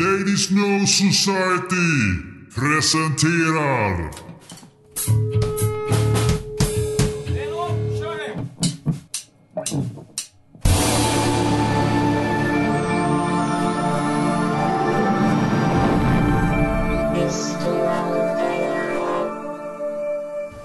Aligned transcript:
Ladies 0.00 0.50
No 0.50 0.86
Society 0.86 1.92
presenterar 2.54 4.10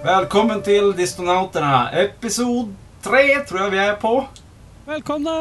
Välkommen 0.04 0.62
till 0.62 0.92
Distonauterna, 0.92 1.92
episod 1.92 2.76
3 3.02 3.40
tror 3.48 3.62
jag 3.62 3.70
vi 3.70 3.78
är 3.78 3.94
på. 3.94 4.28
Välkomna! 4.86 5.32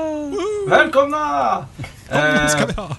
Välkomna! 0.69 1.65
Välkomna 2.09 2.49
ska 2.49 2.59
Eh, 2.59 2.67
vi 2.67 2.73
ha. 2.73 2.97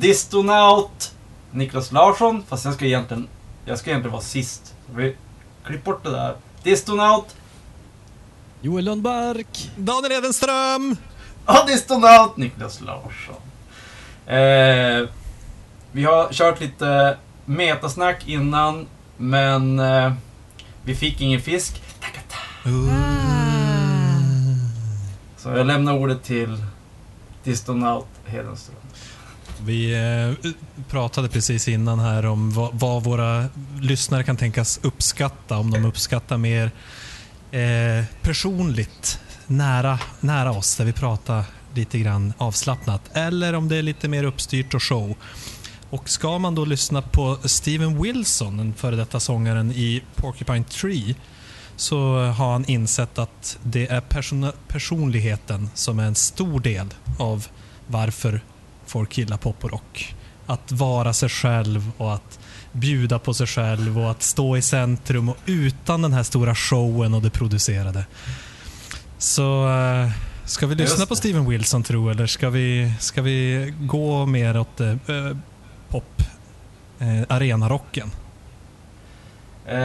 Distonaut 0.00 1.14
Niklas 1.50 1.92
Larsson, 1.92 2.44
fast 2.48 2.64
jag 2.64 2.74
ska 2.74 2.84
egentligen, 2.84 3.28
jag 3.64 3.78
ska 3.78 3.90
egentligen 3.90 4.12
vara 4.12 4.22
sist. 4.22 4.74
Vi, 4.94 5.16
klipp 5.64 5.84
bort 5.84 6.04
det 6.04 6.10
där. 6.10 6.36
Distonaut, 6.62 7.36
Joel 8.60 8.84
Lundmark. 8.84 9.70
Daniel 9.76 10.12
Edenström! 10.12 10.96
ja 11.46 11.64
Distonaut 11.66 12.36
Niklas 12.36 12.80
Larsson. 12.80 13.42
Eh, 14.26 15.08
vi 15.92 16.04
har 16.04 16.32
kört 16.32 16.60
lite 16.60 17.18
metasnack 17.44 18.28
innan, 18.28 18.86
men 19.16 19.78
eh, 19.78 20.12
vi 20.84 20.94
fick 20.94 21.20
ingen 21.20 21.40
fisk. 21.40 21.82
Takata. 22.00 22.36
Så 25.36 25.48
jag 25.48 25.66
lämnar 25.66 25.92
ordet 25.98 26.22
till 26.22 26.64
Distonaut 27.44 28.06
Hedenström. 28.26 28.83
Vi 29.66 29.94
eh, 29.94 30.52
pratade 30.88 31.28
precis 31.28 31.68
innan 31.68 31.98
här 31.98 32.26
om 32.26 32.50
vad, 32.72 33.04
våra 33.04 33.44
lyssnare 33.80 34.24
kan 34.24 34.36
tänkas 34.36 34.80
uppskatta. 34.82 35.58
Om 35.58 35.70
de 35.70 35.84
uppskattar 35.84 36.38
mer 36.38 36.70
eh, 37.50 38.04
personligt, 38.22 39.20
nära, 39.46 39.98
nära 40.20 40.50
oss, 40.52 40.76
där 40.76 40.84
vi 40.84 40.92
pratar 40.92 41.44
lite 41.74 41.98
grann 41.98 42.32
avslappnat. 42.38 43.10
Eller 43.12 43.52
om 43.52 43.68
det 43.68 43.76
är 43.76 43.82
lite 43.82 44.08
mer 44.08 44.24
uppstyrt 44.24 44.74
och 44.74 44.82
show. 44.82 45.14
Och 45.90 46.08
ska 46.08 46.38
man 46.38 46.54
då 46.54 46.64
lyssna 46.64 47.02
på 47.02 47.38
Steven 47.44 48.02
Wilson, 48.02 48.56
den 48.56 48.74
före 48.74 48.96
detta 48.96 49.20
sångaren 49.20 49.72
i 49.72 50.02
Porcupine 50.14 50.64
Tree, 50.64 51.14
så 51.76 52.26
har 52.26 52.52
han 52.52 52.64
insett 52.64 53.18
att 53.18 53.58
det 53.62 53.86
är 53.86 54.00
person 54.00 54.52
personligheten 54.68 55.70
som 55.74 55.98
är 55.98 56.04
en 56.04 56.14
stor 56.14 56.60
del 56.60 56.86
av 57.18 57.46
varför 57.86 58.40
folk 58.94 59.18
gillar 59.18 59.36
pop 59.36 59.64
och 59.64 59.70
rock. 59.70 60.14
Att 60.46 60.72
vara 60.72 61.12
sig 61.12 61.28
själv 61.28 61.90
och 61.96 62.14
att 62.14 62.38
bjuda 62.72 63.18
på 63.18 63.34
sig 63.34 63.46
själv 63.46 63.98
och 63.98 64.10
att 64.10 64.22
stå 64.22 64.56
i 64.56 64.62
centrum 64.62 65.28
och 65.28 65.36
utan 65.46 66.02
den 66.02 66.12
här 66.12 66.22
stora 66.22 66.54
showen 66.54 67.14
och 67.14 67.22
det 67.22 67.30
producerade. 67.30 68.06
Så 69.18 69.68
eh, 69.68 70.10
ska 70.44 70.66
vi 70.66 70.74
lyssna 70.74 71.06
på. 71.06 71.16
Steven 71.16 71.48
Wilson 71.48 71.82
tro 71.82 72.10
eller 72.10 72.26
ska 72.26 72.50
vi, 72.50 72.92
ska 73.00 73.22
vi 73.22 73.72
gå 73.80 74.26
mer 74.26 74.60
åt 74.60 74.80
eh, 74.80 74.94
pop, 75.88 76.22
eh, 76.98 77.22
arenarocken? 77.28 78.10
Eh, 79.66 79.78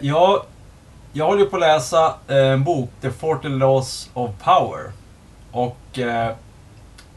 jag, 0.00 0.42
jag 1.12 1.26
håller 1.26 1.44
på 1.44 1.56
att 1.56 1.60
läsa 1.60 2.14
en 2.28 2.64
bok, 2.64 2.90
The 3.00 3.10
40 3.10 3.48
Laws 3.48 4.10
of 4.14 4.30
Power. 4.44 4.92
Och 5.50 5.98
eh, 5.98 6.34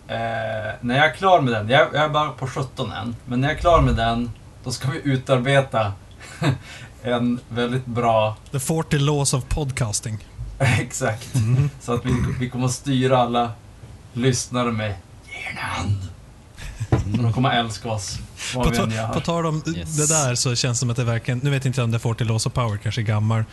eh, 0.10 0.74
när 0.82 0.96
jag 0.98 1.06
är 1.06 1.14
klar 1.14 1.42
med 1.42 1.54
den, 1.54 1.70
jag, 1.70 1.88
jag 1.94 2.04
är 2.04 2.10
bara 2.10 2.30
på 2.30 2.48
17 2.48 2.92
än, 2.92 3.16
men 3.26 3.42
när 3.42 3.48
jag 3.48 3.58
är 3.58 3.62
klar 3.62 3.82
med 3.82 3.96
den, 3.96 4.32
då 4.64 4.72
ska 4.72 4.90
vi 4.92 5.02
utarbeta 5.04 5.94
en 7.04 7.40
väldigt 7.50 7.86
bra, 7.86 8.36
The 8.52 8.60
40 8.60 8.98
Laws 9.00 9.34
of 9.34 9.44
Podcasting. 9.50 10.28
exakt, 10.59 11.28
så 11.81 11.94
att 11.94 12.06
vi, 12.06 12.12
vi 12.40 12.50
kommer 12.50 12.66
att 12.66 12.72
styra 12.72 13.18
alla 13.18 13.52
lyssnare 14.14 14.72
med 14.72 14.94
Ge 15.25 15.46
en 15.52 15.58
hand. 15.58 15.98
De 17.06 17.34
kommer 17.34 17.50
att 17.50 17.56
älska 17.56 17.90
oss, 17.92 18.19
På, 18.53 18.64
ta, 18.64 19.08
på 19.14 19.19
tal 19.19 19.46
om 19.46 19.64
Yes. 19.75 19.98
det 19.98 20.08
där 20.08 20.36
så 20.36 20.56
känns 20.56 20.78
det 20.78 20.80
som 20.80 20.90
att 20.90 20.98
det 20.98 21.03
verkligen, 21.03 21.38
nu 21.40 21.50
vet 21.50 21.66
inte 21.66 21.80
jag 21.81 21.84
om 21.84 21.92
det 21.92 21.98
är 21.98 22.00
40 22.00 22.24
Laws 22.24 22.46
of 22.46 22.53
Power 22.53 22.78
kanske 22.78 23.02
är 23.02 23.03
gammal, 23.03 23.44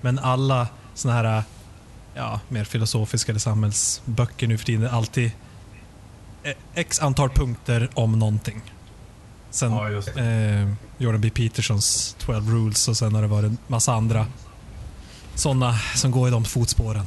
men 0.00 0.18
alla 0.18 0.68
såna 0.94 1.14
här 1.14 1.42
ja, 2.14 2.40
mer 2.48 2.64
filosofiska 2.64 3.32
eller 3.32 3.40
samhällsböcker 3.40 4.46
nu 4.46 4.58
för 4.58 4.64
tiden 4.64 4.82
är 4.84 4.88
alltid 4.88 5.30
x 6.74 7.00
antal 7.00 7.30
punkter 7.30 7.88
om 7.94 8.18
någonting. 8.18 8.60
Sen 9.50 9.72
Ja, 9.72 9.90
eh, 10.22 10.68
Jordan 10.98 11.20
B. 11.20 11.30
Petersons 11.30 12.16
12 12.18 12.50
Rules 12.50 12.88
och 12.88 12.96
sen 12.96 13.14
har 13.14 13.22
det 13.22 13.28
varit 13.28 13.44
en 13.50 13.58
massa 13.66 13.92
andra 13.94 14.26
sådana 15.34 15.72
som 15.94 16.10
går 16.10 16.28
i 16.28 16.30
de 16.30 16.44
fotspåren. 16.44 17.06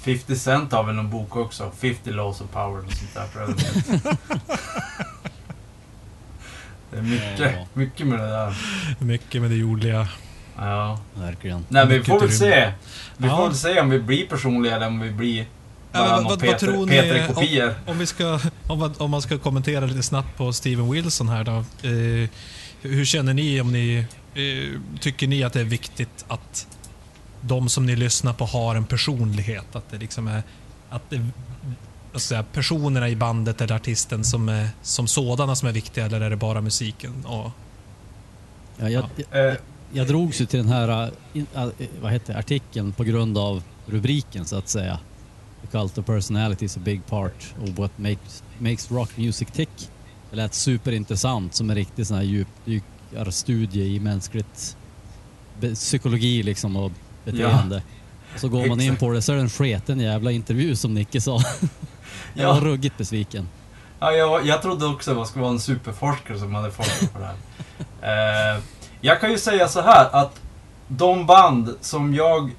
50 0.00 0.36
Cent 0.36 0.72
har 0.72 0.84
väl 0.84 0.94
någon 0.94 1.10
bok 1.10 1.36
också, 1.36 1.70
50 1.78 2.10
Laws 2.10 2.40
of 2.40 2.50
Power 2.50 2.84
och 2.86 2.92
sånt 2.92 3.14
där 3.14 3.26
tror 3.26 3.42
jag 3.42 3.54
det 6.90 6.96
är 6.98 7.02
mycket, 7.02 7.54
mycket 7.76 8.06
med 8.06 8.18
det 8.20 8.26
där. 8.28 8.56
Mycket 8.98 9.42
med 9.42 9.50
det 9.50 9.56
jordliga. 9.56 10.08
Ja. 10.56 10.98
Verkligen. 11.14 11.64
Nej 11.68 11.86
vi 11.86 12.04
får 12.04 12.20
väl 12.20 12.32
se. 12.32 12.72
Vi 13.16 13.26
Ja. 13.28 13.36
får 13.36 13.46
väl 13.46 13.56
se 13.56 13.80
om 13.80 13.90
vi 13.90 13.98
blir 13.98 14.26
personliga 14.28 14.76
eller 14.76 14.86
om 14.86 15.00
vi 15.00 15.10
blir 15.10 15.46
Ja, 15.92 16.00
vad- 16.04 16.22
någon 16.22 16.24
vad- 16.24 16.40
Peter, 16.40 16.58
tror 16.58 16.86
ni- 16.86 16.92
Peter-kopior. 16.92 17.74
Om, 17.86 17.98
vi 17.98 18.06
ska, 18.06 18.40
om, 18.66 18.78
man- 18.78 18.94
om 18.98 19.10
man 19.10 19.22
ska 19.22 19.38
kommentera 19.38 19.86
lite 19.86 20.02
snabbt 20.02 20.36
på 20.36 20.52
Steven 20.52 20.90
Wilson 20.90 21.28
här 21.28 21.44
då. 21.44 21.52
Eh, 21.88 22.28
hur 22.82 23.04
känner 23.04 23.34
ni 23.34 23.60
om 23.60 23.72
ni... 23.72 24.04
Eh, 24.34 24.80
tycker 25.00 25.26
ni 25.28 25.42
att 25.44 25.52
det 25.52 25.60
är 25.60 25.64
viktigt 25.64 26.24
att 26.28 26.66
de 27.40 27.68
som 27.68 27.86
ni 27.86 27.96
lyssnar 27.96 28.32
på 28.32 28.44
har 28.44 28.74
en 28.74 28.84
personlighet? 28.84 29.76
Att 29.76 29.90
det 29.90 29.98
liksom 29.98 30.28
är... 30.28 30.42
Att 30.90 31.10
det, 31.10 31.26
jag 32.12 32.20
säga, 32.20 32.42
personerna 32.52 33.08
i 33.08 33.16
bandet 33.16 33.60
eller 33.60 33.74
artisten 33.74 34.24
som, 34.24 34.48
är, 34.48 34.68
som 34.82 35.06
sådana 35.06 35.56
som 35.56 35.68
är 35.68 35.72
viktiga 35.72 36.06
eller 36.06 36.20
är 36.20 36.30
det 36.30 36.36
bara 36.36 36.60
musiken? 36.60 37.24
Och, 37.26 37.50
Ja, 38.80 38.88
jag, 38.88 39.04
jag, 39.30 39.48
Eh, 39.50 39.54
jag 39.92 40.06
drogs 40.06 40.40
ju 40.40 40.46
till 40.46 40.58
den 40.58 40.68
här 40.68 41.10
in, 41.32 41.46
äh, 41.56 41.68
vad 42.02 42.12
heter 42.12 42.32
det, 42.32 42.38
artikeln 42.38 42.92
på 42.92 43.04
grund 43.04 43.38
av 43.38 43.62
rubriken 43.86 44.44
så 44.44 44.56
att 44.56 44.68
säga. 44.68 44.98
The 45.60 45.66
cult 45.66 45.98
of 45.98 46.06
personality 46.06 46.64
is 46.64 46.76
a 46.76 46.80
big 46.80 47.06
part 47.06 47.54
of 47.62 47.78
what 47.78 47.98
makes, 47.98 48.42
makes 48.58 48.90
rock 48.90 49.16
music 49.16 49.50
tick. 49.52 49.90
Det 50.30 50.36
lät 50.36 50.54
superintressant 50.54 51.54
som 51.54 51.70
en 51.70 51.76
riktig 51.76 52.06
sån 52.06 52.16
här 52.16 52.24
djupdykarstudie 52.24 53.84
i 53.84 54.00
mänskligt 54.00 54.76
psykologi 55.74 56.42
liksom 56.42 56.76
och 56.76 56.92
beteende. 57.24 57.82
Så 58.36 58.48
går 58.48 58.66
man 58.66 58.80
in 58.80 58.96
på 58.96 59.10
det 59.10 59.22
så 59.22 59.32
är 59.32 59.36
det 59.36 59.42
en 59.42 59.50
sketen 59.50 60.00
jävla 60.00 60.30
intervju 60.30 60.76
som 60.76 60.94
Nicke 60.94 61.20
sa. 61.20 61.40
Jag 62.34 62.48
var 62.48 62.54
ja, 62.54 62.60
ruggigt 62.64 62.98
besviken. 62.98 63.48
ja, 64.00 64.12
jag, 64.12 64.46
jag 64.46 64.62
trodde 64.62 64.86
också 64.86 65.10
att 65.10 65.16
man 65.16 65.26
skulle 65.26 65.42
vara 65.42 65.52
en 65.52 65.60
superforskare 65.60 66.38
som 66.38 66.54
hade 66.54 66.70
forskat 66.70 67.12
på 67.12 67.18
det 67.18 67.26
här. 67.26 68.54
Eh, 68.54 68.60
jag 69.00 69.20
kan 69.20 69.30
ju 69.30 69.38
säga 69.38 69.68
så 69.68 69.80
här 69.80 70.08
att 70.12 70.40
de 70.88 71.26
band 71.26 71.74
som 71.80 72.14
jag 72.14 72.50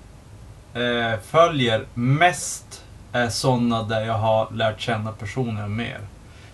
eh, 0.74 1.20
följer 1.20 1.86
mest 1.94 2.84
är 3.12 3.30
sådana 3.30 3.84
där 3.84 4.02
jag 4.02 4.18
har 4.18 4.52
lärt 4.52 4.80
känna 4.80 5.12
personen 5.12 5.76
mer. 5.76 6.00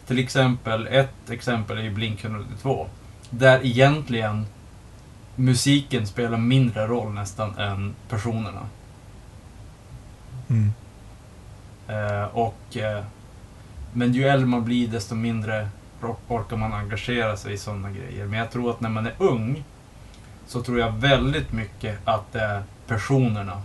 Till 0.07 0.19
exempel, 0.19 0.87
ett 0.87 1.29
exempel 1.29 1.77
är 1.77 1.81
ju 1.81 1.91
Blink 1.91 2.23
182. 2.23 2.87
Där 3.29 3.65
egentligen 3.65 4.45
musiken 5.35 6.07
spelar 6.07 6.37
mindre 6.37 6.87
roll 6.87 7.13
nästan 7.13 7.57
än 7.57 7.95
personerna. 8.09 8.61
mm. 10.47 10.73
Eh, 11.87 12.23
och, 12.23 12.77
eh, 12.77 13.03
men 13.93 14.13
ju 14.13 14.23
äldre 14.23 14.47
man 14.47 14.65
blir 14.65 14.87
desto 14.87 15.15
mindre 15.15 15.69
orkar 16.27 16.57
man 16.57 16.73
engagera 16.73 17.37
sig 17.37 17.53
i 17.53 17.57
sådana 17.57 17.91
grejer. 17.91 18.25
Men 18.25 18.39
jag 18.39 18.51
tror 18.51 18.69
att 18.69 18.81
när 18.81 18.89
man 18.89 19.05
är 19.05 19.13
ung 19.17 19.63
så 20.47 20.63
tror 20.63 20.79
jag 20.79 20.91
väldigt 20.91 21.51
mycket 21.51 22.07
att 22.07 22.33
det 22.33 22.39
är 22.39 22.63
personerna. 22.87 23.61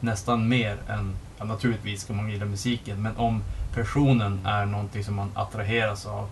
Nästan 0.00 0.48
mer 0.48 0.76
än, 0.88 1.16
ja, 1.38 1.44
naturligtvis 1.44 2.00
ska 2.02 2.12
man 2.12 2.30
gilla 2.30 2.44
musiken, 2.44 3.02
men 3.02 3.16
om 3.16 3.42
personen 3.74 4.46
är 4.46 4.66
någonting 4.66 5.04
som 5.04 5.14
man 5.14 5.30
attraheras 5.34 6.06
av 6.06 6.28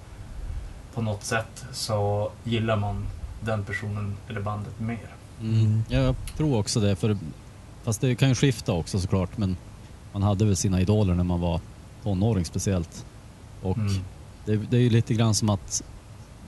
på 0.95 1.03
något 1.03 1.25
sätt 1.25 1.65
så 1.73 2.31
gillar 2.45 2.77
man 2.77 3.07
den 3.41 3.65
personen 3.65 4.17
eller 4.29 4.41
bandet 4.41 4.81
mer. 4.81 5.09
Mm. 5.41 5.83
Jag 5.89 6.15
tror 6.37 6.59
också 6.59 6.81
det, 6.81 6.97
för 6.97 7.19
fast 7.85 8.01
det 8.01 8.15
kan 8.15 8.29
ju 8.29 8.35
skifta 8.35 8.73
också 8.73 9.01
såklart, 9.01 9.39
men 9.39 9.57
man 10.13 10.23
hade 10.23 10.45
väl 10.45 10.57
sina 10.57 10.81
idoler 10.81 11.15
när 11.15 11.25
man 11.25 11.41
var 11.41 11.61
tonåring 12.03 12.45
speciellt. 12.45 13.05
Och 13.63 13.77
Mm. 13.79 13.93
det, 14.45 14.57
det 14.57 14.77
är 14.77 14.81
ju 14.81 14.91
lite 14.91 15.15
grann 15.15 15.35
som 15.35 15.51
att 15.51 15.83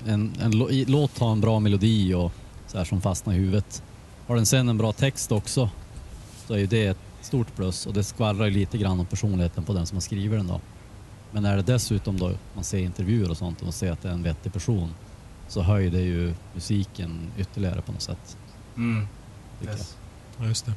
en, 0.06 0.32
en 0.40 0.50
låt 0.87 1.19
har 1.19 1.32
en 1.32 1.40
bra 1.40 1.61
melodi 1.61 2.14
och 2.14 2.32
så 2.66 2.78
här 2.78 2.84
som 2.84 3.00
fastnar 3.00 3.34
i 3.34 3.37
huvudet. 3.37 3.82
Har 4.26 4.37
den 4.37 4.46
sen 4.46 4.69
en 4.69 4.78
bra 4.78 4.93
text 4.93 5.32
också 5.32 5.70
så 6.46 6.54
är 6.54 6.58
ju 6.58 6.66
det 6.66 6.87
ett 6.87 6.99
stort 7.23 7.56
plus 7.56 7.87
och 7.87 7.93
det 7.93 8.05
skvallrar 8.05 8.44
ju 8.47 8.50
lite 8.50 8.79
grann 8.79 9.00
om 9.00 9.06
personligheten 9.06 9.65
på 9.65 9.73
den 9.73 9.87
som 9.87 9.97
har 9.97 10.00
skrivit 10.03 10.38
den 10.38 10.47
då. 10.47 10.61
Men 11.31 11.44
är 11.44 11.56
det 11.56 11.62
dessutom 11.62 12.19
då 12.19 12.32
man 12.55 12.65
ser 12.65 12.79
intervjuer 12.79 13.31
och 13.31 13.37
sånt 13.37 13.59
och 13.59 13.65
man 13.65 13.73
ser 13.73 13.93
att 13.93 14.03
det 14.03 14.09
är 14.09 14.12
en 14.12 14.23
vettig 14.23 14.53
person 14.53 14.94
så 15.49 15.62
höjer 15.62 15.91
det 15.91 16.00
ju 16.00 16.35
musiken 16.55 17.31
ytterligare 17.38 17.82
på 17.82 17.93
något 17.93 18.03
sätt. 18.03 18.37
Mm. 18.76 19.06
Yes. 19.65 19.97
Ja, 20.38 20.47
just 20.47 20.67
det. 20.67 20.73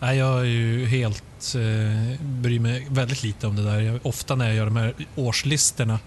Nej, 0.00 0.18
jag 0.18 0.40
är 0.40 0.44
ju 0.44 0.86
helt... 0.86 1.54
Eh, 1.54 2.20
bryr 2.22 2.60
mig 2.60 2.86
väldigt 2.90 3.22
lite 3.22 3.46
om 3.46 3.56
det 3.56 3.64
där. 3.64 3.80
Jag, 3.80 4.00
ofta 4.02 4.34
när 4.34 4.46
jag 4.46 4.54
gör 4.54 4.64
de 4.64 4.76
här 4.76 4.94
årslistorna 5.16 5.98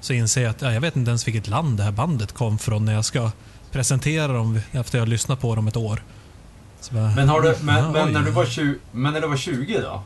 så 0.00 0.12
inser 0.12 0.42
jag 0.42 0.50
att 0.50 0.62
ja, 0.62 0.72
jag 0.72 0.80
vet 0.80 0.96
inte 0.96 1.08
ens 1.08 1.26
vilket 1.26 1.48
land 1.48 1.76
det 1.76 1.82
här 1.82 1.92
bandet 1.92 2.32
kom 2.32 2.58
från 2.58 2.84
när 2.84 2.92
jag 2.92 3.04
ska 3.04 3.30
presentera 3.72 4.32
dem 4.32 4.60
efter 4.72 4.98
jag 4.98 5.02
har 5.02 5.08
lyssnat 5.08 5.40
på 5.40 5.54
dem 5.54 5.68
ett 5.68 5.76
år. 5.76 6.02
Bara, 6.90 7.14
Men, 7.16 7.28
har 7.28 7.42
du, 7.42 7.54
men, 7.62 7.76
ja, 7.76 7.90
men, 7.92 8.06
oj. 8.06 8.12
när 8.12 8.22
du 8.22 8.30
var 8.30 8.46
20, 8.46 8.78
men 8.92 9.12
när 9.12 9.20
du 9.20 9.28
var 9.28 9.36
20 9.36 9.80
då? 9.80 10.02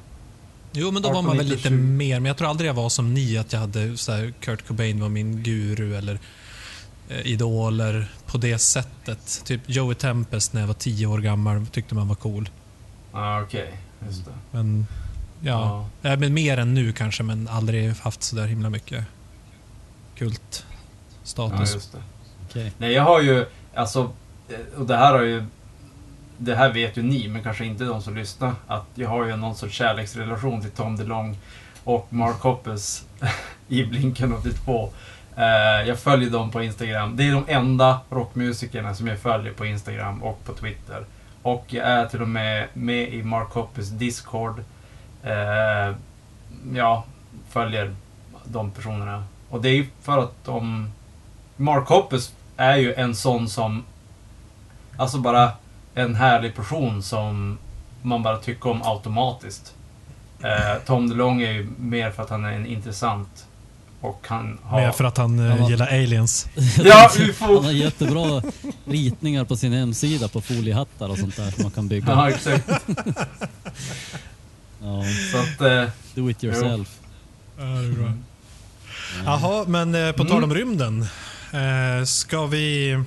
Jo, 0.73 0.91
men 0.91 1.03
då 1.03 1.09
var 1.09 1.17
18, 1.19 1.27
man 1.27 1.37
väl 1.37 1.47
19, 1.47 1.57
lite 1.57 1.69
20. 1.69 1.77
mer. 1.77 2.21
Men 2.21 2.25
jag 2.27 2.37
tror 2.37 2.49
aldrig 2.49 2.69
jag 2.71 2.75
var 2.75 2.89
som 2.89 3.15
ni, 3.15 3.39
att 3.39 3.53
jag 3.53 3.61
hade 3.61 3.97
så 3.97 4.13
här, 4.13 4.33
Kurt 4.41 4.67
Cobain 4.67 5.01
var 5.01 5.09
min 5.09 5.43
guru 5.43 5.97
eller 5.97 6.19
eh, 7.09 7.27
idoler 7.27 8.13
på 8.27 8.39
det 8.39 8.59
sättet. 8.59 9.43
Typ 9.45 9.61
Joey 9.67 9.95
Tempest 9.95 10.53
när 10.53 10.61
jag 10.61 10.69
var 10.69 10.75
tio 10.75 11.07
år 11.07 11.19
gammal 11.19 11.67
tyckte 11.67 11.95
man 11.95 12.09
var 12.09 12.15
cool. 12.15 12.49
Ja, 13.13 13.19
ah, 13.19 13.43
okej. 13.43 13.79
Just 14.07 14.25
det. 14.25 14.33
Men 14.51 14.87
ja, 15.41 15.89
ja. 16.03 16.17
men 16.17 16.35
mer 16.35 16.59
än 16.59 16.75
nu 16.75 16.93
kanske, 16.93 17.23
men 17.23 17.49
aldrig 17.49 17.93
haft 17.97 18.23
så 18.23 18.37
där 18.37 18.47
himla 18.47 18.71
mycket 18.71 19.05
Ja, 20.19 20.29
kultstatus. 20.29 21.75
just 21.75 21.93
det. 21.93 21.99
Okej. 22.49 22.73
Nej, 22.79 22.93
jag 22.93 23.03
har 23.03 23.21
ju, 23.21 23.47
alltså, 23.75 24.11
eh, 24.49 24.81
och 24.81 24.87
det 24.87 24.97
här 24.97 25.13
har 25.13 25.23
ju, 25.23 25.45
det 26.45 26.55
här 26.55 26.73
vet 26.73 26.97
ju 26.97 27.03
ni, 27.03 27.29
men 27.29 27.43
kanske 27.43 27.65
inte 27.65 27.85
de 27.85 28.03
som 28.03 28.15
lyssnar, 28.17 28.55
att 28.67 28.87
jag 28.95 29.09
har 29.09 29.27
ju 29.27 29.37
någon 29.37 29.55
sorts 29.55 29.75
kärleksrelation 29.75 30.61
till 30.61 30.71
Tom 30.71 30.97
DeLong 30.97 31.37
och 31.85 32.07
Mark 32.11 32.41
Hoppus 32.41 33.07
i 33.69 33.85
Blinken 33.85 34.33
82. 34.33 34.91
Eh, 35.37 35.89
jag 35.89 35.99
följer 35.99 36.31
dem 36.31 36.51
på 36.51 36.63
Instagram. 36.63 37.17
Det 37.17 37.29
är 37.29 37.33
de 37.33 37.45
enda 37.49 38.01
rockmusikerna 38.11 38.95
som 38.95 39.07
jag 39.07 39.19
följer 39.19 39.53
på 39.53 39.67
Instagram 39.67 40.23
och 40.23 40.45
på 40.45 40.53
Twitter. 40.53 41.05
Och 41.43 41.65
jag 41.69 41.87
är 41.87 42.07
till 42.07 42.23
och 42.23 42.29
med 42.29 42.69
med 42.73 43.15
i 43.15 43.23
Mark 43.23 43.49
Hoppus 43.49 43.89
Discord. 43.89 44.59
Eh, 45.23 45.97
ja, 46.75 47.05
följer 47.51 47.95
de 48.45 48.71
personerna. 48.71 49.25
Och 49.51 49.63
det 49.63 49.69
är 49.69 49.75
ju 49.75 49.87
för 50.03 50.19
att 50.19 50.45
de... 50.45 50.91
Mark 51.57 51.89
Hoppus 51.89 52.33
är 52.57 52.77
ju 52.77 52.95
en 52.95 53.15
sån 53.15 53.49
som... 53.49 53.85
Alltså 54.97 55.19
bara 55.19 55.53
en 55.95 56.15
härlig 56.15 56.55
person 56.57 57.03
som 57.03 57.59
man 58.03 58.23
bara 58.23 58.37
tycker 58.37 58.71
om 58.71 58.83
automatiskt. 58.83 59.75
Eh, 60.43 60.83
Tom 60.87 61.09
DeLonge 61.09 61.47
är 61.49 61.53
ju 61.53 61.69
mer 61.79 62.11
för 62.11 62.23
att 62.23 62.31
han 62.31 62.45
är 62.45 62.53
en 62.53 62.67
intressant 62.67 63.47
och 64.01 64.25
han 64.29 64.59
har... 64.63 64.81
Mer 64.81 64.91
för 64.91 65.05
att 65.05 65.17
han 65.17 65.39
eh, 65.51 65.57
Ja. 65.59 65.71
gillar 65.71 65.87
aliens. 65.87 66.47
Ja, 66.85 67.11
Han 67.19 67.29
UFO! 67.29 67.61
har 67.63 67.71
jättebra 67.73 68.43
ritningar 68.85 69.45
på 69.45 69.57
sin 69.57 69.73
hemsida 69.73 70.29
på 70.29 70.41
foliehattar 70.41 71.09
och 71.09 71.19
sånt 71.19 71.37
där 71.37 71.51
som 71.51 71.63
man 71.63 71.73
kan 71.73 71.89
bygga. 71.89 72.09
Ja, 72.13 72.29
exakt. 72.31 72.69
Ja, 74.83 75.03
Så 75.33 75.39
att... 75.39 75.61
Eh, 75.71 75.91
do 76.15 76.31
it 76.31 76.45
yourself. 76.45 76.89
Ja, 77.59 77.63
det 77.65 77.71
är 77.71 77.93
bra. 77.93 78.05
Ja. 78.07 78.13
Jaha, 79.25 79.65
men 79.69 79.95
eh, 79.95 80.13
på 80.13 80.23
Mm. 80.23 80.33
tal 80.33 80.45
om 80.45 80.55
rymden. 80.55 81.03
Eh, 81.53 82.05
ska 82.05 82.47
vi... 82.47 82.99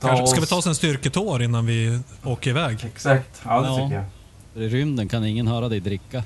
Kanske, 0.00 0.26
ska 0.26 0.36
oss- 0.36 0.42
vi 0.42 0.46
ta 0.46 0.56
oss 0.56 0.66
en 0.66 0.74
styrketår 0.74 1.42
innan 1.42 1.66
vi 1.66 2.00
åker 2.24 2.50
iväg? 2.50 2.84
Exakt. 2.84 3.40
Ja, 3.44 3.60
det 3.60 3.66
Ja. 3.66 3.76
tycker 3.76 3.96
jag. 3.96 4.04
I 4.64 4.68
rymden 4.68 5.08
kan 5.08 5.24
ingen 5.26 5.46
höra 5.46 5.68
dig 5.68 5.80
dricka. 5.80 6.24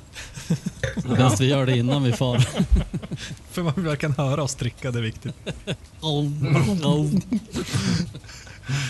Bäst 1.16 1.40
vi 1.40 1.46
gör 1.46 1.66
det 1.66 1.76
innan 1.78 2.02
vi 2.02 2.12
far. 2.12 2.38
För 3.50 3.62
man 3.62 3.72
vill 3.76 3.84
verkligen 3.84 4.14
höra 4.14 4.42
oss 4.42 4.54
dricka, 4.54 4.90
det 4.90 4.98
är 4.98 5.02
viktigt. 5.02 5.34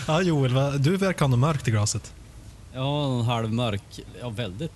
Ja, 0.07 0.21
Joel, 0.21 0.53
va, 0.53 0.71
du 0.71 0.97
verkar 0.97 1.19
ha 1.19 1.27
något 1.27 1.39
mörkt 1.39 1.67
i 1.67 1.71
glaset. 1.71 2.13
Ja, 2.73 3.19
en 3.19 3.25
halvmörk. 3.25 3.81
Ja, 4.21 4.29
väldigt 4.29 4.71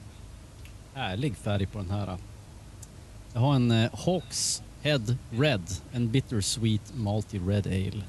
härlig 0.94 1.36
färg 1.38 1.66
på 1.66 1.78
den 1.80 1.90
här. 1.92 2.18
Jag 3.34 3.40
har 3.42 3.56
en 3.56 3.72
eh, 3.72 3.90
Hawks 4.06 4.62
Head 4.82 5.02
Red. 5.32 5.62
En 5.92 6.12
bittersweet 6.12 6.82
malty 6.96 7.40
red 7.40 7.68
ale. 7.68 8.04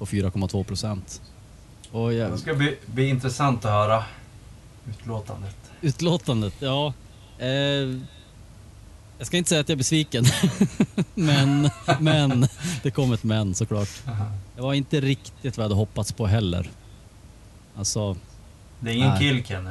På 0.00 0.06
4,2 0.06 0.64
procent. 0.64 1.22
Och 1.92 2.12
jag, 2.14 2.30
Det 2.32 2.38
ska 2.38 2.54
bli, 2.54 2.76
bli 2.86 3.08
intressant 3.08 3.64
att 3.64 3.70
höra 3.70 4.04
utlåtandet. 4.88 5.56
utlåtandet, 5.80 6.54
ja. 6.58 6.92
Eh, 7.38 7.48
jag 9.18 9.26
ska 9.26 9.36
inte 9.36 9.48
säga 9.48 9.60
att 9.60 9.68
jag 9.68 9.74
är 9.74 9.78
besviken. 9.78 10.24
men, 11.14 11.70
men. 12.00 12.48
Det 12.82 12.90
kom 12.90 13.12
ett 13.12 13.24
men 13.24 13.54
såklart. 13.54 13.88
Det 14.56 14.62
var 14.62 14.74
inte 14.74 15.00
riktigt 15.00 15.56
vad 15.56 15.64
jag 15.64 15.68
hade 15.68 15.74
hoppats 15.74 16.12
på 16.12 16.26
heller. 16.26 16.70
Alltså, 17.76 18.16
Det 18.80 18.90
är 18.90 18.94
ingen 18.94 19.08
Nej. 19.08 19.18
kill, 19.18 19.44
Kenny. 19.44 19.70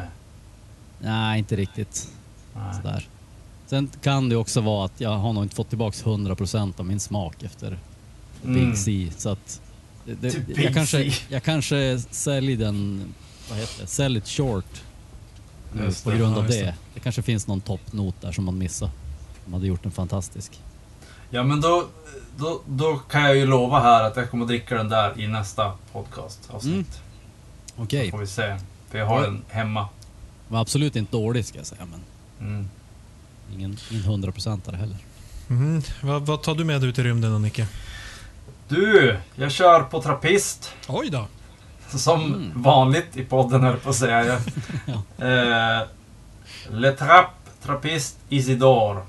nej 0.99 1.39
inte 1.39 1.55
riktigt. 1.55 2.07
Nej. 2.55 2.75
Sådär. 2.75 3.07
Sen 3.67 3.89
kan 4.01 4.29
det 4.29 4.35
också 4.35 4.61
vara 4.61 4.85
att 4.85 5.01
jag 5.01 5.17
har 5.17 5.33
nog 5.33 5.43
inte 5.43 5.55
fått 5.55 5.69
tillbaks 5.69 6.03
100% 6.03 6.79
av 6.79 6.85
min 6.85 6.99
smak 6.99 7.43
efter 7.43 7.77
Mm. 8.43 8.55
Big 8.55 8.77
C. 8.77 9.09
Så 9.17 9.29
att 9.29 9.61
det, 10.21 10.31
Typ 10.31 10.57
jag, 10.59 10.73
kanske, 10.73 11.13
jag 11.29 11.43
kanske 11.43 11.99
säljer 12.11 12.57
den, 12.57 13.03
vad 13.49 13.57
heter 13.59 13.81
det, 13.81 13.87
sell 13.87 14.17
it 14.17 14.27
short. 14.27 14.81
Nu, 15.73 15.83
Just 15.83 16.03
på 16.03 16.09
grund 16.09 16.35
ja, 16.35 16.39
av 16.39 16.45
just 16.45 16.59
det. 16.59 16.65
det. 16.65 16.75
det. 16.93 16.99
kanske 16.99 17.21
finns 17.21 17.47
någon 17.47 17.61
toppnot 17.61 18.15
där 18.21 18.31
som 18.31 18.43
man 18.45 18.57
missar. 18.57 18.89
De 19.45 19.53
hade 19.53 19.67
gjort 19.67 19.85
en 19.85 19.91
fantastisk. 19.91 20.59
Ja, 21.29 21.43
men 21.43 21.61
då, 21.61 21.87
då, 22.37 22.61
då 22.67 22.97
kan 22.97 23.21
jag 23.21 23.35
ju 23.35 23.45
lova 23.45 23.79
här 23.79 24.03
att 24.03 24.15
jag 24.15 24.29
kommer 24.31 24.43
att 24.43 24.47
dricka 24.49 24.75
den 24.75 24.89
där 24.89 25.19
i 25.21 25.27
nästa 25.27 25.73
podcast-avsnitt. 25.93 26.73
Mm. 26.73 26.83
Okej, 27.83 28.05
Så 28.05 28.11
får 28.11 28.17
vi 28.19 28.27
se. 28.27 28.57
För 28.89 28.97
jag 28.97 29.05
har 29.05 29.15
Ja. 29.19 29.25
den 29.25 29.41
hemma. 29.49 29.87
var 30.47 30.61
absolut 30.61 30.95
inte 30.95 31.11
dålig 31.11 31.45
ska 31.45 31.57
jag 31.57 31.65
säga, 31.67 31.85
men 31.91 32.01
Mm. 32.47 32.69
ingen, 33.53 33.77
ingen 33.91 34.03
100% 34.03 34.75
heller. 34.75 34.97
Mhm. 35.47 35.81
Vad, 36.01 36.25
vad 36.25 36.41
tar 36.43 36.55
du 36.55 36.63
med 36.63 36.83
ut 36.83 36.99
i 36.99 37.03
rymden 37.03 37.31
då, 37.31 37.37
Nicke? 37.39 37.67
Du, 38.69 39.17
jag 39.35 39.51
kör 39.51 39.83
på 39.83 40.01
trappist. 40.01 40.73
Oj 40.87 41.09
då. 41.09 41.27
Som 41.97 42.21
Mm. 42.33 42.61
vanligt 42.61 43.17
i 43.17 43.23
podden 43.23 43.63
höll 43.63 43.77
på 43.77 43.89
att 43.89 43.95
säga. 43.95 44.25
Jag, 44.85 45.79
eh, 45.79 45.87
Le 46.71 46.91
Trapp 46.91 47.31
Trappist 47.63 48.17
Isidore. 48.29 49.01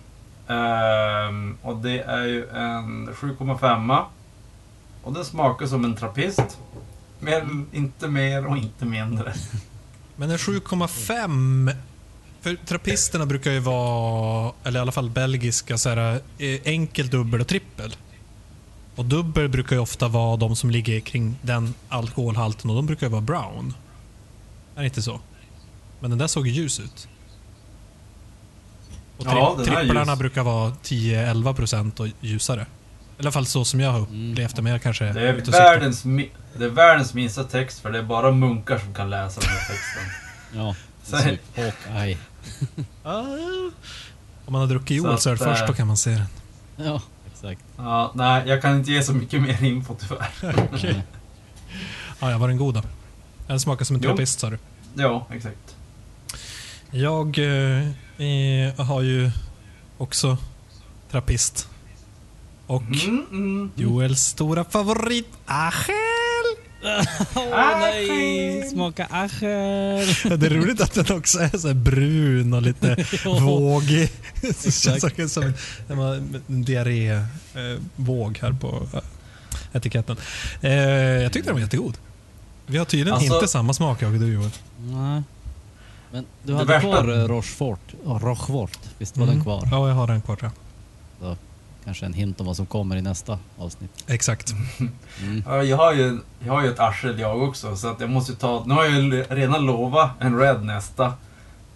Ehm, 0.48 1.56
och 1.62 1.76
det 1.76 2.00
är 2.00 2.22
ju 2.24 2.48
en 2.48 3.08
7,5. 3.14 4.04
Och 5.02 5.12
den 5.12 5.24
smakar 5.24 5.66
som 5.66 5.84
en 5.84 5.96
trappist. 5.96 6.58
Men 7.18 7.66
inte 7.72 8.08
mer 8.08 8.46
och 8.46 8.56
inte 8.56 8.84
mindre. 8.84 9.32
Men 10.16 10.30
en 10.30 10.36
7,5... 10.38 11.74
För 12.40 12.54
trappisterna 12.66 13.26
brukar 13.26 13.50
ju 13.50 13.58
vara, 13.60 14.52
eller 14.64 14.78
i 14.80 14.82
alla 14.82 14.92
fall 14.92 15.10
belgiska, 15.10 15.78
så 15.78 15.88
här, 15.88 16.20
eh, 16.38 16.60
enkel, 16.64 17.08
dubbel 17.10 17.40
och 17.40 17.46
trippel. 17.46 17.96
Och 19.00 19.06
dubbel 19.06 19.48
brukar 19.48 19.76
ju 19.76 19.82
ofta 19.82 20.08
vara 20.08 20.36
de 20.36 20.56
som 20.56 20.70
ligger 20.70 21.00
kring 21.00 21.36
den 21.42 21.74
alkoholhalten 21.88 22.70
och 22.70 22.76
de 22.76 22.86
brukar 22.86 23.06
ju 23.06 23.10
vara 23.10 23.20
brown. 23.22 23.74
Är 24.76 24.80
det 24.80 24.84
inte 24.86 25.02
så? 25.02 25.20
Men 26.00 26.10
den 26.10 26.18
där 26.18 26.26
såg 26.26 26.46
ju 26.46 26.52
ljus 26.52 26.80
ut. 26.80 27.08
Och 29.16 29.24
tri 29.24 29.34
Ja, 29.34 29.56
tripplarna 29.64 30.12
ljus. 30.12 30.18
brukar 30.18 30.42
vara 30.42 30.70
10-11% 30.82 32.00
och 32.00 32.08
ljusare. 32.20 32.62
I 32.62 33.20
alla 33.22 33.32
fall 33.32 33.46
så 33.46 33.64
som 33.64 33.80
jag 33.80 33.90
har 33.92 34.00
upplevt 34.00 34.56
det, 34.56 34.62
men 34.62 34.72
jag 34.72 34.82
kanske 34.82 35.04
Det 35.12 35.28
är, 35.28 35.50
världens, 35.52 36.02
det 36.58 36.64
är 36.64 36.68
världens 36.68 37.14
minsta 37.14 37.44
text 37.44 37.78
för 37.80 37.90
det 37.92 37.98
är 37.98 38.02
bara 38.02 38.30
munkar 38.30 38.78
som 38.78 38.94
kan 38.94 39.10
läsa 39.10 39.40
den 39.40 39.50
här 39.50 39.58
texten. 39.58 40.02
Ja, 40.54 40.74
Så- 41.04 41.16
precis. 41.16 41.38
Hawkeye. 41.86 42.18
Ah. 43.04 43.20
Om 44.46 44.52
man 44.52 44.60
har 44.60 44.66
druckit 44.68 44.96
Joel 44.96 45.18
så 45.18 45.30
att, 45.32 45.38
först, 45.38 45.60
eh, 45.60 45.66
då 45.66 45.72
kan 45.72 45.86
man 45.86 45.96
se 45.96 46.10
den. 46.10 46.26
Ja, 46.76 47.02
exakt. 47.42 47.64
Ja, 47.76 48.12
nej, 48.14 48.42
jag 48.48 48.62
kan 48.62 48.76
inte 48.76 48.92
ge 48.92 49.02
så 49.02 49.12
mycket 49.12 49.42
mer 49.42 49.64
info 49.64 49.94
tyvärr. 50.00 51.04
Ah, 52.22 52.30
ja, 52.30 52.38
var 52.38 52.48
den 52.48 52.56
god 52.56 52.74
då? 52.74 52.82
Den 53.46 53.60
smakar 53.60 53.84
som 53.84 53.96
en 53.96 54.02
Jo. 54.02 54.08
trappist 54.08 54.40
sa 54.40 54.50
du. 54.50 54.58
Ja, 54.94 55.26
exakt. 55.30 55.76
Jag 56.90 57.38
eh, 57.38 58.74
har 58.86 59.02
ju 59.02 59.30
också 59.98 60.36
trappist. 61.10 61.68
Och 62.66 62.82
Mm, 62.82 63.26
mm. 63.30 63.70
Joels 63.74 64.20
stora 64.20 64.64
favorit, 64.64 65.28
Achel! 65.46 65.94
Åh 67.34 67.78
nej, 67.80 68.68
smaka 68.70 69.06
acher. 69.10 70.36
Det 70.36 70.46
är 70.46 70.50
roligt 70.50 70.80
att 70.80 70.92
den 70.94 71.16
också 71.16 71.38
är 71.38 71.58
så 71.58 71.66
här 71.68 71.74
brun 71.74 72.54
och 72.54 72.62
lite 72.62 72.96
vågig. 73.24 74.10
Det 74.40 74.72
känns 74.72 75.32
som 75.32 75.42
en, 75.42 75.54
en, 75.88 76.42
en 76.48 76.64
diarrévåg 76.64 78.38
här 78.42 78.52
på 78.60 78.86
eh, 78.94 79.00
etiketten. 79.72 80.16
Eh, 80.60 80.72
jag 81.22 81.32
tyckte 81.32 81.48
den 81.48 81.54
var 81.54 81.60
jättegod. 81.60 81.98
Vi 82.66 82.78
har 82.78 82.84
tydligen 82.84 83.14
Alltså- 83.14 83.34
inte 83.34 83.48
samma 83.48 83.72
smak 83.74 84.02
jag 84.02 84.12
och 84.14 84.20
du 84.20 84.32
Joel. 84.32 84.50
Nej. 84.78 85.22
Men 86.12 86.24
du 86.42 86.54
hade 86.54 86.80
kvar 86.80 87.08
eh, 87.18 87.28
Rochefort. 87.28 87.80
Ja, 88.06 88.20
Rochefort. 88.22 88.78
Visst 88.98 89.16
var 89.16 89.26
den 89.26 89.32
Mm. 89.34 89.44
kvar? 89.44 89.68
Ja, 89.70 89.88
jag 89.88 89.94
har 89.94 90.06
den 90.06 90.20
kvar 90.22 90.36
tror 90.36 90.50
jag. 91.20 91.36
Så 91.36 91.36
kanske 91.84 92.06
en 92.06 92.12
hint 92.12 92.40
om 92.40 92.46
vad 92.46 92.56
som 92.56 92.66
kommer 92.66 92.96
i 92.96 93.02
nästa 93.02 93.38
avsnitt. 93.58 94.04
Exakt. 94.06 94.54
Mm. 95.20 95.44
Ja, 95.46 95.62
jag, 95.62 95.76
har 95.76 95.92
ju, 95.92 96.18
jag 96.44 96.52
har 96.52 96.62
ju 96.62 96.68
ett 96.68 96.80
arsel 96.80 97.18
jag 97.18 97.42
också, 97.42 97.76
så 97.76 97.88
att 97.88 98.00
jag 98.00 98.10
måste 98.10 98.34
ta... 98.34 98.64
Nu 98.66 98.74
har 98.74 98.84
jag 98.84 98.92
ju 98.92 99.22
redan 99.22 99.66
lovat 99.66 100.10
en 100.20 100.38
Red 100.38 100.64
nästa. 100.64 101.12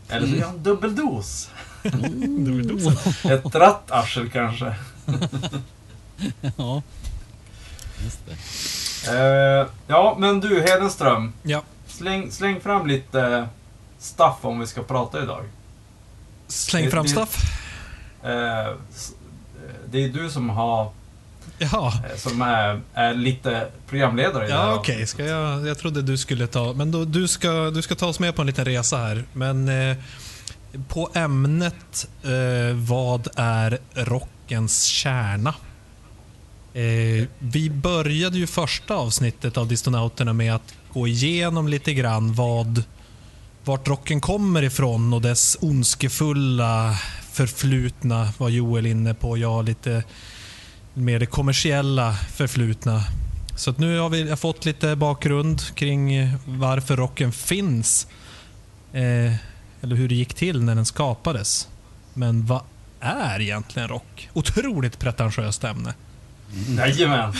Eller 0.09 0.27
så 0.27 0.33
gör 0.33 0.41
jag 0.41 0.51
en 0.51 0.63
dubbeldos. 0.63 1.51
Ett 3.25 3.55
ratt 3.55 3.91
arsel 3.91 4.31
kanske. 4.31 4.75
ja. 6.57 6.83
Just 8.05 8.19
det. 8.27 8.37
Eh, 9.09 9.67
ja, 9.87 10.17
men 10.19 10.41
du 10.41 10.61
Hedenström. 10.61 11.33
Ja. 11.43 11.63
Släng, 11.87 12.31
släng 12.31 12.61
fram 12.61 12.87
lite 12.87 13.49
stuff 13.99 14.37
om 14.41 14.61
vi 14.61 14.67
ska 14.67 14.83
prata 14.83 15.23
idag. 15.23 15.45
Släng 16.47 16.91
fram 16.91 17.09
stuff. 17.09 17.61
Eh, 18.23 18.73
det 19.95 20.05
är 20.05 20.09
du 20.09 20.31
som 20.31 20.51
har 20.51 20.91
Jaha. 21.59 21.93
eh, 22.11 22.17
som 22.17 22.43
är, 22.43 22.81
är 22.95 23.15
lite 23.15 23.67
programledare 23.89 24.45
i 24.47 24.49
det 24.49 24.55
här 24.55 24.67
Ja, 24.67 24.75
okej. 24.75 25.07
Ska 25.07 25.25
jag, 25.25 25.67
jag 25.67 25.79
trodde 25.79 26.03
du 26.03 26.17
skulle 26.17 26.47
ta... 26.47 26.73
Men 26.73 26.91
då, 26.91 27.05
du, 27.05 27.29
ska, 27.29 27.71
du 27.71 27.83
ska 27.83 27.95
ta 27.95 28.07
oss 28.07 28.19
med 28.19 28.35
på 28.37 28.43
en 28.43 28.47
liten 28.47 28.65
resa 28.65 28.97
här. 28.97 29.25
Men 29.33 29.69
eh, 29.69 29.97
på 30.89 31.11
ämnet 31.15 32.09
eh, 32.23 32.77
vad 32.77 33.29
är 33.37 33.79
rockens 33.95 34.83
kärna? 34.83 35.55
Eh, 36.75 37.29
vi 37.39 37.71
började 37.71 38.39
ju 38.39 38.47
första 38.47 38.95
avsnittet 38.95 39.57
av 39.57 39.69
Distonauterna 39.69 40.33
med 40.33 40.55
att 40.55 40.75
gå 40.93 41.07
igenom 41.07 41.69
lite 41.69 41.95
grann 41.95 42.35
vad 42.35 42.83
vart 43.65 43.89
rocken 43.89 44.21
kommer 44.21 44.63
ifrån 44.63 45.13
och 45.13 45.21
dess 45.21 45.57
ondskefulla 45.61 46.99
förflutna 47.35 48.29
var 48.39 48.49
Joel 48.49 48.87
inne 48.87 49.15
på. 49.15 49.39
Jag 49.39 49.65
lite 49.65 50.05
mer 50.95 51.19
det 51.19 51.27
kommersiella 51.27 52.15
förflutna. 52.15 53.05
Så 53.57 53.71
att 53.71 53.79
nu 53.79 53.99
har 53.99 54.09
vi 54.09 54.31
har 54.31 54.37
fått 54.37 54.65
lite 54.65 54.97
bakgrund 54.97 55.75
kring 55.75 56.33
varför 56.45 56.97
rocken 56.97 57.33
finns. 57.33 58.07
Eh, 58.93 59.35
eller 59.81 59.97
hur 59.97 60.09
det 60.09 60.15
gick 60.15 60.35
till 60.35 60.63
när 60.63 60.75
den 60.75 60.87
skapades. 60.87 61.69
Men 62.15 62.47
vad 62.47 62.63
är 63.01 63.41
egentligen 63.41 63.89
rock? 63.89 64.29
Otroligt 64.33 64.99
pretentiöst 64.99 65.65
ämne. 65.65 65.95
Jajamän, 66.79 67.33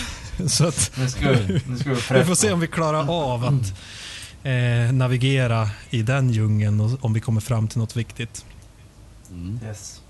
Så 0.47 0.67
att 0.67 0.91
nu 0.97 1.09
ska 1.09 1.31
vi, 1.31 1.61
nu 1.67 1.77
ska 1.77 1.89
vi 1.89 1.95
vi 2.19 2.25
får 2.25 2.35
se 2.35 2.51
om 2.51 2.59
vi 2.59 2.67
klarar 2.67 3.09
av 3.09 3.45
att 3.45 3.73
eh, 4.43 4.93
navigera 4.93 5.69
i 5.89 6.01
den 6.01 6.29
djungeln 6.29 6.81
och 6.81 7.05
om 7.05 7.13
vi 7.13 7.19
kommer 7.19 7.41
fram 7.41 7.67
till 7.67 7.77
något 7.77 7.95
viktigt. 7.95 8.45
Mm. 9.31 9.59
Yes. 9.65 10.01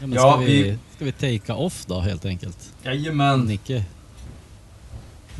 Ja, 0.00 0.06
men 0.06 0.12
Ja, 0.12 0.32
ska, 0.32 0.36
vi, 0.40 0.62
vi- 0.62 0.78
ska 0.96 1.04
vi 1.04 1.12
take 1.38 1.52
off 1.52 1.86
då 1.86 2.00
helt 2.00 2.24
enkelt? 2.24 2.72
Jajamän, 2.82 3.40
Nicke? 3.40 3.84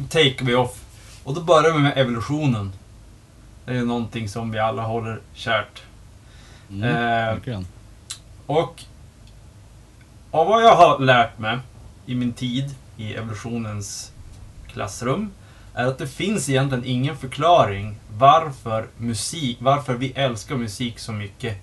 take 0.09 0.37
vi 0.45 0.55
off. 0.55 0.85
Och 1.25 1.35
då 1.35 1.41
börjar 1.41 1.73
vi 1.73 1.79
med 1.79 1.99
evolutionen. 1.99 2.73
Det 3.65 3.71
är 3.73 3.77
ju 3.77 3.85
någonting 3.85 4.29
som 4.29 4.51
vi 4.51 4.59
alla 4.59 4.83
håller 4.83 5.21
kärt. 5.35 5.83
Mm, 6.71 6.83
Eh, 6.85 6.95
verkligen. 7.35 7.67
Och 8.47 8.83
av 10.31 10.47
vad 10.47 10.63
jag 10.65 10.77
har 10.77 10.99
lärt 10.99 11.39
mig 11.39 11.59
i 12.07 12.15
min 12.15 12.33
tid 12.33 12.75
i 12.97 13.15
evolutionens 13.15 14.13
klassrum 14.73 15.31
är 15.75 15.87
att 15.87 15.99
det 15.99 16.07
finns 16.07 16.49
egentligen 16.49 16.85
ingen 16.85 17.17
förklaring 17.17 17.97
varför 18.19 18.87
musik, 18.97 19.57
varför 19.61 19.95
vi 19.95 20.13
älskar 20.13 20.57
musik 20.57 20.99
så 20.99 21.13
mycket. 21.13 21.59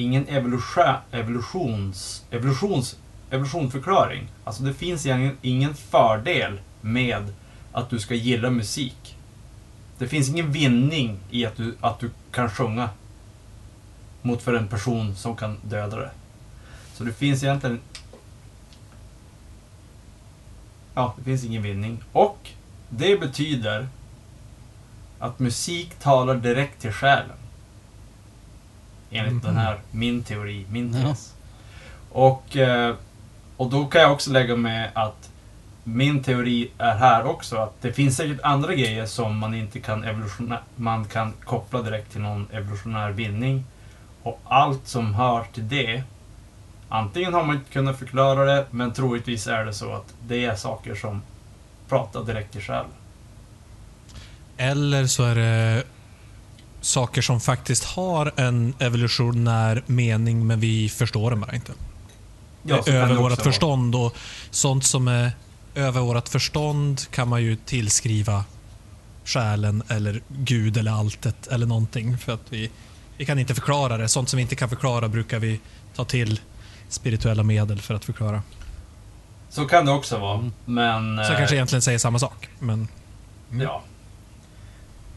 Ingen 0.00 0.28
evolution, 0.28 0.96
evolutions, 1.12 2.24
evolutions, 2.30 2.96
evolutionförklaring. 3.30 4.28
Alltså 4.44 4.62
det 4.62 4.74
finns 4.74 5.06
egentligen 5.06 5.36
ingen 5.42 5.74
fördel 5.74 6.60
med 6.80 7.32
att 7.72 7.90
du 7.90 7.98
ska 7.98 8.14
gilla 8.14 8.50
musik. 8.50 9.16
Det 9.98 10.08
finns 10.08 10.28
ingen 10.28 10.52
vinning 10.52 11.18
i 11.30 11.46
att 11.46 11.56
du, 11.56 11.76
att 11.80 12.00
du 12.00 12.10
kan 12.30 12.50
sjunga 12.50 12.90
mot 14.22 14.42
för 14.42 14.54
en 14.54 14.68
person 14.68 15.16
som 15.16 15.36
kan 15.36 15.58
döda 15.62 15.96
det. 15.96 16.10
Så 16.94 17.04
det 17.04 17.12
finns 17.12 17.42
egentligen... 17.42 17.80
Ja, 20.94 21.14
det 21.18 21.24
finns 21.24 21.44
ingen 21.44 21.62
vinning. 21.62 22.04
Och 22.12 22.48
det 22.88 23.20
betyder 23.20 23.88
att 25.18 25.38
musik 25.38 25.98
talar 25.98 26.34
direkt 26.34 26.80
till 26.80 26.92
själen. 26.92 27.39
Enligt 29.10 29.32
Mhm. 29.32 29.42
den 29.42 29.56
här, 29.56 29.78
min 29.90 30.22
teori, 30.22 30.66
min 30.70 30.94
Ja. 30.94 31.08
tes. 31.08 31.34
Och, 32.12 32.56
eh, 32.56 32.94
och 33.56 33.70
då 33.70 33.86
kan 33.86 34.00
jag 34.00 34.12
också 34.12 34.30
lägga 34.30 34.56
med 34.56 34.90
att 34.94 35.30
min 35.84 36.22
teori 36.22 36.70
är 36.78 36.94
här 36.96 37.26
också 37.26 37.56
att 37.56 37.82
det 37.82 37.92
finns 37.92 38.16
säkert 38.16 38.40
andra 38.42 38.74
grejer 38.74 39.06
som 39.06 39.38
man 39.38 39.54
inte 39.54 39.80
kan 39.80 40.04
man 40.76 41.04
kan 41.04 41.32
koppla 41.44 41.82
direkt 41.82 42.12
till 42.12 42.20
någon 42.20 42.46
evolutionär 42.52 43.10
vinning. 43.10 43.64
Och 44.22 44.40
allt 44.44 44.86
som 44.88 45.14
hör 45.14 45.44
till 45.54 45.68
det, 45.68 46.02
antingen 46.88 47.34
har 47.34 47.44
man 47.44 47.56
inte 47.56 47.72
kunnat 47.72 47.98
förklara 47.98 48.44
det, 48.44 48.66
men 48.70 48.92
troligtvis 48.92 49.46
är 49.46 49.64
det 49.64 49.74
så 49.74 49.92
att 49.92 50.14
det 50.26 50.44
är 50.44 50.54
saker 50.54 50.94
som 50.94 51.22
pratar 51.88 52.24
direkt 52.24 52.52
till 52.52 52.62
själen. 52.62 52.90
Eller 54.56 55.06
så 55.06 55.24
är 55.24 55.34
det 55.34 55.82
saker 56.80 57.22
som 57.22 57.40
faktiskt 57.40 57.84
har 57.84 58.32
en 58.36 58.74
evolutionär 58.78 59.82
mening 59.86 60.46
men 60.46 60.60
vi 60.60 60.88
förstår 60.88 61.30
den 61.30 61.40
bara 61.40 61.54
inte. 61.54 61.72
Ja, 62.62 62.82
över 62.86 63.14
vårt 63.14 63.42
förstånd 63.42 63.94
och 63.94 64.16
sånt 64.50 64.84
som 64.84 65.08
är 65.08 65.32
över 65.74 66.00
vårt 66.00 66.28
förstånd 66.28 67.00
kan 67.10 67.28
man 67.28 67.42
ju 67.42 67.56
tillskriva 67.56 68.44
själen 69.24 69.82
eller 69.88 70.22
Gud 70.28 70.76
eller 70.76 70.90
alltet 70.90 71.46
eller 71.46 71.66
någonting 71.66 72.18
för 72.18 72.32
att 72.32 72.46
vi, 72.48 72.70
vi 73.16 73.24
kan 73.24 73.38
inte 73.38 73.54
förklara 73.54 73.96
det. 73.96 74.08
Sånt 74.08 74.28
som 74.28 74.36
vi 74.36 74.42
inte 74.42 74.56
kan 74.56 74.68
förklara 74.68 75.08
brukar 75.08 75.38
vi 75.38 75.60
ta 75.94 76.04
till 76.04 76.40
spirituella 76.88 77.42
medel 77.42 77.80
för 77.80 77.94
att 77.94 78.04
förklara. 78.04 78.42
Så 79.50 79.66
kan 79.66 79.86
det 79.86 79.92
också 79.92 80.18
vara, 80.18 80.50
men... 80.64 81.16
Så 81.16 81.22
jag 81.22 81.32
eh, 81.32 81.38
kanske 81.38 81.56
egentligen 81.56 81.82
säger 81.82 81.98
samma 81.98 82.18
sak. 82.18 82.48
Men. 82.58 82.88
Ja. 83.50 83.82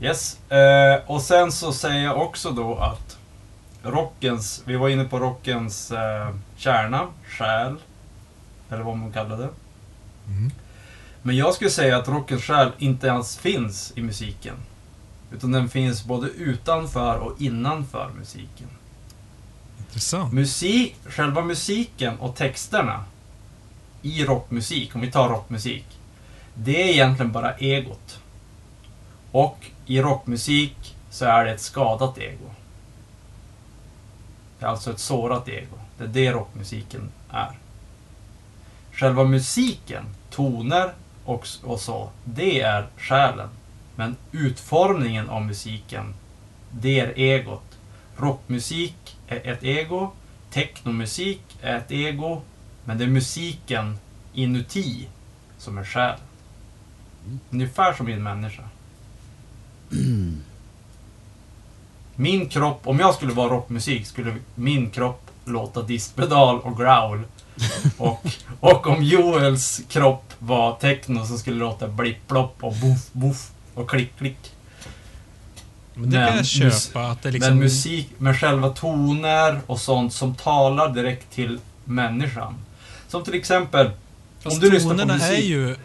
Yes. 0.04 0.52
Eh, 0.52 1.02
och 1.06 1.22
sen 1.22 1.52
så 1.52 1.74
säger 1.74 2.04
jag 2.04 2.22
också 2.22 2.52
då 2.52 2.76
att 2.76 3.18
rockens, 3.84 4.64
vi 4.66 4.76
var 4.76 4.90
inne 4.90 5.04
på 5.04 5.20
rockens 5.20 5.92
eh, 5.92 6.36
kärna, 6.58 7.08
själ, 7.28 7.76
eller 8.70 8.84
vad 8.84 8.98
man 8.98 9.12
kallar 9.12 9.38
det. 9.38 9.50
Mm. 10.28 10.52
Men 11.22 11.36
jag 11.36 11.54
skulle 11.54 11.70
säga 11.70 11.98
att 11.98 12.08
rockens 12.08 12.44
själ 12.44 12.72
inte 12.78 13.08
ens 13.08 13.38
finns 13.38 13.94
i 13.96 14.02
musiken. 14.02 14.56
Utan 15.32 15.52
den 15.52 15.70
finns 15.70 16.06
både 16.06 16.28
utanför 16.28 17.18
och 17.18 17.42
innanför 17.42 18.10
musiken. 18.18 18.68
intressant. 19.80 20.34
Musik, 20.34 20.96
själva 21.06 21.42
musiken 21.42 22.20
och 22.20 22.36
texterna 22.36 23.06
i 24.02 24.26
rockmusik, 24.26 24.96
om 24.96 25.02
vi 25.02 25.12
tar 25.12 25.30
rockmusik, 25.30 25.86
det 26.54 26.84
är 26.84 26.88
egentligen 26.88 27.32
bara 27.32 27.54
egot. 27.54 28.20
Och 29.34 29.66
i 29.86 30.02
rockmusik 30.02 30.96
så 31.10 31.26
är 31.26 31.46
det 31.46 31.52
ett 31.52 31.62
skadat 31.62 32.18
ego. 32.18 32.50
Det 34.60 34.66
är 34.66 34.70
alltså 34.70 34.92
ett 34.92 35.00
sårat 35.00 35.50
ego. 35.50 35.76
Det 35.98 36.04
är 36.04 36.08
det 36.08 36.32
rockmusiken 36.32 37.12
är. 37.30 37.58
Själva 38.92 39.24
musiken, 39.24 40.04
toner 40.30 40.94
och, 41.26 41.48
och 41.64 41.80
så, 41.80 42.10
det 42.24 42.62
är 42.62 42.88
själen. 42.98 43.50
Men 43.96 44.16
utformningen 44.32 45.30
av 45.30 45.42
musiken, 45.42 46.14
det 46.72 47.00
är 47.00 47.20
egot. 47.20 47.80
Rockmusik 48.18 49.18
är 49.28 49.48
ett 49.48 49.64
ego, 49.64 50.12
technomusik 50.50 51.58
är 51.62 51.78
ett 51.78 51.92
ego, 51.92 52.42
men 52.86 52.98
det 52.98 53.04
är 53.04 53.08
musiken 53.08 53.98
inuti 54.34 55.08
som 55.58 55.78
är 55.78 55.84
själen. 55.86 56.20
Ungefär 57.50 57.94
som 57.94 58.10
i 58.10 58.14
en 58.14 58.24
människa. 58.24 58.64
Min 62.16 62.50
kropp, 62.50 62.82
om 62.88 63.00
jag 63.00 63.16
skulle 63.16 63.34
vara 63.34 63.50
rockmusik, 63.54 64.08
skulle 64.08 64.36
min 64.56 64.90
kropp 64.90 65.30
låta 65.46 65.82
diskpedal 65.82 66.60
och 66.60 66.78
growl. 66.78 67.24
Och, 67.98 68.26
och 68.60 68.88
om 68.88 69.04
Joels 69.04 69.82
kropp 69.90 70.34
var 70.40 70.76
techno 70.76 71.26
så 71.26 71.38
skulle 71.38 71.56
det 71.56 71.60
låta 71.60 71.88
blipp-plopp 71.88 72.56
och 72.64 72.74
boff-boff 72.74 73.52
och 73.74 73.90
klick-klick. 73.90 74.38
Men 75.94 76.10
det 76.10 76.28
kan 76.28 76.38
jag 76.38 76.46
köpa. 76.46 77.02
Att 77.08 77.22
det 77.22 77.32
liksom, 77.32 77.50
Men 77.50 77.60
musik 77.64 78.10
med 78.18 78.40
själva 78.40 78.70
toner 78.70 79.62
och 79.68 79.80
sånt 79.80 80.14
som 80.14 80.36
talar 80.36 80.90
direkt 80.94 81.32
till 81.32 81.60
människan. 81.86 82.56
Som 83.08 83.24
till 83.24 83.34
exempel, 83.34 83.92
Fast 84.40 84.56
om 84.56 84.60
du 84.60 84.72
lyssnar 84.72 84.92
på 84.94 85.00
tonerna 85.00 85.14
musik. 85.14 85.40
är 85.40 85.44
ju... 85.44 85.72
eh, 85.72 85.78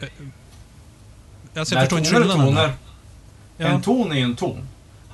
Alltså 1.55 1.75
jag 1.75 1.81
nej, 1.81 1.89
förstår 1.89 1.99
inte 1.99 2.11
skillnaden. 2.11 2.47
toner. 2.47 2.73
Ja. 3.59 3.67
En 3.67 3.83
ton 3.83 4.13
är 4.13 4.17
ju 4.17 4.23
en 4.23 4.37
ton. 4.37 4.69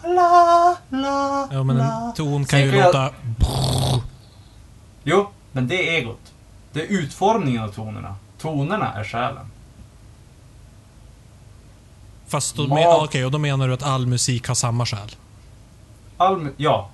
La, 0.05 0.77
la, 0.89 1.49
ja, 1.53 1.63
men 1.63 1.77
la. 1.77 1.85
en 2.09 2.15
ton 2.15 2.45
kan 2.45 2.47
Sen 2.47 2.61
ju 2.61 2.71
kan 2.71 2.79
jag- 2.79 2.87
låta... 2.87 3.11
Jo, 5.05 5.27
men 5.53 5.69
det 5.69 5.89
är 5.89 6.01
egot. 6.01 6.33
Det 6.73 6.81
är 6.83 6.87
utformningen 6.87 7.63
av 7.63 7.69
tonerna. 7.69 8.15
Tonerna 8.39 8.93
är 8.93 9.05
själen. 9.05 9.47
Fast 12.27 12.57
då, 12.57 12.67
men, 12.67 12.87
okej, 12.89 13.25
och 13.25 13.31
då 13.31 13.39
menar 13.39 13.69
du 13.69 13.75
att 13.75 13.83
all 13.83 14.07
musik 14.07 14.49
har 14.49 14.55
samma 14.55 14.87
själ? 14.87 15.11
All, 16.17 16.37
mu- 16.37 16.53
ja, 16.57 16.91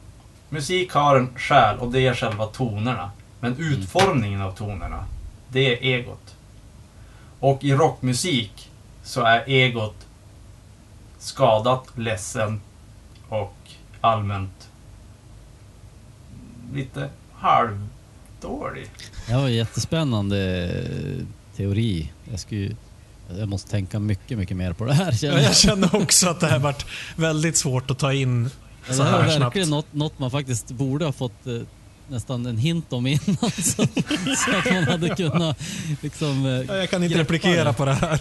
musik 0.48 0.92
har 0.92 1.16
en 1.16 1.38
själ 1.38 1.78
och 1.78 1.90
det 1.92 2.06
är 2.06 2.14
själva 2.14 2.46
tonerna. 2.46 3.10
Men 3.40 3.56
utformningen 3.58 4.40
av 4.42 4.52
tonerna, 4.52 5.04
det 5.48 5.60
är 5.74 5.94
egot. 5.98 6.34
Och 7.40 7.64
i 7.64 7.72
rockmusik 7.74 8.70
så 9.02 9.20
är 9.22 9.44
egot 9.48 9.94
skadat, 11.20 11.84
ledsen 11.96 12.60
och 13.28 13.54
allmänt 14.00 14.68
lite 16.74 17.08
halvdålig. 17.34 18.90
Det 19.26 19.34
var 19.34 19.46
en 19.46 19.54
jättespännande 19.54 20.64
eh, 20.64 21.26
teori. 21.56 22.12
Jag, 22.30 22.40
skulle, 22.40 22.76
jag 23.38 23.48
måste 23.48 23.70
tänka 23.70 23.98
mycket, 23.98 24.38
mycket 24.38 24.56
mer 24.56 24.72
på 24.72 24.84
det 24.84 24.94
här. 24.94 25.12
Känner 25.12 25.34
jag. 25.34 25.44
jag 25.44 25.56
känner 25.56 25.94
också 25.96 26.28
att 26.28 26.40
det 26.40 26.46
här 26.46 26.58
varit 26.58 26.86
väldigt 27.16 27.56
svårt 27.56 27.90
att 27.90 27.98
ta 27.98 28.12
in 28.12 28.50
Ja, 28.88 28.94
så 28.94 29.02
det 29.02 29.08
här 29.08 29.18
här 29.18 29.26
är 29.26 29.30
snabbt. 29.30 29.42
verkligen 29.44 29.70
något, 29.70 29.92
något 29.92 30.18
man 30.18 30.30
faktiskt 30.30 30.70
borde 30.70 31.04
ha 31.04 31.12
fått 31.12 31.46
eh, 31.46 31.54
nästan 32.08 32.46
en 32.46 32.56
hint 32.58 32.92
om 32.92 33.06
innan. 33.06 33.20
Så, 33.50 33.86
så 34.36 34.56
att 34.58 34.72
man 34.74 34.84
hade 34.84 35.08
kunnat 35.16 35.58
liksom... 36.02 36.46
eh, 36.46 36.52
Ja, 36.52 36.76
Jag 36.76 36.90
kan 36.90 37.04
inte 37.04 37.18
replikera 37.18 37.64
det. 37.64 37.72
på 37.72 37.84
det 37.84 37.92
här. 37.94 38.20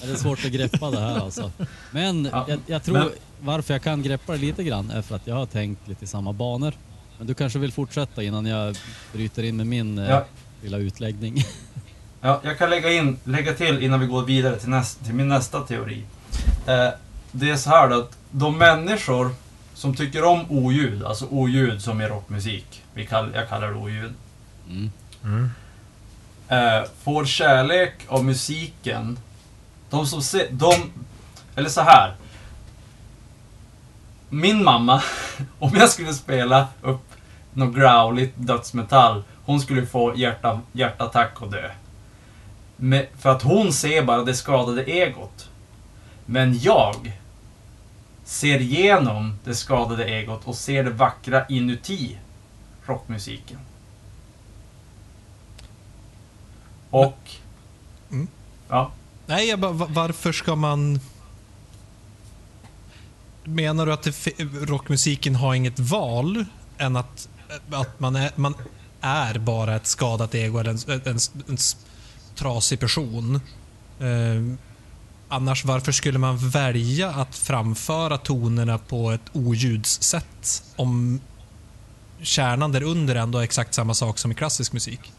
Det 0.00 0.10
är 0.12 0.16
svårt 0.16 0.44
att 0.44 0.50
greppa 0.52 0.90
det 0.90 1.00
här 1.00 1.18
alltså. 1.20 1.50
Men 1.90 2.28
Ja, 2.32 2.46
jag, 2.48 2.58
jag 2.66 2.82
tror 2.82 2.94
men- 2.98 3.10
varför 3.40 3.74
jag 3.74 3.82
kan 3.82 4.02
greppa 4.02 4.32
det 4.32 4.38
lite 4.38 4.64
grann 4.64 4.90
är 4.90 5.02
för 5.02 5.16
att 5.16 5.26
jag 5.26 5.34
har 5.34 5.46
tänkt 5.46 5.88
lite 5.88 6.04
i 6.04 6.08
samma 6.08 6.32
banor. 6.32 6.74
Men 7.18 7.26
du 7.26 7.34
kanske 7.34 7.58
vill 7.58 7.72
fortsätta 7.72 8.22
innan 8.22 8.46
jag 8.46 8.76
bryter 9.12 9.42
in 9.42 9.56
med 9.56 9.66
min 9.66 9.98
eh, 9.98 10.10
Ja. 10.10 10.24
lilla 10.62 10.76
utläggning. 10.78 11.44
Ja, 12.20 12.40
jag 12.44 12.58
kan 12.58 12.70
lägga, 12.70 12.92
in, 12.92 13.18
lägga 13.24 13.54
till 13.54 13.82
innan 13.82 14.00
vi 14.00 14.06
går 14.06 14.22
vidare 14.22 14.56
till, 14.56 14.68
näst, 14.68 15.04
till 15.04 15.14
min 15.14 15.28
nästa 15.28 15.60
teori. 15.60 16.02
Eh, 16.66 16.88
det 17.32 17.50
är 17.50 17.56
så 17.56 17.70
här 17.70 17.88
då 17.88 17.98
att 17.98 18.16
de 18.30 18.58
människor 18.58 19.30
som 19.74 19.94
tycker 19.96 20.24
om 20.24 20.50
oljud, 20.50 21.04
alltså 21.04 21.26
oljud 21.30 21.82
som 21.82 22.00
i 22.00 22.06
rockmusik, 22.06 22.82
vi 22.94 23.06
kall, 23.06 23.30
jag 23.34 23.48
kallar 23.48 23.68
det 23.68 23.74
oljud, 23.74 24.12
Mm. 24.68 25.50
eh, 26.48 26.88
får 27.02 27.24
kärlek 27.24 27.92
av 28.08 28.24
musiken. 28.24 29.18
De 29.92 30.06
som 30.06 30.22
ser, 30.22 30.48
de, 30.50 30.92
eller 31.56 31.68
så 31.68 31.80
här. 31.80 32.14
Min 34.28 34.64
mamma, 34.64 35.02
om 35.58 35.70
jag 35.74 35.90
skulle 35.90 36.14
spela 36.14 36.68
upp 36.82 37.08
något 37.52 37.74
growligt 37.74 38.34
dödsmetall, 38.36 39.22
hon 39.44 39.60
skulle 39.60 39.86
få 39.86 40.16
hjärta, 40.16 40.60
hjärtattack 40.72 41.42
och 41.42 41.50
dö. 41.50 41.70
Men, 42.76 43.06
för 43.18 43.30
att 43.30 43.42
hon 43.42 43.72
ser 43.72 44.02
bara 44.02 44.24
det 44.24 44.34
skadade 44.34 44.84
egot. 44.84 45.48
Men 46.26 46.58
jag 46.58 47.18
ser 48.24 48.60
igenom 48.60 49.38
det 49.44 49.54
skadade 49.54 50.04
egot 50.04 50.44
och 50.44 50.56
ser 50.56 50.84
det 50.84 50.90
vackra 50.90 51.46
inuti 51.46 52.18
rockmusiken. 52.86 53.58
Och... 56.90 57.30
Mm. 58.10 58.28
Ja. 58.68 58.90
Nej, 59.26 59.48
jag 59.48 59.58
bara, 59.60 59.72
varför 59.72 60.32
ska 60.32 60.56
man... 60.56 61.00
Menar 63.44 63.86
du 63.86 63.92
att 63.92 64.02
det, 64.02 64.38
rockmusiken 64.40 65.34
har 65.34 65.54
inget 65.54 65.78
val 65.78 66.44
än 66.78 66.96
att, 66.96 67.28
att 67.70 68.00
man, 68.00 68.16
är, 68.16 68.30
man 68.36 68.54
är 69.00 69.38
bara 69.38 69.76
ett 69.76 69.86
skadat 69.86 70.34
ego 70.34 70.58
eller 70.58 70.70
en, 70.70 71.00
en, 71.04 71.18
en, 71.48 71.56
trasig 72.34 72.80
person? 72.80 73.40
Eh, 74.00 74.56
annars, 75.28 75.64
varför 75.64 75.92
skulle 75.92 76.18
man 76.18 76.48
välja 76.50 77.10
att 77.10 77.36
framföra 77.36 78.18
tonerna 78.18 78.78
på 78.78 79.10
ett 79.10 79.30
oljudssätt 79.32 80.62
om 80.76 81.20
kärnan 82.22 82.72
där 82.72 82.82
under 82.82 83.14
ändå 83.14 83.38
är 83.38 83.42
exakt 83.42 83.74
samma 83.74 83.94
sak 83.94 84.18
som 84.18 84.32
i 84.32 84.34
klassisk 84.34 84.72
musik? 84.72 85.12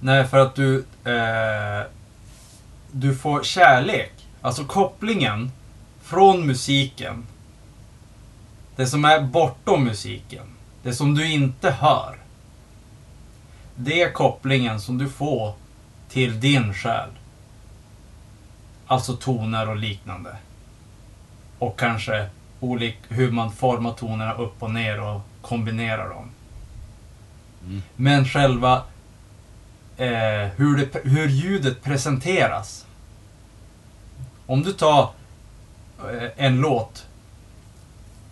Nej, 0.00 0.26
för 0.26 0.38
att 0.38 0.54
du... 0.54 0.84
Eh, 1.04 1.86
du 2.96 3.14
får 3.14 3.42
kärlek. 3.42 4.12
Alltså 4.40 4.64
kopplingen 4.64 5.52
från 6.02 6.46
musiken. 6.46 7.26
Det 8.76 8.86
som 8.86 9.04
är 9.04 9.22
bortom 9.22 9.84
musiken. 9.84 10.46
Det 10.82 10.92
som 10.92 11.14
du 11.14 11.30
inte 11.30 11.70
hör. 11.70 12.16
Det 13.76 14.02
är 14.02 14.12
kopplingen 14.12 14.80
som 14.80 14.98
du 14.98 15.08
får 15.08 15.54
till 16.08 16.40
din 16.40 16.74
själ. 16.74 17.10
Alltså 18.86 19.16
toner 19.16 19.68
och 19.68 19.76
liknande. 19.76 20.36
Och 21.58 21.78
kanske 21.78 22.26
olik, 22.60 22.98
hur 23.08 23.30
man 23.30 23.52
formar 23.52 23.92
tonerna 23.92 24.34
upp 24.34 24.62
och 24.62 24.70
ner 24.70 25.00
och 25.00 25.20
kombinerar 25.42 26.08
dem. 26.08 26.30
Mm. 27.66 27.82
Men 27.96 28.24
själva 28.24 28.82
eh, 29.96 30.48
hur, 30.56 30.76
det, 30.76 31.00
hur 31.04 31.28
ljudet 31.28 31.82
presenteras. 31.82 32.83
Om 34.46 34.62
du 34.62 34.72
tar 34.72 35.10
eh, 35.98 36.30
en 36.36 36.60
låt 36.60 37.06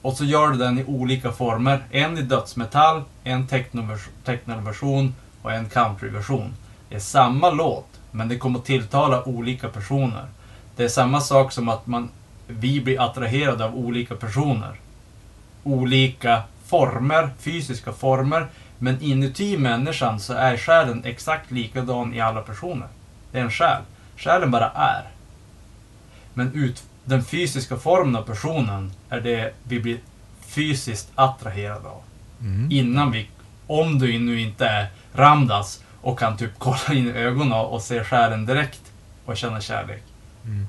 och 0.02 0.16
så 0.16 0.24
gör 0.24 0.50
du 0.50 0.58
den 0.58 0.78
i 0.78 0.84
olika 0.84 1.32
former. 1.32 1.84
En 1.90 2.18
i 2.18 2.22
dödsmetall, 2.22 3.02
en 3.24 3.46
technoversion 4.24 5.14
och 5.42 5.52
en 5.52 5.68
countryversion. 5.68 6.54
Det 6.88 6.94
är 6.94 7.00
samma 7.00 7.50
låt, 7.50 8.00
men 8.10 8.28
det 8.28 8.38
kommer 8.38 8.58
att 8.58 8.64
tilltala 8.64 9.28
olika 9.28 9.68
personer. 9.68 10.26
Det 10.76 10.84
är 10.84 10.88
samma 10.88 11.20
sak 11.20 11.52
som 11.52 11.68
att 11.68 11.86
man, 11.86 12.08
vi 12.46 12.80
blir 12.80 13.00
attraherade 13.00 13.64
av 13.64 13.76
olika 13.76 14.14
personer. 14.14 14.80
Olika 15.62 16.42
former, 16.66 17.30
fysiska 17.38 17.92
former, 17.92 18.46
men 18.78 19.02
inuti 19.02 19.56
människan 19.56 20.20
så 20.20 20.32
är 20.32 20.56
själen 20.56 21.04
exakt 21.04 21.50
likadan 21.50 22.14
i 22.14 22.20
alla 22.20 22.40
personer. 22.40 22.88
Det 23.32 23.38
är 23.38 23.42
en 23.42 23.50
själ. 23.50 23.82
Själen 24.16 24.50
bara 24.50 24.70
är. 24.70 25.11
Men 26.34 26.54
ut, 26.54 26.82
den 27.04 27.24
fysiska 27.24 27.76
formen 27.76 28.16
av 28.16 28.22
personen 28.22 28.92
är 29.08 29.20
det 29.20 29.52
vi 29.64 29.80
blir 29.80 29.98
fysiskt 30.46 31.08
attraherade 31.14 31.88
av. 31.88 32.02
Innan 32.70 33.10
vi, 33.12 33.28
om 33.66 33.98
du 33.98 34.18
nu 34.18 34.40
inte 34.40 34.66
är 34.66 34.86
Ramdas 35.14 35.82
och 36.00 36.18
kan 36.18 36.36
typ 36.36 36.50
kolla 36.58 36.94
in 36.94 37.06
i 37.08 37.10
ögonen 37.10 37.52
och 37.52 37.82
se 37.82 38.04
själen 38.04 38.46
direkt 38.46 38.80
och 39.24 39.36
känna 39.36 39.60
kärlek. 39.60 40.02
Mm. 40.44 40.66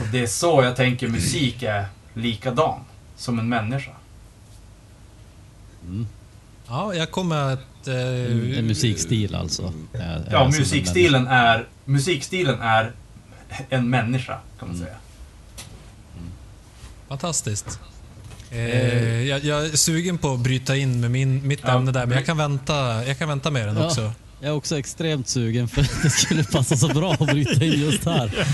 Och 0.00 0.06
det 0.12 0.22
är 0.22 0.26
så 0.26 0.62
jag 0.62 0.76
tänker 0.76 1.08
musik 1.08 1.62
är 1.62 1.84
likadan 2.14 2.80
som 3.16 3.38
en 3.38 3.48
människa. 3.48 3.90
Mm. 5.84 6.06
Ja, 6.68 6.94
jag 6.94 7.10
kommer 7.10 7.52
att... 7.52 7.88
eh, 7.88 8.58
En, 8.58 8.66
musikstil 8.66 9.34
alltså. 9.34 9.72
är- 9.92 9.98
är 10.00 10.28
Ja, 10.30 10.44
en 10.44 10.50
musikstilen 10.58 11.26
är, 11.26 11.66
musikstilen 11.84 12.60
är 12.60 12.92
en 13.70 13.90
människa 13.90 14.38
kan 14.58 14.68
man 14.68 14.76
Mm. 14.76 14.86
säga. 14.86 14.96
Fantastiskt. 17.08 17.80
Eh, 18.50 19.22
jag, 19.28 19.44
jag 19.44 19.66
är 19.66 19.76
sugen 19.76 20.18
på 20.18 20.32
att 20.34 20.40
bryta 20.40 20.76
in 20.76 21.00
med 21.00 21.10
min, 21.10 21.46
mitt 21.48 21.60
Ja. 21.64 21.76
ämne 21.78 21.92
där, 21.92 22.06
men 22.06 22.16
jag 22.16 22.26
kan 22.26 22.36
vänta, 22.36 23.04
jag 23.04 23.18
kan 23.18 23.28
vänta 23.28 23.50
med 23.50 23.66
den 23.68 23.76
Ja. 23.76 23.86
också. 23.86 24.12
Jag 24.40 24.48
är 24.50 24.54
också 24.54 24.78
extremt 24.78 25.28
sugen 25.28 25.68
för 25.68 25.80
att 25.82 26.02
det 26.02 26.10
skulle 26.10 26.44
passa 26.44 26.76
så 26.76 26.88
bra 26.88 27.12
att 27.12 27.18
bryta 27.26 27.64
in 27.64 27.80
just 27.80 28.04
här. 28.04 28.46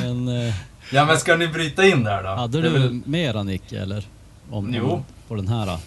Men 0.00 0.28
eh, 0.28 0.54
Ja, 0.92 1.04
men 1.04 1.18
ska 1.18 1.36
ni 1.36 1.48
bryta 1.48 1.86
in 1.86 2.04
där 2.04 2.22
då? 2.22 2.28
hade 2.28 2.62
du 2.62 2.68
väl- 2.68 3.02
mer 3.04 3.34
Annick 3.34 3.72
eller? 3.72 4.06
Om, 4.50 4.74
Jo. 4.74 4.90
om, 4.90 5.04
på 5.28 5.34
den 5.34 5.48
här. 5.48 5.66
då? 5.66 5.78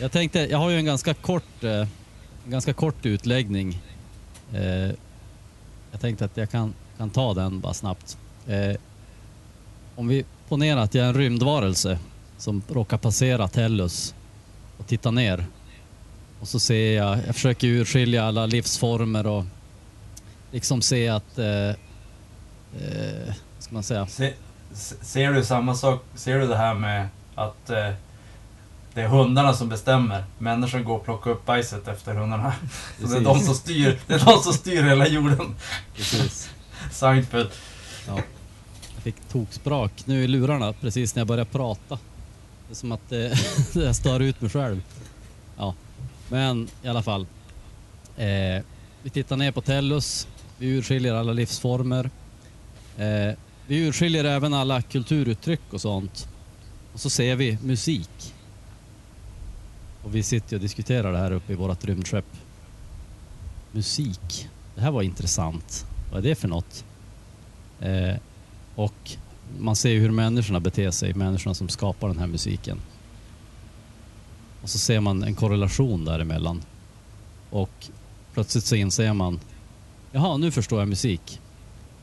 Jag 0.00 0.12
tänkte, 0.12 0.38
jag 0.38 0.58
har 0.58 0.70
ju 0.70 0.76
en 0.78 0.84
ganska 0.84 1.14
kort, 1.14 1.64
eh, 1.64 1.86
ganska 2.46 2.72
kort 2.72 3.06
utläggning. 3.06 3.80
Eh, 4.54 4.62
jag 5.92 6.00
tänkte 6.00 6.24
att 6.24 6.36
jag 6.36 6.50
kan, 6.50 6.74
kan 6.98 7.10
ta 7.10 7.34
den 7.34 7.60
bara 7.60 7.74
snabbt. 7.74 8.18
Eh, 8.46 8.76
om 9.96 10.08
vi 10.08 10.24
ponerar 10.48 10.80
att 10.80 10.94
jag 10.94 11.04
är 11.04 11.08
en 11.08 11.14
rymdvarelse 11.14 11.98
som 12.38 12.62
råkar 12.68 12.96
passera 12.98 13.48
Tellus 13.48 14.14
och 14.78 14.86
titta 14.86 15.10
ner. 15.10 15.46
Och 16.40 16.48
så 16.48 16.58
ser 16.60 16.96
jag, 16.96 17.18
jag 17.26 17.34
försöker 17.34 17.66
urskilja 17.66 18.24
alla 18.24 18.46
livsformer 18.46 19.26
och 19.26 19.44
liksom 20.52 20.82
se 20.82 21.08
att, 21.08 21.38
eh, 21.38 21.68
eh, 21.68 21.74
vad 23.26 23.62
ska 23.62 23.74
man 23.74 23.82
säga? 23.82 24.06
Se, 24.06 24.32
se- 24.72 24.94
ser 25.04 25.32
du 25.32 25.44
samma 25.44 25.74
sak? 25.74 26.04
Ser 26.14 26.38
du 26.38 26.46
det 26.46 26.56
här 26.56 26.74
med 26.74 27.08
att 27.34 27.70
eh, 27.70 27.90
det 28.94 29.00
är 29.02 29.08
hundarna 29.08 29.54
som 29.54 29.68
bestämmer? 29.68 30.24
Människan 30.38 30.84
går 30.84 30.96
och 30.96 31.04
plockar 31.04 31.30
upp 31.30 31.46
bajset 31.46 31.88
efter 31.88 32.14
hundarna. 32.14 32.52
Så 33.00 33.06
det 33.06 33.16
är 33.16 33.20
de 33.20 33.40
som 33.40 33.54
styr, 33.54 33.98
det 34.06 34.14
är 34.14 34.24
de 34.24 34.42
som 34.42 34.52
styr 34.52 34.82
hela 34.82 35.08
jorden. 35.08 35.54
Precis. 35.96 36.50
Seinfeld. 36.90 37.50
Ja. 38.06 38.22
Jag 38.94 39.02
fick 39.02 39.28
toksprak 39.28 39.92
nu 40.04 40.24
i 40.24 40.28
lurarna 40.28 40.72
precis 40.72 41.14
när 41.14 41.20
jag 41.20 41.28
började 41.28 41.50
prata. 41.50 41.98
Det 42.68 42.72
är 42.72 42.74
som 42.74 42.92
att 42.92 43.12
eh, 43.12 43.32
jag 43.84 43.96
stör 43.96 44.20
ut 44.20 44.40
mig 44.40 44.50
själv. 44.50 44.82
Ja. 45.56 45.74
Men 46.28 46.68
i 46.82 46.88
alla 46.88 47.02
fall. 47.02 47.26
Eh, 48.16 48.62
vi 49.02 49.10
tittar 49.10 49.36
ner 49.36 49.52
på 49.52 49.60
Tellus. 49.60 50.28
Vi 50.58 50.66
urskiljer 50.66 51.14
alla 51.14 51.32
livsformer. 51.32 52.10
Eh, 52.98 53.34
vi 53.66 53.86
urskiljer 53.86 54.24
även 54.24 54.54
alla 54.54 54.82
kulturuttryck 54.82 55.60
och 55.70 55.80
sånt. 55.80 56.28
Och 56.92 57.00
så 57.00 57.10
ser 57.10 57.36
vi 57.36 57.58
musik. 57.62 58.34
Och 60.02 60.14
vi 60.14 60.22
sitter 60.22 60.56
och 60.56 60.62
diskuterar 60.62 61.12
det 61.12 61.18
här 61.18 61.30
uppe 61.30 61.52
i 61.52 61.56
vårt 61.56 61.84
rymdskepp. 61.84 62.36
Musik. 63.72 64.48
Det 64.74 64.80
här 64.80 64.90
var 64.90 65.02
intressant. 65.02 65.86
Vad 66.10 66.18
är 66.18 66.28
det 66.28 66.34
för 66.34 66.48
något? 66.48 66.84
Eh, 67.80 68.16
och 68.74 69.16
man 69.58 69.76
ser 69.76 69.90
ju 69.90 70.00
hur 70.00 70.10
människorna 70.10 70.60
beter 70.60 70.90
sig, 70.90 71.14
människorna 71.14 71.54
som 71.54 71.68
skapar 71.68 72.08
den 72.08 72.18
här 72.18 72.26
musiken. 72.26 72.80
Och 74.62 74.70
så 74.70 74.78
ser 74.78 75.00
man 75.00 75.22
en 75.22 75.34
korrelation 75.34 76.04
däremellan. 76.04 76.62
Och 77.50 77.88
plötsligt 78.34 78.64
så 78.64 78.74
inser 78.74 79.12
man, 79.12 79.40
jaha, 80.12 80.36
nu 80.36 80.50
förstår 80.50 80.78
jag 80.78 80.88
musik. 80.88 81.40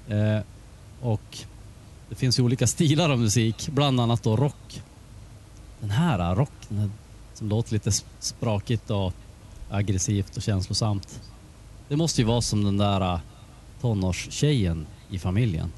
Eh, 0.08 0.40
och 1.02 1.38
det 2.10 2.16
finns 2.16 2.40
ju 2.40 2.44
olika 2.44 2.68
stilar 2.76 3.10
av 3.10 3.20
musik, 3.20 3.70
bland 3.72 4.00
annat 4.00 4.24
då 4.24 4.36
rock. 4.36 4.82
Den 5.80 5.90
här 5.90 6.20
ah, 6.20 6.36
rocken. 6.36 6.92
som 7.34 7.50
låter 7.50 7.74
lite 7.74 7.92
sprakigt 8.20 8.90
och 8.90 9.14
aggressivt 9.70 10.38
och 10.38 10.44
känslosamt. 10.44 11.22
Det 11.88 11.96
måste 11.96 12.22
ju 12.22 12.28
vara 12.28 12.42
som 12.42 12.64
den 12.64 12.78
där 12.78 13.02
ah, 13.02 13.20
tonårstjejen 13.90 14.88
i 15.10 15.20
familjen. 15.20 15.72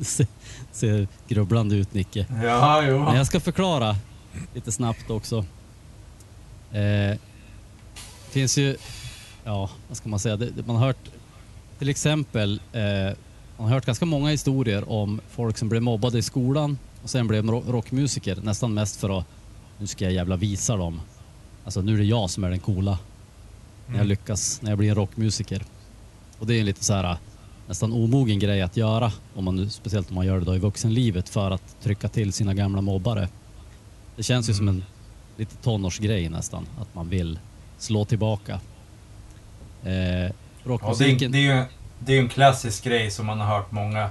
Se- 0.00 0.26
Ser 0.72 1.08
grubblande 1.28 1.76
ut 1.76 1.94
Nicke. 1.94 2.26
Ja, 2.42 2.82
jo. 2.82 2.98
Men 3.04 3.16
jag 3.16 3.26
ska 3.26 3.40
förklara 3.40 3.96
lite 4.54 4.72
snabbt 4.72 5.10
också. 5.10 5.44
Eh, 6.72 7.18
finns 8.30 8.58
ju, 8.58 8.76
ja 9.44 9.70
vad 9.88 9.96
ska 9.96 10.08
man 10.08 10.18
säga, 10.18 10.36
det, 10.36 10.50
det- 10.50 10.66
man 10.66 10.76
har 10.76 10.86
hört 10.86 11.08
till 11.78 11.88
exempel, 11.88 12.60
eh, 12.72 12.80
man 13.56 13.66
har 13.66 13.74
hört 13.74 13.86
ganska 13.86 14.04
många 14.06 14.30
historier 14.30 14.90
om 14.90 15.20
folk 15.30 15.58
som 15.58 15.68
blev 15.68 15.82
mobbade 15.82 16.18
i 16.18 16.22
skolan 16.22 16.78
och 17.02 17.10
sen 17.10 17.26
blev 17.26 17.46
ro- 17.46 17.64
rockmusiker 17.68 18.36
nästan 18.42 18.74
mest 18.74 18.96
för 19.00 19.18
att, 19.18 19.24
nu 19.78 19.86
ska 19.86 20.04
jag 20.04 20.12
jävla 20.12 20.36
visa 20.36 20.76
dem. 20.76 21.00
Alltså 21.64 21.80
nu 21.80 21.94
är 21.94 21.98
det 21.98 22.04
jag 22.04 22.30
som 22.30 22.44
är 22.44 22.50
den 22.50 22.58
coola. 22.60 22.98
När 23.88 23.98
jag 23.98 24.06
lyckas, 24.06 24.62
när 24.62 24.70
jag 24.70 24.78
blir 24.78 24.88
en 24.88 24.94
rockmusiker. 24.94 25.62
Och 26.38 26.46
det 26.46 26.54
är 26.54 26.60
en 26.60 26.66
lite 26.66 26.84
så 26.84 26.94
här 26.94 27.16
nästan 27.68 27.92
omogen 27.92 28.38
grej 28.38 28.62
att 28.62 28.76
göra, 28.76 29.12
om 29.34 29.44
man 29.44 29.56
nu, 29.56 29.68
speciellt 29.70 30.08
om 30.08 30.14
man 30.14 30.26
gör 30.26 30.38
det 30.38 30.44
då 30.44 30.54
i 30.56 30.58
vuxenlivet 30.58 31.28
för 31.28 31.50
att 31.50 31.76
trycka 31.82 32.08
till 32.08 32.32
sina 32.32 32.54
gamla 32.54 32.80
mobbare. 32.80 33.28
Det 34.16 34.22
känns 34.22 34.48
ju 34.50 34.54
som 34.54 34.68
en 34.68 34.84
lite 35.36 35.56
tonårsgrej 35.56 36.28
nästan, 36.28 36.66
att 36.80 36.94
man 36.94 37.08
vill 37.08 37.38
slå 37.78 38.04
tillbaka. 38.04 38.60
Eh, 39.84 40.32
Ja, 40.68 40.72
det, 40.72 40.74
är, 40.74 40.88
rockmusiken, 40.88 41.32
det, 41.32 41.38
är 41.38 41.56
ju, 41.56 41.64
det 41.98 42.12
är 42.12 42.16
ju 42.16 42.22
en 42.22 42.28
klassisk 42.28 42.84
grej 42.84 43.10
som 43.10 43.26
man 43.26 43.40
har 43.40 43.46
hört 43.56 43.72
många 43.72 44.10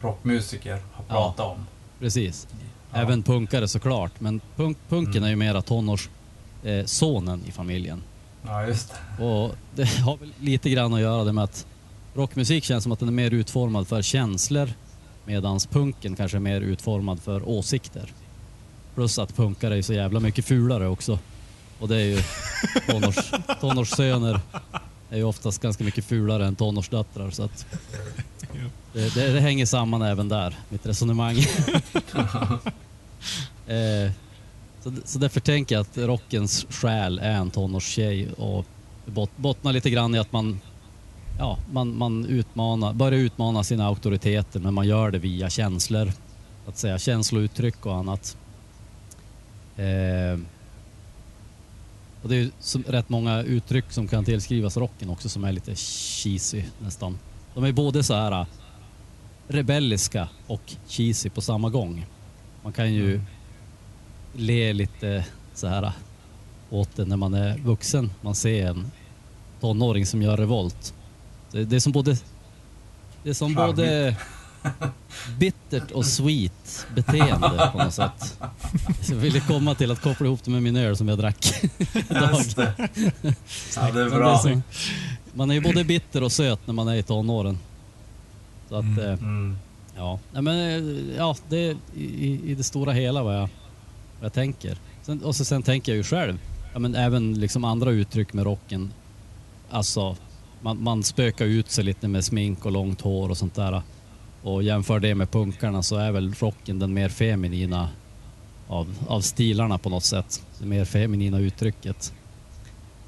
rockmusiker 0.00 0.78
ha 0.92 1.04
pratat 1.04 1.46
om. 1.46 1.66
precis. 2.00 2.48
Ja. 2.92 2.98
Även 3.00 3.22
punkare 3.22 3.68
såklart, 3.68 4.12
men 4.20 4.40
punk, 4.56 4.78
punken 4.88 5.12
Mm. 5.16 5.24
är 5.24 5.28
ju 5.30 5.36
mera 5.36 5.62
tonårs 5.62 6.08
eh, 6.64 6.84
i 7.46 7.52
familjen. 7.52 8.02
Ja, 8.46 8.66
just 8.66 8.94
det. 9.18 9.24
Och 9.24 9.54
det 9.74 9.84
har 10.00 10.16
väl 10.16 10.32
lite 10.40 10.70
grann 10.70 10.94
att 10.94 11.00
göra 11.00 11.24
det 11.24 11.32
med 11.32 11.44
att 11.44 11.66
rockmusik 12.14 12.64
känns 12.64 12.82
som 12.82 12.92
att 12.92 12.98
den 12.98 13.08
är 13.08 13.12
mer 13.12 13.30
utformad 13.30 13.88
för 13.88 14.02
känslor 14.02 14.70
medan 15.24 15.58
punken 15.70 16.16
kanske 16.16 16.38
är 16.38 16.40
mer 16.40 16.60
utformad 16.60 17.20
för 17.22 17.48
åsikter. 17.48 18.12
Plus 18.94 19.18
att 19.18 19.36
punkare 19.36 19.78
är 19.78 19.82
så 19.82 19.92
jävla 19.92 20.20
mycket 20.20 20.44
fulare 20.44 20.88
också. 20.88 21.18
Och 21.80 21.88
det 21.88 21.96
är 21.96 22.04
ju 22.04 22.18
tonårs, 22.86 23.32
tonårssöner 23.60 24.40
är 25.10 25.16
ju 25.16 25.24
oftast 25.24 25.62
ganska 25.62 25.84
mycket 25.84 26.04
fulare 26.04 26.46
än 26.46 26.56
tonårsdöttrar 26.56 27.30
så 27.30 27.42
att 27.42 27.66
det, 28.92 29.14
det, 29.14 29.32
det 29.32 29.40
hänger 29.40 29.66
samman 29.66 30.02
även 30.02 30.28
där, 30.28 30.54
mitt 30.68 30.86
resonemang. 30.86 31.38
eh, 33.66 34.10
så, 34.86 34.92
så 35.04 35.18
därför 35.18 35.40
tänker 35.40 35.74
jag 35.74 35.82
att 35.82 35.98
rockens 35.98 36.66
själ 36.70 37.18
är 37.18 37.32
en 37.32 37.50
tonårstjej 37.50 38.32
och 38.32 38.66
bot, 39.06 39.30
bottnar 39.36 39.72
lite 39.72 39.90
grann 39.90 40.14
i 40.14 40.18
att 40.18 40.32
man, 40.32 40.60
ja, 41.38 41.58
man, 41.72 41.98
man 41.98 42.26
utmanar, 42.26 42.92
börjar 42.92 43.20
utmana 43.20 43.64
sina 43.64 43.86
auktoriteter 43.86 44.60
men 44.60 44.74
man 44.74 44.86
gör 44.86 45.10
det 45.10 45.18
via 45.18 45.50
känslor. 45.50 46.12
Att 46.66 46.78
säga 46.78 46.98
känslouttryck 46.98 47.86
och 47.86 47.94
annat. 47.94 48.36
Eh, 49.76 50.40
och 52.22 52.28
det 52.28 52.34
är 52.36 52.40
ju 52.40 52.50
som, 52.60 52.82
rätt 52.82 53.08
många 53.08 53.42
uttryck 53.42 53.84
som 53.92 54.08
kan 54.08 54.24
tillskrivas 54.24 54.76
rocken 54.76 55.10
också 55.10 55.28
som 55.28 55.44
är 55.44 55.52
lite 55.52 55.74
cheesy 55.76 56.62
nästan. 56.78 57.18
De 57.54 57.64
är 57.64 57.72
både 57.72 58.02
så 58.02 58.14
här 58.14 58.46
rebelliska 59.48 60.28
och 60.46 60.72
cheesy 60.88 61.30
på 61.30 61.40
samma 61.40 61.70
gång. 61.70 62.06
Man 62.62 62.72
kan 62.72 62.92
ju 62.92 63.14
mm 63.14 63.26
le 64.36 64.72
lite 64.72 65.24
så 65.54 65.66
här 65.66 65.92
åt 66.70 66.96
det 66.96 67.04
när 67.04 67.16
man 67.16 67.34
är 67.34 67.58
vuxen. 67.58 68.10
Man 68.20 68.34
ser 68.34 68.66
en 68.66 68.90
tonåring 69.60 70.06
som 70.06 70.22
gör 70.22 70.36
revolt. 70.36 70.94
Det, 71.52 71.64
det 71.64 71.76
är 71.76 71.80
som 71.80 71.92
både 71.92 72.16
det 73.22 73.30
är 73.30 73.34
som 73.34 73.54
Charmigt. 73.56 73.76
både 73.76 74.16
bittert 75.38 75.90
och 75.90 76.06
sweet 76.06 76.86
beteende 76.94 77.70
på 77.72 77.78
något 77.78 77.94
sätt. 77.94 78.38
Jag 79.08 79.16
ville 79.16 79.40
komma 79.40 79.74
till 79.74 79.90
att 79.90 80.00
koppla 80.00 80.26
ihop 80.26 80.40
det 80.44 80.50
med 80.50 80.62
min 80.62 80.76
öl 80.76 80.96
som 80.96 81.08
jag 81.08 81.18
drack. 81.18 81.46
Just 82.34 82.56
det. 82.56 82.72
Ja, 83.76 83.90
det 83.92 84.00
är 84.02 84.10
bra. 84.10 84.42
man 85.34 85.50
är 85.50 85.54
ju 85.54 85.60
både 85.60 85.84
bitter 85.84 86.22
och 86.22 86.32
söt 86.32 86.60
när 86.66 86.74
man 86.74 86.88
är 86.88 86.94
i 86.94 87.02
tonåren. 87.02 87.58
Så 88.68 88.74
att, 88.76 88.82
Mm. 88.84 88.98
eh, 88.98 89.12
Mm. 89.12 89.56
ja. 89.96 90.18
Men, 90.32 90.46
eh, 90.48 91.16
ja, 91.16 91.36
det 91.48 91.76
i, 91.96 92.40
i 92.46 92.54
det 92.54 92.62
stora 92.64 92.92
hela 92.92 93.22
vad 93.22 93.36
jag, 93.36 93.48
vad 94.18 94.24
jag 94.24 94.32
tänker. 94.32 94.78
Sen, 95.02 95.22
och 95.22 95.36
så, 95.36 95.44
sen 95.44 95.62
tänker 95.62 95.92
jag 95.92 95.96
ju 95.96 96.02
själv, 96.02 96.38
ja, 96.72 96.78
men 96.78 96.94
även 96.94 97.40
liksom 97.40 97.64
andra 97.64 97.90
uttryck 97.90 98.32
med 98.32 98.44
rocken. 98.44 98.92
Alltså, 99.70 100.16
man, 100.60 100.82
man 100.82 101.02
spökar 101.02 101.44
ut 101.44 101.70
sig 101.70 101.84
lite 101.84 102.08
med 102.08 102.24
smink 102.24 102.66
och 102.66 102.72
långt 102.72 103.00
hår 103.00 103.28
och 103.28 103.36
sånt 103.36 103.54
där. 103.54 103.82
Och 104.42 104.62
jämför 104.62 105.00
det 105.00 105.14
med 105.14 105.30
punkarna 105.30 105.82
så 105.82 105.96
är 105.96 106.12
väl 106.12 106.34
rocken 106.34 106.78
den 106.78 106.94
mer 106.94 107.08
feminina 107.08 107.88
av, 108.68 108.94
av 109.08 109.20
stilarna 109.20 109.78
på 109.78 109.88
något 109.88 110.04
sätt. 110.04 110.42
Det 110.58 110.66
mer 110.66 110.84
feminina 110.84 111.38
uttrycket. 111.38 112.12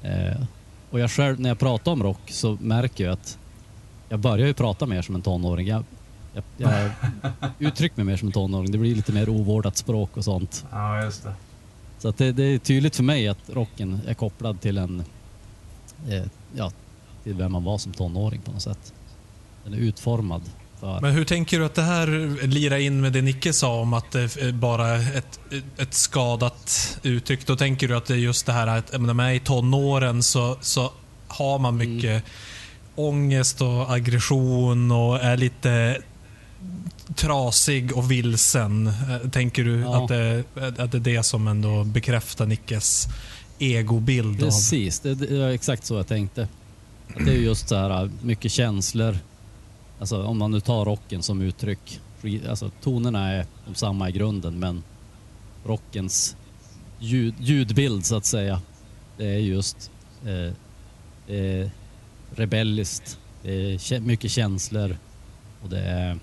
Eh, 0.01 0.43
och 0.89 0.99
jag 0.99 1.11
själv, 1.11 1.39
när 1.39 1.49
jag 1.49 1.59
pratar 1.59 1.91
om 1.91 2.03
rock 2.03 2.21
så 2.31 2.57
märker 2.61 3.03
jag 3.03 3.13
att 3.13 3.37
jag 4.09 4.19
börjar 4.19 4.47
ju 4.47 4.53
prata 4.53 4.85
mer 4.85 5.01
som 5.01 5.15
en 5.15 5.21
tonåring. 5.21 5.67
Jag, 5.67 5.83
jag, 6.33 6.43
jag 6.57 6.91
uttrycker 7.59 7.97
mig 7.97 8.05
mer 8.05 8.17
som 8.17 8.31
tonåring. 8.31 8.71
Det 8.71 8.77
blir 8.77 8.95
lite 8.95 9.11
mer 9.11 9.29
ovårdat 9.29 9.77
språk 9.77 10.17
och 10.17 10.23
sånt. 10.23 10.65
Ja, 10.71 11.03
just 11.03 11.23
det. 11.23 11.33
Så 11.99 12.09
att 12.09 12.17
det, 12.17 12.31
det 12.31 12.43
är 12.43 12.57
tydligt 12.57 12.95
för 12.95 13.03
mig 13.03 13.27
att 13.27 13.49
rocken 13.49 13.99
är 14.07 14.13
kopplad 14.13 14.61
till 14.61 14.77
en, 14.77 15.03
eh, 16.09 16.23
ja, 16.55 16.71
till 17.23 17.33
vem 17.33 17.51
man 17.51 17.63
var 17.63 17.77
som 17.77 17.91
tonåring 17.93 18.41
på 18.41 18.51
något 18.51 18.61
sätt. 18.61 18.93
Den 19.63 19.73
är 19.73 19.77
utformad 19.77 20.41
för... 20.79 21.01
Men 21.01 21.11
hur 21.13 21.25
tänker 21.25 21.59
du 21.59 21.65
att 21.65 21.75
det 21.75 21.81
här 21.81 22.07
lirar 22.47 22.77
in 22.77 23.01
med 23.01 23.13
det 23.13 23.21
Nicke 23.21 23.53
sa 23.53 23.81
om 23.81 23.93
att 23.93 24.11
det 24.11 24.37
är 24.37 24.51
bara 24.51 24.95
ett, 24.95 25.39
ett 25.77 25.93
skadat 25.93 26.99
uttryck? 27.03 27.47
Då 27.47 27.55
tänker 27.55 27.87
du 27.87 27.97
att 27.97 28.05
det 28.05 28.13
är 28.13 28.17
just 28.17 28.45
det 28.45 28.53
här 28.53 28.67
att 28.67 28.91
när 28.91 29.13
man 29.13 29.25
är 29.25 29.33
i 29.33 29.39
tonåren 29.39 30.23
så, 30.23 30.57
så 30.61 30.91
har 31.27 31.59
man 31.59 31.81
Mm. 31.81 31.95
mycket 31.95 32.23
ångest 32.95 33.61
och 33.61 33.91
aggression 33.93 34.91
och 34.91 35.19
är 35.19 35.37
lite 35.37 36.01
trasig 37.15 37.97
och 37.97 38.11
vilsen. 38.11 38.87
Eh, 38.87 39.29
Tänker 39.31 39.63
du 39.63 39.79
Ja. 39.79 40.03
att, 40.03 40.07
det, 40.09 40.43
att 40.77 40.91
det 40.91 40.97
är 40.97 40.99
det 40.99 41.23
som 41.23 41.47
ändå 41.47 41.83
bekräftar 41.83 42.45
Nickes 42.45 43.07
egobild? 43.59 44.43
Av, 44.43 44.47
Precis, 44.47 44.99
det, 44.99 45.15
det 45.15 45.39
var 45.39 45.49
exakt 45.49 45.85
så 45.85 45.95
jag 45.95 46.07
tänkte. 46.07 46.47
Att 47.15 47.25
det 47.25 47.31
är 47.31 47.37
just 47.37 47.69
så 47.69 47.75
här 47.75 48.09
mycket 48.21 48.51
känslor. 48.51 49.17
Alltså 49.99 50.23
om 50.23 50.37
man 50.37 50.51
nu 50.51 50.59
tar 50.59 50.85
rocken 50.85 51.23
som 51.23 51.41
uttryck. 51.41 51.99
Alltså 52.49 52.71
tonerna 52.83 53.31
är 53.31 53.45
de 53.67 53.75
samma 53.75 54.09
i 54.09 54.11
grunden 54.11 54.59
men 54.59 54.83
rockens 55.65 56.35
ljud, 56.99 57.33
ljudbild 57.39 58.05
så 58.05 58.15
att 58.17 58.25
säga. 58.25 58.61
Det 59.17 59.25
är 59.27 59.37
just 59.37 59.91
eh, 60.25 61.35
eh, 61.35 61.69
rebelliskt. 62.35 63.17
Det 63.43 63.51
är 63.51 63.99
mycket 63.99 64.31
känslor 64.31 64.97
och 65.63 65.69
det 65.69 65.79
är 65.81 66.19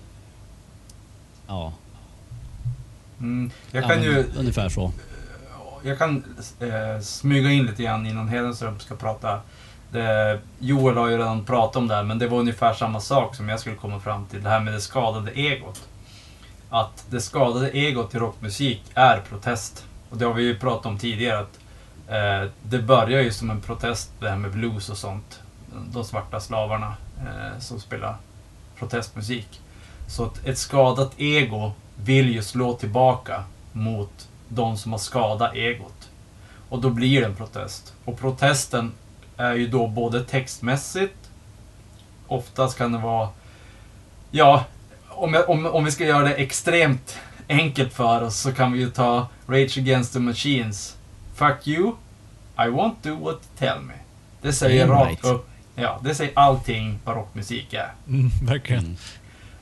ja, 1.47 1.73
Mm. 3.19 3.51
Jag 3.71 3.83
ja 3.83 3.87
kan 3.87 3.97
men 3.97 4.05
ju... 4.05 4.25
ungefär 4.37 4.69
så. 4.69 4.91
Jag 5.83 5.97
kan 5.97 6.23
eh, 6.59 7.01
smyga 7.01 7.51
in 7.51 7.65
lite 7.65 7.83
grann 7.83 8.07
innan 8.07 8.27
Hedenström 8.27 8.79
ska 8.79 8.95
prata. 8.95 9.39
Det, 9.91 10.39
Joel 10.59 10.97
har 10.97 11.07
ju 11.07 11.17
redan 11.17 11.45
pratat 11.45 11.75
om 11.75 11.87
det 11.87 11.95
här, 11.95 12.03
men 12.03 12.19
det 12.19 12.27
var 12.27 12.39
ungefär 12.39 12.73
samma 12.73 12.99
sak 12.99 13.35
som 13.35 13.49
jag 13.49 13.59
skulle 13.59 13.75
komma 13.75 13.99
fram 13.99 14.25
till. 14.25 14.43
Det 14.43 14.49
här 14.49 14.59
med 14.59 14.73
det 14.73 14.81
skadade 14.81 15.31
egot. 15.31 15.87
Att 16.69 17.05
det 17.09 17.21
skadade 17.21 17.69
egot 17.69 18.15
i 18.15 18.17
rockmusik 18.17 18.83
är 18.93 19.21
protest. 19.29 19.85
Och 20.09 20.17
det 20.17 20.25
har 20.25 20.33
vi 20.33 20.43
ju 20.43 20.59
pratat 20.59 20.85
om 20.85 20.97
tidigare. 20.97 21.39
Att 21.39 21.59
Eh, 22.07 22.49
det 22.63 22.79
börjar 22.79 23.21
ju 23.21 23.31
som 23.31 23.49
en 23.49 23.61
protest 23.61 24.11
det 24.19 24.29
här 24.29 24.37
med 24.37 24.51
blues 24.51 24.89
och 24.89 24.97
sånt. 24.97 25.39
De 25.91 26.03
svarta 26.03 26.39
slavarna 26.39 26.93
eh, 27.19 27.59
som 27.59 27.79
spelar 27.79 28.15
protestmusik. 28.79 29.61
Så 30.07 30.25
att 30.25 30.45
ett 30.45 30.57
skadat 30.57 31.11
ego 31.17 31.71
vill 31.95 32.33
ju 32.33 32.41
slå 32.41 32.73
tillbaka 32.73 33.43
mot 33.71 34.27
de 34.47 34.77
som 34.77 34.91
har 34.91 34.99
skadat 34.99 35.55
egot. 35.55 36.09
Och 36.69 36.81
då 36.81 36.89
blir 36.89 37.21
det 37.21 37.27
en 37.27 37.35
protest. 37.35 37.93
Och 38.05 38.19
protesten 38.19 38.91
är 39.37 39.53
ju 39.53 39.67
då 39.67 39.87
både 39.87 40.23
textmässigt, 40.23 41.29
oftast 42.27 42.77
kan 42.77 42.91
det 42.91 42.97
vara, 42.97 43.29
ja, 44.31 44.65
om, 45.09 45.33
jag, 45.33 45.49
om, 45.49 45.65
om 45.65 45.85
vi 45.85 45.91
ska 45.91 46.05
göra 46.05 46.23
det 46.23 46.33
extremt 46.33 47.19
enkelt 47.49 47.93
för 47.93 48.21
oss 48.21 48.37
så 48.37 48.53
kan 48.53 48.71
vi 48.71 48.79
ju 48.79 48.89
ta 48.89 49.27
Rage 49.47 49.77
Against 49.77 50.13
the 50.13 50.19
Machines. 50.19 50.97
Fuck 51.35 51.67
you, 51.67 51.91
I 52.57 52.67
won't 52.67 52.95
do 53.01 53.15
what 53.15 53.35
you 53.35 53.57
tell 53.57 53.81
me. 53.81 53.93
Det 54.41 54.53
säger 54.53 54.87
rakt 54.87 55.09
right. 55.09 55.25
upp, 55.25 55.49
ja, 55.75 55.99
det 56.03 56.15
säger 56.15 56.31
allting 56.35 56.99
vad 57.03 57.15
rockmusik 57.15 57.73
är. 57.73 57.91
Mm, 58.07 58.29
verkligen. 58.43 58.97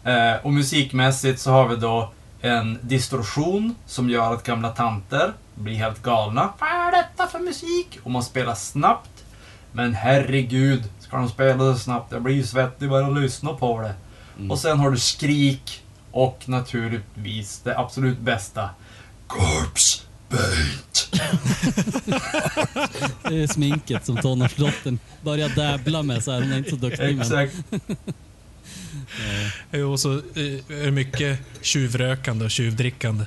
Eh, 0.05 0.35
och 0.43 0.53
musikmässigt 0.53 1.39
så 1.39 1.51
har 1.51 1.67
vi 1.67 1.75
då 1.75 2.11
en 2.41 2.79
distorsion 2.81 3.75
som 3.85 4.09
gör 4.09 4.33
att 4.33 4.43
gamla 4.43 4.69
tanter 4.69 5.33
blir 5.55 5.75
helt 5.75 6.01
galna. 6.01 6.53
Vad 6.59 6.69
är 6.69 6.91
detta 6.91 7.27
för 7.27 7.39
musik? 7.39 7.99
Och 8.03 8.11
man 8.11 8.23
spelar 8.23 8.55
snabbt. 8.55 9.25
Men 9.71 9.93
herregud, 9.93 10.83
ska 10.99 11.17
de 11.17 11.29
spela 11.29 11.73
så 11.73 11.79
snabbt? 11.79 12.11
Jag 12.11 12.21
blir 12.21 12.35
ju 12.35 12.43
svettig 12.43 12.89
bara 12.89 13.07
att 13.07 13.21
lyssna 13.21 13.53
på 13.53 13.81
det. 13.81 13.93
Mm. 14.37 14.51
Och 14.51 14.59
sen 14.59 14.79
har 14.79 14.91
du 14.91 14.97
skrik 14.97 15.83
och 16.11 16.43
naturligtvis 16.45 17.61
det 17.63 17.77
absolut 17.77 18.19
bästa. 18.19 18.69
Corpse 19.27 20.03
paint. 20.29 21.11
Det 23.29 23.43
är 23.43 23.47
sminket 23.47 24.05
som 24.05 24.17
tonårsdottern 24.17 24.99
börjar 25.21 25.49
dabbla 25.49 26.03
med 26.03 26.23
så 26.23 26.31
här. 26.31 26.41
Hon 26.41 26.51
är 26.51 26.57
inte 26.57 26.69
så 26.69 26.75
duktig 26.75 27.17
men... 27.17 27.49
Ja, 29.71 29.86
Och 29.86 29.99
så 29.99 30.13
eh, 30.13 30.19
är 30.69 30.86
det 30.86 30.91
mycket 30.91 31.39
tjuvrökande 31.62 32.45
och 32.45 32.51
tjuvdrickande. 32.51 33.25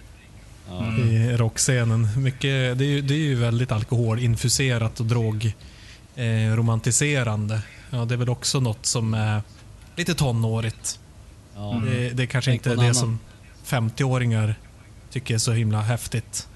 Mm. 0.70 1.08
i 1.10 1.36
rockscenen. 1.36 2.08
Mycket, 2.22 2.78
det, 2.78 2.84
är, 2.84 2.88
ju- 2.88 3.02
det 3.02 3.14
är 3.14 3.18
ju 3.18 3.34
väldigt 3.34 3.72
alkoholinfuserat 3.72 5.00
och 5.00 5.06
drogromantiserande. 5.06 7.54
Eh, 7.54 7.60
ja, 7.90 8.04
det 8.04 8.14
är 8.14 8.18
väl 8.18 8.28
också 8.28 8.60
något 8.60 8.86
som 8.86 9.14
är 9.14 9.42
lite 9.96 10.14
tonårigt. 10.14 11.00
Mm. 11.56 11.84
Det, 11.84 12.10
det 12.10 12.22
är 12.22 12.26
kanske 12.26 12.50
Tänk 12.50 12.66
inte 12.66 12.82
det 12.86 12.94
som 12.94 13.18
50-åringar 13.66 14.54
tycker 15.10 15.34
är 15.34 15.38
så 15.38 15.52
himla 15.52 15.80
häftigt. 15.80 16.48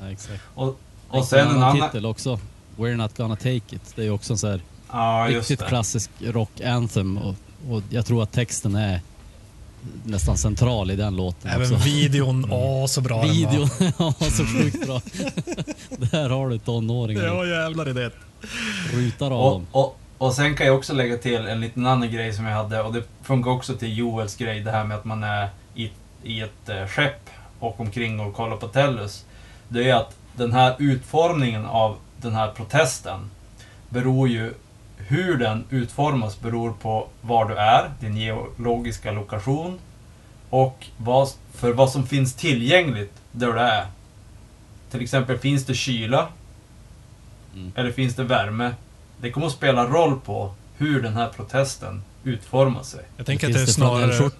ja 0.00 0.10
exakt. 0.10 0.42
Och, 0.54 0.80
och 1.08 1.24
sen 1.26 1.48
en 1.48 1.56
annan... 1.62 1.80
titel 1.80 2.06
också. 2.06 2.40
We're 2.76 2.96
not 2.96 3.16
gonna 3.16 3.36
take 3.36 3.56
it. 3.56 3.92
Det 3.96 4.04
är 4.06 4.10
också 4.10 4.32
en 4.32 4.38
så 4.38 4.48
här 4.50 4.60
Ja, 4.92 5.26
riktigt 5.30 5.58
det. 5.58 5.66
klassisk 5.66 6.10
rock-anthem. 6.20 7.18
Och, 7.18 7.34
och 7.70 7.82
jag 7.90 8.06
tror 8.06 8.22
att 8.22 8.32
texten 8.32 8.74
är 8.74 9.00
nästan 10.04 10.36
central 10.36 10.90
i 10.90 10.96
den 10.96 11.16
låten 11.16 11.50
Även 11.50 11.74
också. 11.74 11.84
videon, 11.88 12.52
åh 12.52 12.86
så 12.86 13.00
bra 13.00 13.22
Videon, 13.22 13.68
den 13.78 13.92
ja 13.98 14.12
så 14.18 14.44
sjukt 14.46 14.86
bra. 14.86 15.00
Där 16.10 16.30
har 16.30 16.48
du 16.48 16.54
var. 16.58 16.64
tonåringen. 16.64 17.24
Ja 17.24 17.46
jävlar 17.46 17.88
i 17.88 17.92
det. 17.92 18.10
Rutar 18.92 19.26
av 19.30 19.40
Och, 19.40 19.52
dem. 19.52 19.66
och, 19.72 19.98
och 20.18 20.34
sen 20.34 20.56
kan 20.56 20.66
jag 20.66 20.76
också 20.76 20.92
lägga 20.92 21.16
till 21.16 21.46
en 21.46 21.60
liten 21.60 21.86
annan 21.86 22.10
grej 22.12 22.32
som 22.32 22.44
jag 22.44 22.56
hade 22.56 22.82
och 22.82 22.92
det 22.92 23.02
funkar 23.22 23.50
också 23.50 23.74
till 23.76 23.98
Joels 23.98 24.36
grej, 24.36 24.60
det 24.60 24.70
här 24.70 24.84
med 24.84 24.96
att 24.96 25.04
man 25.04 25.24
är 25.24 25.48
i, 25.74 25.90
i 26.22 26.40
ett 26.40 26.68
eh, 26.68 26.86
skepp 26.86 27.30
och 27.60 27.80
omkring 27.80 28.20
och 28.20 28.34
kollar 28.34 28.56
på 28.56 28.68
Tellus. 28.68 29.24
Det 29.68 29.90
är 29.90 29.94
att 29.94 30.16
den 30.36 30.52
här 30.52 30.74
utformningen 30.78 31.66
av 31.66 31.96
den 32.16 32.34
här 32.34 32.48
protesten 32.50 33.30
beror 33.88 34.28
ju, 34.28 34.54
hur 35.08 35.38
den 35.38 35.64
utformas 35.70 36.40
beror 36.40 36.72
på 36.72 37.08
var 37.20 37.48
du 37.48 37.54
är, 37.54 37.90
din 38.00 38.16
geologiska 38.16 39.12
lokation 39.12 39.78
och 40.50 40.86
vad, 40.96 41.28
för 41.54 41.72
vad 41.72 41.90
som 41.90 42.06
finns 42.06 42.34
tillgängligt 42.34 43.12
där 43.32 43.46
du 43.46 43.58
är. 43.58 43.86
Till 44.90 45.02
exempel, 45.02 45.38
finns 45.38 45.66
det 45.66 45.74
kyla? 45.74 46.28
Mm. 47.54 47.72
Eller 47.76 47.92
finns 47.92 48.14
det 48.14 48.24
värme? 48.24 48.74
Det 49.20 49.30
kommer 49.30 49.46
att 49.46 49.52
spela 49.52 49.86
roll 49.86 50.20
på 50.20 50.54
hur 50.78 51.02
den 51.02 51.12
här 51.12 51.28
protesten 51.28 52.02
utformar 52.24 52.82
sig. 52.82 53.04
Jag 53.16 53.26
tänker 53.26 53.46
att 53.46 53.52
det 53.54 53.62
är 53.62 53.66
snarare, 53.66 54.30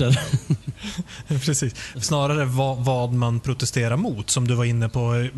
precis, 1.28 1.74
snarare 2.00 2.44
vad, 2.44 2.84
vad 2.84 3.12
man 3.12 3.40
protesterar 3.40 3.96
mot. 3.96 4.30
Som 4.30 4.48
du 4.48 4.54
var 4.54 4.64
inne 4.64 4.88
på, 4.88 5.28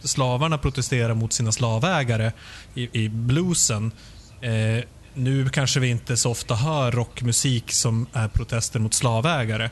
slavarna 0.00 0.58
protesterar 0.58 1.14
mot 1.14 1.32
sina 1.32 1.52
slavägare 1.52 2.32
i, 2.74 3.04
i 3.04 3.08
bluesen. 3.08 3.92
Eh, 4.40 4.84
nu 5.14 5.48
kanske 5.48 5.80
vi 5.80 5.88
inte 5.88 6.16
så 6.16 6.30
ofta 6.30 6.54
hör 6.54 6.90
rockmusik 6.92 7.72
som 7.72 8.06
är 8.12 8.28
protester 8.28 8.80
mot 8.80 8.94
slavägare. 8.94 9.70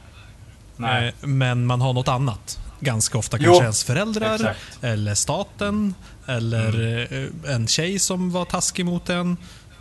Nej, 0.77 1.07
Eh, 1.09 1.15
men 1.29 1.67
man 1.67 1.81
har 1.81 1.93
något 1.93 2.09
annat. 2.09 2.59
Ganska 2.81 3.19
ofta 3.19 3.37
Jo, 3.41 3.45
kanske 3.45 3.63
ens 3.65 3.85
föräldrar, 3.85 4.35
exakt. 4.35 4.79
eller 4.85 5.15
staten, 5.15 5.95
eller 6.27 7.03
eh, 7.45 7.55
en 7.55 7.67
tjej 7.67 7.99
som 7.99 8.31
var 8.31 8.45
taskig 8.45 8.85
mot 8.87 9.09
en. 9.09 9.37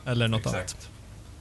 Eller 0.05 0.27
något 0.27 0.45
annat. 0.45 0.61
Exakt. 0.61 0.89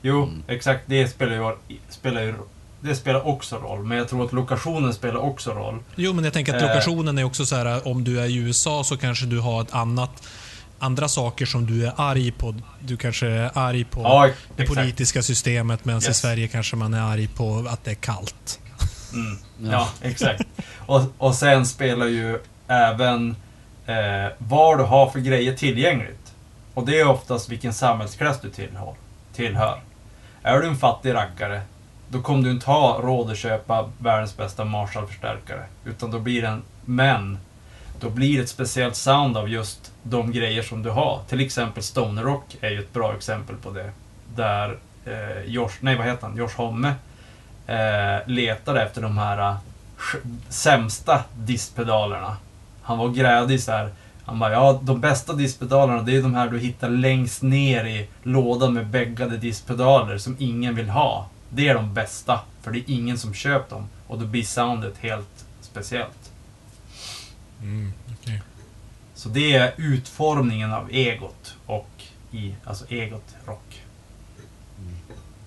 Jo, 0.03 0.23
Mm. 0.25 0.43
exakt. 0.49 0.83
Det 0.87 1.09
spelar 1.09 1.33
ju, 1.33 1.57
spelar 1.89 2.23
ju 2.23 2.35
det 2.81 2.97
spelar 2.97 3.27
också 3.27 3.57
roll, 3.57 3.85
men 3.85 3.99
jag 3.99 4.09
tror 4.09 4.25
att 4.25 4.33
lokationen 4.33 4.95
spelar 4.95 5.17
också 5.17 5.51
roll. 5.51 5.79
Jo, 5.97 6.13
men 6.13 6.25
jag 6.25 6.33
tänker 6.33 6.55
att 6.57 6.63
Eh. 6.63 6.69
lokationen 6.69 7.19
är 7.19 7.25
också 7.25 7.47
så 7.47 7.57
här, 7.57 7.89
om 7.89 8.05
du 8.05 8.21
är 8.21 8.27
i 8.27 8.37
USA 8.37 8.85
så 8.85 8.97
kanske 8.97 9.27
du 9.27 9.39
har 9.41 9.63
ett 9.63 9.75
annat 9.75 10.23
andra 10.79 11.09
saker 11.09 11.47
som 11.47 11.67
du 11.67 11.87
är 11.87 11.93
arg 11.97 12.31
på. 12.33 12.55
Du 12.81 12.97
kanske 12.97 13.27
är 13.27 13.51
arg 13.59 13.85
på 13.85 14.03
Ja, 14.03 14.27
det 14.57 14.63
exakt. 14.63 14.69
politiska 14.79 15.23
systemet 15.23 15.85
medan 15.85 16.03
i 16.03 16.05
Yes. 16.07 16.19
Sverige 16.19 16.49
kanske 16.49 16.77
man 16.77 16.95
är 16.95 17.01
arg 17.13 17.29
på 17.29 17.67
att 17.69 17.85
det 17.85 17.91
är 17.91 17.95
kallt. 17.95 18.61
Mm. 19.13 19.39
Ja. 19.59 19.71
Ja, 19.73 19.89
exakt. 20.09 20.43
Och, 20.87 21.03
och 21.19 21.35
sen 21.35 21.67
spelar 21.67 22.07
ju 22.07 22.39
även 22.69 23.37
eh, 23.87 24.33
vad 24.39 24.79
du 24.79 24.85
har 24.85 25.11
för 25.11 25.21
grejer 25.21 25.57
tillgängligt. 25.57 26.33
Och 26.75 26.87
det 26.87 27.01
är 27.01 27.09
oftast 27.09 27.49
vilken 27.49 27.75
samhällsklass 27.75 28.41
du 28.41 28.51
tillhör. 28.51 28.95
tillhör. 29.35 29.81
Är 30.43 30.59
du 30.61 30.67
en 30.69 30.77
fattig 30.77 31.15
rackare, 31.15 31.61
då 32.09 32.23
kommer 32.23 32.43
du 32.45 32.51
inte 32.51 32.67
ha 32.67 33.01
råd 33.03 33.31
att 33.31 33.39
köpa 33.39 33.91
världens 33.99 34.37
bästa 34.37 34.65
Marshall-förstärkare. 34.65 35.65
Utan 35.85 36.11
då 36.11 36.19
blir 36.19 36.43
det 36.43 36.49
en, 36.49 36.63
men, 36.85 37.39
då 38.01 38.11
blir 38.11 38.37
det 38.37 38.43
ett 38.43 38.49
speciellt 38.49 38.97
sound 38.97 39.37
av 39.37 39.49
just 39.49 39.93
de 40.11 40.33
grejer 40.33 40.63
som 40.63 40.83
du 40.83 40.91
har. 40.91 41.21
Till 41.29 41.41
exempel 41.41 41.83
Stoner 41.83 42.23
Rock 42.23 42.57
är 42.61 42.71
ju 42.71 42.79
ett 42.79 42.93
bra 42.93 43.15
exempel 43.15 43.57
på 43.57 43.71
det. 43.71 43.91
Där 44.35 44.79
eh, 45.05 45.45
Josh, 45.47 45.73
nej 45.81 45.97
vad 45.97 46.07
heter 46.07 46.27
han, 46.27 46.37
Josh 46.37 46.57
Homme 46.57 46.95
eh, 47.67 48.27
letade 48.27 48.83
efter 48.83 49.03
de 49.03 49.19
här 49.19 49.39
eh, 49.39 49.57
sämsta 50.49 51.25
diskpedalerna. 51.37 52.37
Han 52.83 52.99
var 52.99 53.09
grädig 53.09 53.61
så 53.61 53.73
här. 53.73 53.91
Han 54.25 54.39
bara, 54.39 54.53
ja 54.53 54.81
de 54.83 55.01
bästa 55.01 55.33
diskpedalerna 55.33 56.03
det 56.03 56.17
är 56.17 56.23
de 56.23 56.35
här 56.35 56.49
du 56.49 56.59
hittar 56.59 56.89
längst 56.89 57.43
ner 57.43 57.85
i 57.85 58.09
lådan 58.23 58.75
med 58.75 58.87
bäggade 58.87 59.37
diskpedaler 59.37 60.19
som 60.19 60.37
ingen 60.39 60.75
vill 60.75 60.89
ha. 60.89 61.29
Det 61.49 61.69
är 61.69 61.75
de 61.75 61.95
bästa, 61.95 62.41
för 62.63 62.71
det 62.71 62.79
är 62.79 62.85
ingen 62.87 63.19
som 63.19 63.35
köper 63.35 63.77
dem. 63.77 63.89
Och 64.07 64.19
då 64.19 64.27
blir 64.27 64.43
soundet 64.43 64.99
helt 64.99 65.45
speciellt. 65.61 66.33
okej. 68.21 68.43
Så 69.27 69.33
det 69.33 69.55
är 69.55 69.73
utformningen 69.77 70.73
av 70.73 70.91
egot 70.91 71.55
och 71.67 71.91
i, 72.33 72.55
alltså 72.65 72.85
egot 72.89 73.35
rock. 73.47 73.83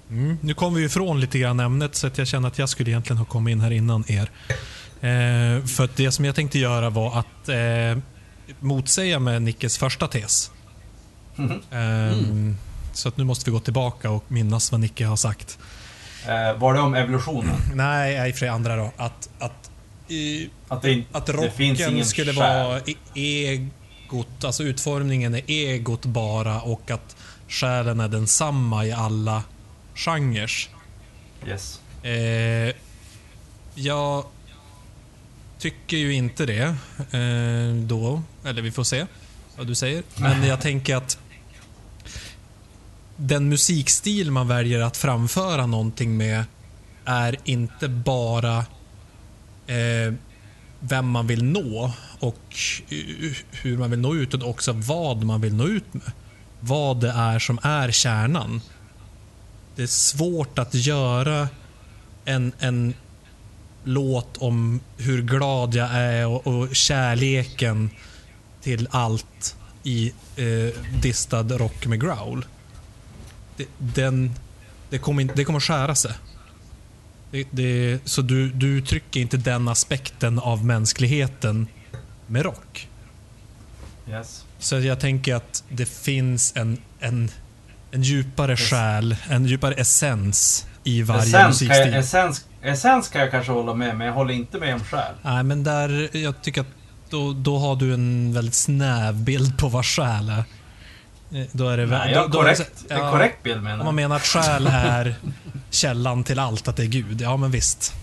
Mm. 0.10 0.38
Nu 0.42 0.54
kom 0.54 0.74
vi 0.74 0.84
ifrån 0.84 1.20
lite 1.20 1.40
grann 1.40 1.60
ämnet 1.60 1.96
så 1.96 2.08
att 2.08 2.18
jag 2.18 2.28
känner 2.28 2.48
att 2.48 2.60
jag 2.60 2.70
skulle 2.70 2.90
egentligen 2.90 3.18
ha 3.18 3.26
kommit 3.26 3.52
in 3.52 3.62
här 3.62 3.72
innan 3.72 4.04
er. 4.08 4.32
Eh, 5.02 5.66
för 5.66 5.84
att 5.84 5.96
det 5.96 6.12
som 6.12 6.26
jag 6.26 6.36
tänkte 6.36 6.60
göra 6.60 6.90
var 6.90 7.20
att 7.20 7.50
eh, 7.50 8.04
motsäga 8.60 9.20
med 9.20 9.42
Nickes 9.42 9.78
första 9.78 10.08
tes. 10.08 10.52
Mhm. 11.36 11.62
Eh, 11.72 12.56
Så 12.94 13.10
att 13.10 13.18
nu 13.18 13.24
måste 13.24 13.46
vi 13.46 13.52
gå 13.52 13.60
tillbaka 13.60 14.10
och 14.12 14.24
minnas 14.28 14.72
vad 14.72 14.82
Nicke 14.82 15.06
har 15.06 15.16
sagt. 15.16 15.60
Eh, 16.28 16.60
var 16.60 16.74
det 16.74 16.80
om 16.80 16.96
evolutionen? 16.96 17.56
Nej, 17.74 18.18
nej, 18.18 18.34
för 18.34 18.48
andra 18.48 18.76
då. 18.76 18.92
Att, 18.98 19.30
att, 19.40 19.69
i, 20.10 20.50
Att 20.68 20.82
det, 20.82 21.04
att 21.12 21.26
det 21.26 21.34
rocken 21.34 21.92
ingen 21.94 22.06
skulle 22.06 22.34
själ. 22.34 22.68
vara 22.68 22.80
e- 22.80 22.96
egot, 23.14 24.44
alltså 24.44 24.64
utformningen 24.64 25.36
är 25.36 25.42
egot 25.48 26.06
bara 26.06 26.62
och 26.62 26.92
att 26.92 27.16
själen 27.48 28.00
är 28.00 28.08
densamma 28.08 28.86
i 28.86 28.92
alla 28.92 29.44
genrer. 29.96 30.52
Yes. 31.48 31.80
Eh, 32.04 32.76
jag 33.76 34.24
tycker 35.60 35.98
ju 35.98 36.14
inte 36.14 36.46
det 36.46 36.64
eh, 37.12 37.76
då. 37.86 38.22
Eller 38.46 38.62
vi 38.62 38.72
får 38.72 38.84
se 38.84 39.06
vad 39.58 39.68
du 39.68 39.76
säger. 39.76 40.04
Men 40.16 40.44
jag 40.48 40.62
tänker 40.62 40.96
att 40.96 41.18
den 43.16 43.50
musikstil 43.50 44.32
man 44.32 44.48
väljer 44.48 44.80
att 44.82 44.98
framföra 44.98 45.66
någonting 45.66 46.18
med 46.18 46.44
är 47.06 47.36
inte 47.44 47.88
bara 47.88 48.66
Eh, 49.76 50.14
vem 50.80 51.10
man 51.10 51.28
vill 51.28 51.44
nå 51.44 51.94
och 52.20 52.56
eh, 52.90 53.32
hur 53.52 53.78
man 53.78 53.90
vill 53.90 54.00
nå 54.00 54.16
ut 54.16 54.34
och 54.34 54.50
också 54.50 54.72
vad 54.74 55.24
man 55.24 55.42
vill 55.42 55.54
nå 55.56 55.68
ut 55.68 55.94
med. 55.94 56.12
Vad 56.60 57.02
det 57.02 57.10
är 57.12 57.40
som 57.40 57.60
är 57.64 57.92
kärnan. 57.92 58.62
Det 59.76 59.84
är 59.84 59.88
svårt 59.88 60.60
att 60.60 60.74
göra 60.74 61.50
en, 62.26 62.52
en 62.60 62.94
låt 63.84 64.38
om 64.38 64.80
hur 64.98 65.22
glad 65.22 65.76
jag 65.76 65.90
är 65.92 66.28
och, 66.28 66.48
och 66.48 66.76
kärleken 66.76 67.90
till 68.62 68.88
allt 68.92 69.56
i 69.84 70.14
eh, 70.36 70.82
distad 71.02 71.44
rock 71.44 71.86
med 71.88 72.02
growl. 72.02 72.46
Det, 73.58 73.66
den, 73.78 74.34
det, 74.90 74.98
kommer, 74.98 75.22
inte- 75.22 75.36
det 75.36 75.44
kommer 75.46 75.60
skära 75.60 75.96
sig. 75.96 76.12
Det, 77.32 77.48
det, 77.52 78.00
så 78.06 78.22
du, 78.22 78.50
du 78.50 78.68
uttrycker 78.68 79.20
inte 79.20 79.38
den 79.38 79.68
aspekten 79.68 80.40
av 80.40 80.66
mänskligheten 80.66 81.68
med 82.28 82.46
rock. 82.46 82.90
Yes. 84.10 84.46
Så 84.60 84.80
jag 84.80 85.00
tänker 85.00 85.36
att 85.36 85.64
det 85.70 85.86
finns 85.86 86.54
en, 86.56 86.78
en, 87.00 87.32
en 87.92 88.04
djupare 88.04 88.58
själ, 88.58 89.16
en 89.30 89.46
djupare 89.46 89.74
essens 89.74 90.68
i 90.84 91.02
varje 91.02 91.22
Essens 91.22 91.34
kan, 91.36 91.48
musikstil. 91.48 91.92
jag, 91.92 92.00
essens, 92.00 92.46
essens 92.62 93.10
kan 93.10 93.22
jag 93.22 93.32
kanske 93.32 93.52
hålla 93.52 93.74
med 93.74 93.98
men 93.98 94.08
jag 94.08 94.14
håller 94.14 94.34
inte 94.34 94.58
med 94.58 94.74
om 94.74 94.84
själ. 94.84 95.14
Nej, 95.22 95.44
men 95.44 95.64
där, 95.64 96.18
jag 96.18 96.42
tycker 96.42 96.62
att 96.62 96.68
då, 97.10 97.34
då 97.34 97.58
har 97.58 97.76
du 97.76 97.94
en 97.94 98.34
väldigt 98.34 98.54
snäv 98.56 99.16
bild 99.16 99.58
på 99.58 99.68
vad 99.68 99.86
själ 99.86 100.30
är. 100.30 100.44
Eh, 101.32 101.46
Då 101.52 101.70
är 101.70 101.78
det 101.78 101.86
Nej, 101.86 102.14
då, 102.14 102.20
har 102.20 102.28
då 102.28 102.42
är 102.42 102.46
det 102.46 102.56
korrekt, 102.56 102.86
ja, 102.90 103.12
korrekt 103.12 103.44
bild 103.44 103.58
Om 103.58 103.64
menar 103.64 103.78
man 103.78 103.86
jag. 103.86 103.94
menar 103.96 104.16
att 104.16 104.26
själ 104.26 104.68
är 104.68 105.16
källan 105.70 106.24
till 106.24 106.40
allt, 106.40 106.68
att 106.68 106.76
det 106.76 106.84
är 106.84 106.88
Gud. 106.88 107.22
Ja, 107.22 107.38
men 107.38 107.52
visst. 107.52 107.94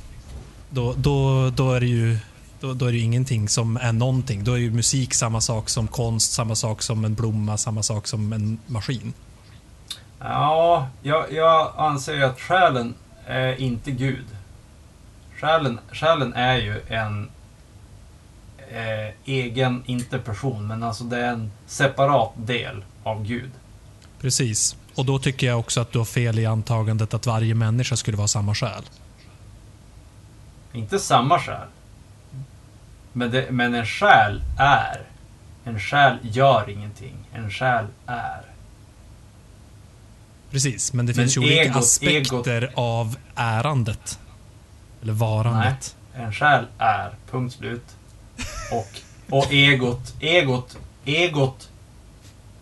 Då, 0.70 0.94
då, 0.96 1.50
då 1.50 1.72
är 1.72 1.80
det 1.80 1.86
ju 1.86 2.18
då, 2.60 2.72
då 2.72 2.86
är 2.86 2.92
det 2.92 2.98
ju 2.98 3.04
ingenting 3.04 3.48
som 3.48 3.76
är 3.76 3.92
någonting. 3.92 4.44
Då 4.44 4.52
är 4.52 4.56
ju 4.56 4.70
musik 4.70 5.14
samma 5.14 5.40
sak 5.40 5.68
som 5.68 5.88
konst, 5.88 6.32
samma 6.32 6.54
sak 6.54 6.82
som 6.82 7.04
en 7.04 7.14
blomma, 7.14 7.56
samma 7.56 7.82
sak 7.82 8.06
som 8.06 8.32
en 8.32 8.58
maskin. 8.66 9.12
Ja, 10.20 10.88
jag, 11.02 11.32
jag 11.32 11.72
anser 11.76 12.14
ju 12.14 12.24
att 12.24 12.40
själen 12.40 12.94
är 13.26 13.60
inte 13.60 13.90
Gud. 13.90 14.24
Själen, 15.40 15.78
själen 15.92 16.32
är 16.34 16.56
ju 16.56 16.80
en 16.88 17.28
eh, 18.70 19.14
egen, 19.24 19.82
inte 19.86 20.18
person, 20.18 20.66
men 20.66 20.82
alltså 20.82 21.04
det 21.04 21.18
är 21.18 21.32
en 21.32 21.52
separat 21.66 22.32
del 22.36 22.84
av 23.06 23.24
Gud. 23.26 23.50
Precis. 24.20 24.76
Och 24.94 25.04
då 25.04 25.18
tycker 25.18 25.46
jag 25.46 25.58
också 25.58 25.80
att 25.80 25.92
du 25.92 25.98
har 25.98 26.04
fel 26.04 26.38
i 26.38 26.46
antagandet 26.46 27.14
att 27.14 27.26
varje 27.26 27.54
människa 27.54 27.96
skulle 27.96 28.16
vara 28.16 28.28
samma 28.28 28.54
själ. 28.54 28.82
Inte 30.72 30.98
samma 30.98 31.38
själ. 31.40 31.68
Men, 33.12 33.30
det, 33.30 33.50
men 33.50 33.74
en 33.74 33.86
själ 33.86 34.42
är. 34.58 35.00
En 35.64 35.80
själ 35.80 36.16
gör 36.22 36.70
ingenting. 36.70 37.16
En 37.32 37.50
själ 37.50 37.86
är. 38.06 38.42
Precis, 40.50 40.92
men 40.92 41.06
det 41.06 41.16
Men 41.16 41.24
finns 41.24 41.36
ju 41.36 41.40
olika 41.40 41.64
egot- 41.64 41.78
aspekter 41.78 42.72
av 42.74 43.16
ärandet. 43.34 44.18
Eller 45.02 45.12
varandet. 45.12 45.96
En 46.14 46.32
själ 46.32 46.64
är. 46.78 47.14
Punkt 47.30 47.54
slut. 47.54 47.96
Och, 48.72 49.00
och 49.36 49.52
egot, 49.52 50.14
egot, 50.20 50.76
egot 51.04 51.70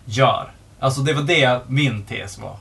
gör. 0.04 0.50
Alltså 0.80 1.00
det 1.00 1.12
var 1.14 1.22
det 1.22 1.60
min 1.68 2.02
tes 2.02 2.38
var. 2.38 2.56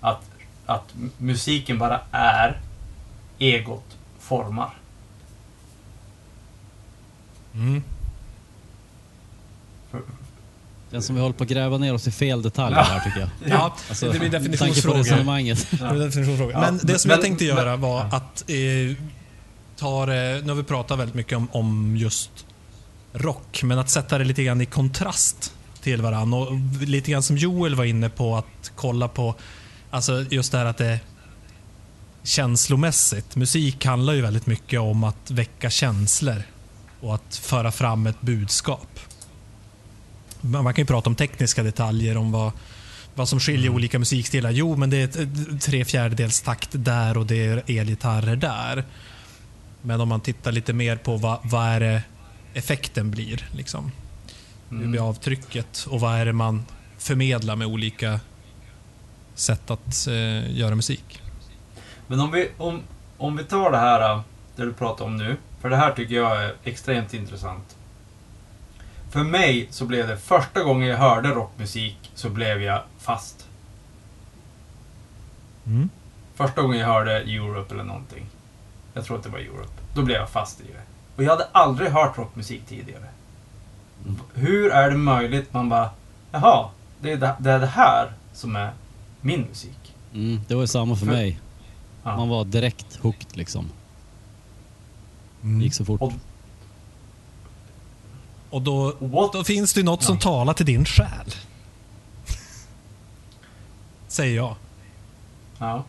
Att, 0.00 0.30
att 0.66 0.94
musiken 1.18 1.78
bara 1.78 2.00
är. 2.10 2.60
Egot 3.38 3.96
formar. 4.18 4.74
Mm. 7.54 7.82
Känns 10.90 11.06
som 11.06 11.14
vi 11.14 11.22
håller 11.22 11.34
på 11.34 11.44
att 11.44 11.50
gräva 11.50 11.78
ner 11.78 11.94
oss 11.94 12.06
i 12.06 12.10
fel 12.10 12.42
detaljer 12.42 12.82
här 12.82 13.00
tycker 13.00 13.20
jag. 13.20 13.28
Ja, 13.50 13.76
Alltså, 13.88 14.12
det 14.12 14.18
blir 14.18 14.30
med 14.30 14.58
tanke 14.58 14.82
på 14.82 14.92
definitionsfrågor. 14.94 15.80
Ja. 15.80 15.92
Det 15.92 16.04
definitionsfråga. 16.04 16.52
Ja, 16.52 16.60
men 16.60 16.80
det 16.82 16.98
som 16.98 17.10
jag 17.10 17.22
tänkte 17.22 17.44
göra 17.44 17.76
var 17.76 18.00
att 18.00 18.44
eh, 18.50 18.96
ta 19.76 20.06
det, 20.06 20.40
nu 20.44 20.48
har 20.48 20.54
vi 20.54 20.62
pratat 20.62 20.98
väldigt 20.98 21.14
mycket 21.14 21.36
om, 21.36 21.48
om 21.52 21.96
just 21.96 22.30
rock, 23.12 23.62
men 23.62 23.78
att 23.78 23.90
sätta 23.90 24.18
det 24.18 24.24
lite 24.24 24.44
grann 24.44 24.60
i 24.60 24.66
kontrast 24.66 25.52
till 25.86 26.02
varandra. 26.02 26.38
Och 26.38 26.52
lite 26.80 27.10
grann 27.10 27.22
som 27.22 27.36
Joel 27.36 27.74
var 27.74 27.84
inne 27.84 28.08
på, 28.08 28.36
att 28.36 28.72
kolla 28.76 29.08
på 29.08 29.34
alltså 29.90 30.24
just 30.30 30.52
det 30.52 30.58
här 30.58 30.64
att 30.64 30.78
det 30.78 31.00
känslomässigt. 32.22 33.36
Musik 33.36 33.84
handlar 33.84 34.12
ju 34.12 34.20
väldigt 34.20 34.46
mycket 34.46 34.80
om 34.80 35.04
att 35.04 35.30
väcka 35.30 35.70
känslor 35.70 36.42
och 37.00 37.14
att 37.14 37.36
föra 37.36 37.72
fram 37.72 38.06
ett 38.06 38.20
budskap. 38.20 39.00
Man 40.40 40.74
kan 40.74 40.82
ju 40.82 40.86
prata 40.86 41.10
om 41.10 41.14
tekniska 41.14 41.62
detaljer, 41.62 42.16
om 42.16 42.32
vad, 42.32 42.52
vad 43.14 43.28
som 43.28 43.40
skiljer 43.40 43.70
olika 43.70 43.98
musikstilar. 43.98 44.50
Jo, 44.50 44.76
men 44.76 44.90
det 44.90 44.96
är 44.96 45.22
ett 45.22 45.62
tre 45.62 45.84
fjärdedels 45.84 46.40
takt 46.40 46.68
där 46.72 47.16
och 47.16 47.26
det 47.26 47.46
är 47.46 47.62
elgitarrer 47.66 48.36
där. 48.36 48.84
Men 49.82 50.00
om 50.00 50.08
man 50.08 50.20
tittar 50.20 50.52
lite 50.52 50.72
mer 50.72 50.96
på 50.96 51.16
vad, 51.16 51.38
vad 51.42 51.66
är 51.66 51.80
det 51.80 52.02
effekten 52.54 53.10
blir. 53.10 53.46
Liksom. 53.52 53.92
Hur 54.68 54.76
Mm. 54.78 54.90
blir 54.90 55.08
avtrycket 55.08 55.86
och 55.90 56.00
vad 56.00 56.14
är 56.14 56.26
det 56.26 56.32
man 56.32 56.64
förmedlar 56.98 57.56
med 57.56 57.66
olika 57.66 58.20
sätt 59.34 59.70
att 59.70 60.06
eh, 60.06 60.56
göra 60.58 60.74
musik. 60.74 61.22
Men 62.06 62.20
om 62.20 62.30
vi, 62.30 62.50
om, 62.58 62.80
om 63.16 63.36
vi 63.36 63.44
tar 63.44 63.70
det 63.70 63.78
här 63.78 64.12
äh, 64.12 64.20
det 64.56 64.64
du 64.64 64.72
pratar 64.72 65.04
om 65.04 65.16
nu. 65.16 65.36
För 65.60 65.70
det 65.70 65.76
här 65.76 65.92
tycker 65.92 66.14
jag 66.14 66.44
är 66.44 66.54
extremt 66.64 67.14
intressant. 67.14 67.76
För 69.10 69.24
mig 69.24 69.66
så 69.70 69.84
blev 69.84 70.08
det 70.08 70.16
första 70.16 70.62
gången 70.62 70.88
jag 70.88 70.98
hörde 70.98 71.28
rockmusik 71.28 72.10
så 72.14 72.30
blev 72.30 72.62
jag 72.62 72.82
fast. 72.98 73.46
Mm. 75.66 75.88
Första 76.34 76.62
gången 76.62 76.78
jag 76.78 76.86
hörde 76.86 77.12
Europe 77.20 77.74
eller 77.74 77.84
någonting. 77.84 78.26
Jag 78.94 79.04
tror 79.04 79.16
att 79.16 79.22
det 79.22 79.28
var 79.28 79.38
Europe. 79.38 79.72
Då 79.94 80.02
blev 80.02 80.16
jag 80.16 80.30
fast 80.30 80.60
i 80.60 80.64
det. 80.64 80.82
Och 81.16 81.22
jag 81.22 81.30
hade 81.30 81.46
aldrig 81.52 81.90
hört 81.90 82.18
rockmusik 82.18 82.66
tidigare. 82.68 83.08
Hur 84.34 84.70
är 84.70 84.90
det 84.90 84.96
möjligt? 84.96 85.52
Man 85.54 85.68
bara, 85.68 85.90
jaha, 86.32 86.68
det 87.00 87.12
är 87.12 87.16
det, 87.16 87.34
det 87.38 87.50
är 87.52 87.58
det 87.60 87.66
här 87.66 88.12
som 88.32 88.56
är 88.56 88.72
min 89.20 89.40
musik. 89.40 89.94
Mm, 90.14 90.40
det 90.48 90.54
var 90.54 90.62
ju 90.62 90.66
samma 90.66 90.96
för 90.96 91.06
För- 91.06 91.12
mig. 91.12 91.40
Ja. 92.02 92.16
Man 92.16 92.28
var 92.28 92.44
direkt 92.44 92.96
hooked 92.96 93.36
liksom. 93.36 93.66
Det 95.40 95.46
Mm. 95.48 95.60
gick 95.60 95.74
så 95.74 95.84
fort. 95.84 96.00
Och- 96.02 96.12
Och 98.50 98.62
då, 98.62 98.92
då 99.32 99.44
finns 99.44 99.72
det 99.74 99.80
ju 99.80 99.84
något 99.84 100.02
som 100.02 100.14
Ja. 100.14 100.20
talar 100.20 100.52
till 100.52 100.66
din 100.66 100.84
själ. 100.84 101.32
Säger 104.08 104.36
jag. 104.36 104.54
Ja. 105.58 105.84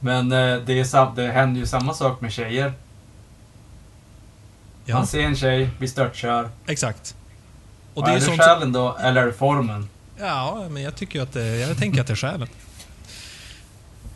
Men 0.00 0.32
eh, 0.32 0.38
det, 0.38 0.72
är 0.80 0.84
det 1.16 1.32
händer 1.32 1.60
ju 1.60 1.66
samma 1.66 1.94
sak 1.94 2.20
med 2.20 2.32
tjejer. 2.32 2.72
Ja, 4.84 4.94
Man 4.96 5.06
ser 5.06 5.20
en 5.22 5.36
tjej, 5.36 5.70
blir 5.78 5.88
störtkär. 5.88 6.48
exakt. 6.66 7.16
Och 7.94 8.02
det 8.04 8.10
är 8.10 8.10
är 8.10 8.14
ju 8.14 8.20
det 8.20 8.26
sånt 8.26 8.42
som, 8.42 8.44
själen 8.46 8.72
då, 8.72 8.96
eller 9.00 9.22
är 9.22 9.26
det 9.26 9.32
formen? 9.32 9.88
Ja, 10.18 10.66
men 10.70 10.82
jag 10.82 10.96
tycker 10.96 11.18
ju 11.18 11.22
att 11.22 11.32
det, 11.32 11.56
jag 11.56 11.78
tänker 11.78 12.00
att 12.00 12.06
det 12.06 12.12
är 12.12 12.16
själen. 12.16 12.48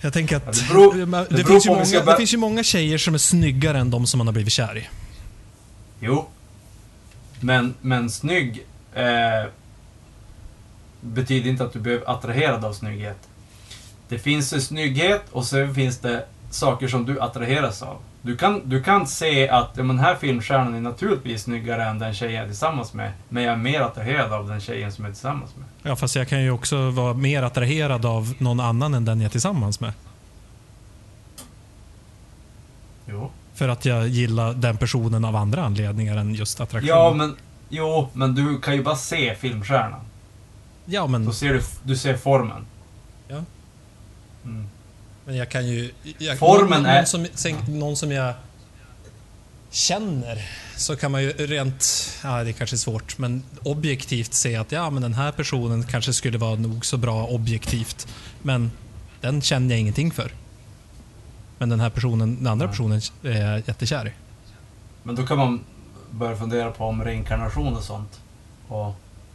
Jag 0.01 0.13
tänker 0.13 0.37
att 0.37 0.53
det 0.53 0.69
beror- 0.69 1.27
det, 1.29 1.37
det 1.37 1.45
finns 1.45 1.67
ju 1.67 1.85
ska 1.85 1.99
många, 1.99 2.11
det 2.13 2.17
finns 2.17 2.35
ju 2.35 2.37
många 2.39 2.63
tjejer 2.63 2.99
som 2.99 3.15
är 3.15 3.19
snyggare 3.19 3.79
än 3.79 3.91
de 3.91 4.07
som 4.07 4.19
man 4.19 4.27
har 4.27 4.33
blivit 4.33 4.53
kär 4.53 4.79
i. 4.79 4.89
Jo. 6.01 6.29
Men, 7.41 7.75
men 7.81 8.11
snygg 8.11 8.67
eh, 8.95 9.51
betyder 11.01 11.51
inte 11.51 11.65
att 11.65 11.73
du 11.73 11.79
blir 11.81 12.11
attraherad 12.11 12.65
av 12.65 12.73
snygghet. 12.73 13.19
Det 14.09 14.19
finns 14.19 14.53
en 14.53 14.63
snygghet 14.63 15.23
och 15.33 15.45
så 15.45 15.75
finns 15.75 15.99
det 15.99 16.27
saker 16.51 16.89
som 16.89 17.07
du 17.07 17.21
attraheras 17.21 17.83
av. 17.83 17.97
Du 18.25 18.37
kan, 18.37 18.69
du 18.69 18.83
kan 18.83 19.07
se 19.07 19.49
att 19.49 19.71
ja, 19.77 19.83
men 19.83 19.97
den 19.97 20.05
här 20.05 20.15
filmstjärnan 20.15 20.75
är 20.75 20.81
naturligtvis 20.81 21.43
snyggare 21.43 21.85
än 21.85 21.99
den 21.99 22.15
tjejen 22.15 22.35
jag 22.35 22.43
är 22.45 22.49
tillsammans 22.49 22.95
med. 22.95 23.13
Men 23.29 23.43
jag 23.43 23.53
är 23.53 23.57
mer 23.57 23.81
attraherad 23.81 24.33
av 24.33 24.49
den 24.49 24.61
tjejen 24.61 24.93
som 24.93 25.05
jag 25.05 25.11
är 25.11 25.15
tillsammans 25.15 25.57
med. 25.57 25.67
Ja, 25.83 25.97
fast 25.97 26.17
jag 26.17 26.29
kan 26.29 26.43
ju 26.43 26.51
också 26.51 26.91
vara 26.91 27.15
mer 27.15 27.43
attraherad 27.43 28.07
av 28.07 28.35
någon 28.39 28.61
annan 28.61 28.95
än 28.95 29.05
den 29.05 29.21
jag 29.21 29.27
är 29.27 29.31
tillsammans 29.31 29.81
med. 29.81 29.93
Jo. 33.07 33.31
För 33.55 33.69
att 33.69 33.85
jag 33.85 34.09
gillar 34.09 34.55
den 34.55 34.77
personen 34.77 35.25
av 35.25 35.37
andra 35.37 35.65
anledningar 35.65 36.17
än 36.17 36.35
just 36.35 36.61
attraktion. 36.61 36.89
Ja, 36.89 37.15
men... 37.15 37.37
Jo, 37.69 38.09
men 38.13 38.35
du 38.35 38.61
kan 38.61 38.75
ju 38.75 38.83
bara 38.83 38.97
se 38.97 39.35
filmstjärnan. 39.35 40.01
ja, 40.85 41.07
men, 41.07 41.25
Då 41.25 41.33
ser 41.33 41.53
du, 41.53 41.63
du 41.83 41.97
ser 41.97 42.17
formen. 42.17 42.67
Ja. 43.29 43.45
Mm. 44.45 44.67
Men 45.25 45.37
jag 45.37 45.49
kan 45.49 45.67
ju... 45.67 45.91
Jag, 46.19 46.39
Formen 46.39 46.83
någon, 46.83 46.87
är- 46.87 47.05
som, 47.05 47.27
sen- 47.35 47.65
någon 47.69 47.97
som 47.97 48.13
jag 48.13 48.35
känner, 49.71 50.49
så 50.77 50.97
kan 50.97 51.13
man 51.13 51.23
ju 51.23 51.33
rent... 51.33 52.09
Ja, 52.25 52.45
det 52.45 52.53
kanske 52.53 52.77
är 52.77 52.79
svårt, 52.79 53.19
men 53.19 53.43
objektivt 53.63 54.35
se 54.35 54.57
att 54.57 54.73
ja, 54.73 54.91
men 54.91 55.03
den 55.03 55.15
här 55.15 55.33
personen 55.33 55.83
kanske 55.87 56.13
skulle 56.13 56.39
vara 56.39 56.55
nog 56.55 56.87
så 56.87 56.97
bra 56.97 57.27
objektivt. 57.27 58.07
Men 58.43 58.71
den 59.21 59.43
känner 59.43 59.71
jag 59.71 59.81
ingenting 59.81 60.11
för. 60.11 60.33
Men 61.59 61.69
den 61.69 61.81
här 61.81 61.91
personen, 61.91 62.37
den 62.37 62.47
andra 62.47 62.69
personen 62.69 63.01
är 63.23 63.41
jag 63.51 63.63
jättekär 63.67 64.07
i. 64.09 64.13
Men 65.03 65.15
då 65.15 65.27
kan 65.27 65.39
man 65.39 65.65
börjat 66.11 66.39
fundera 66.39 66.71
på 66.71 66.85
om 66.85 67.05
reinkarnation 67.05 67.77
och 67.77 67.83
sånt. 67.85 68.21
Och 68.69 68.95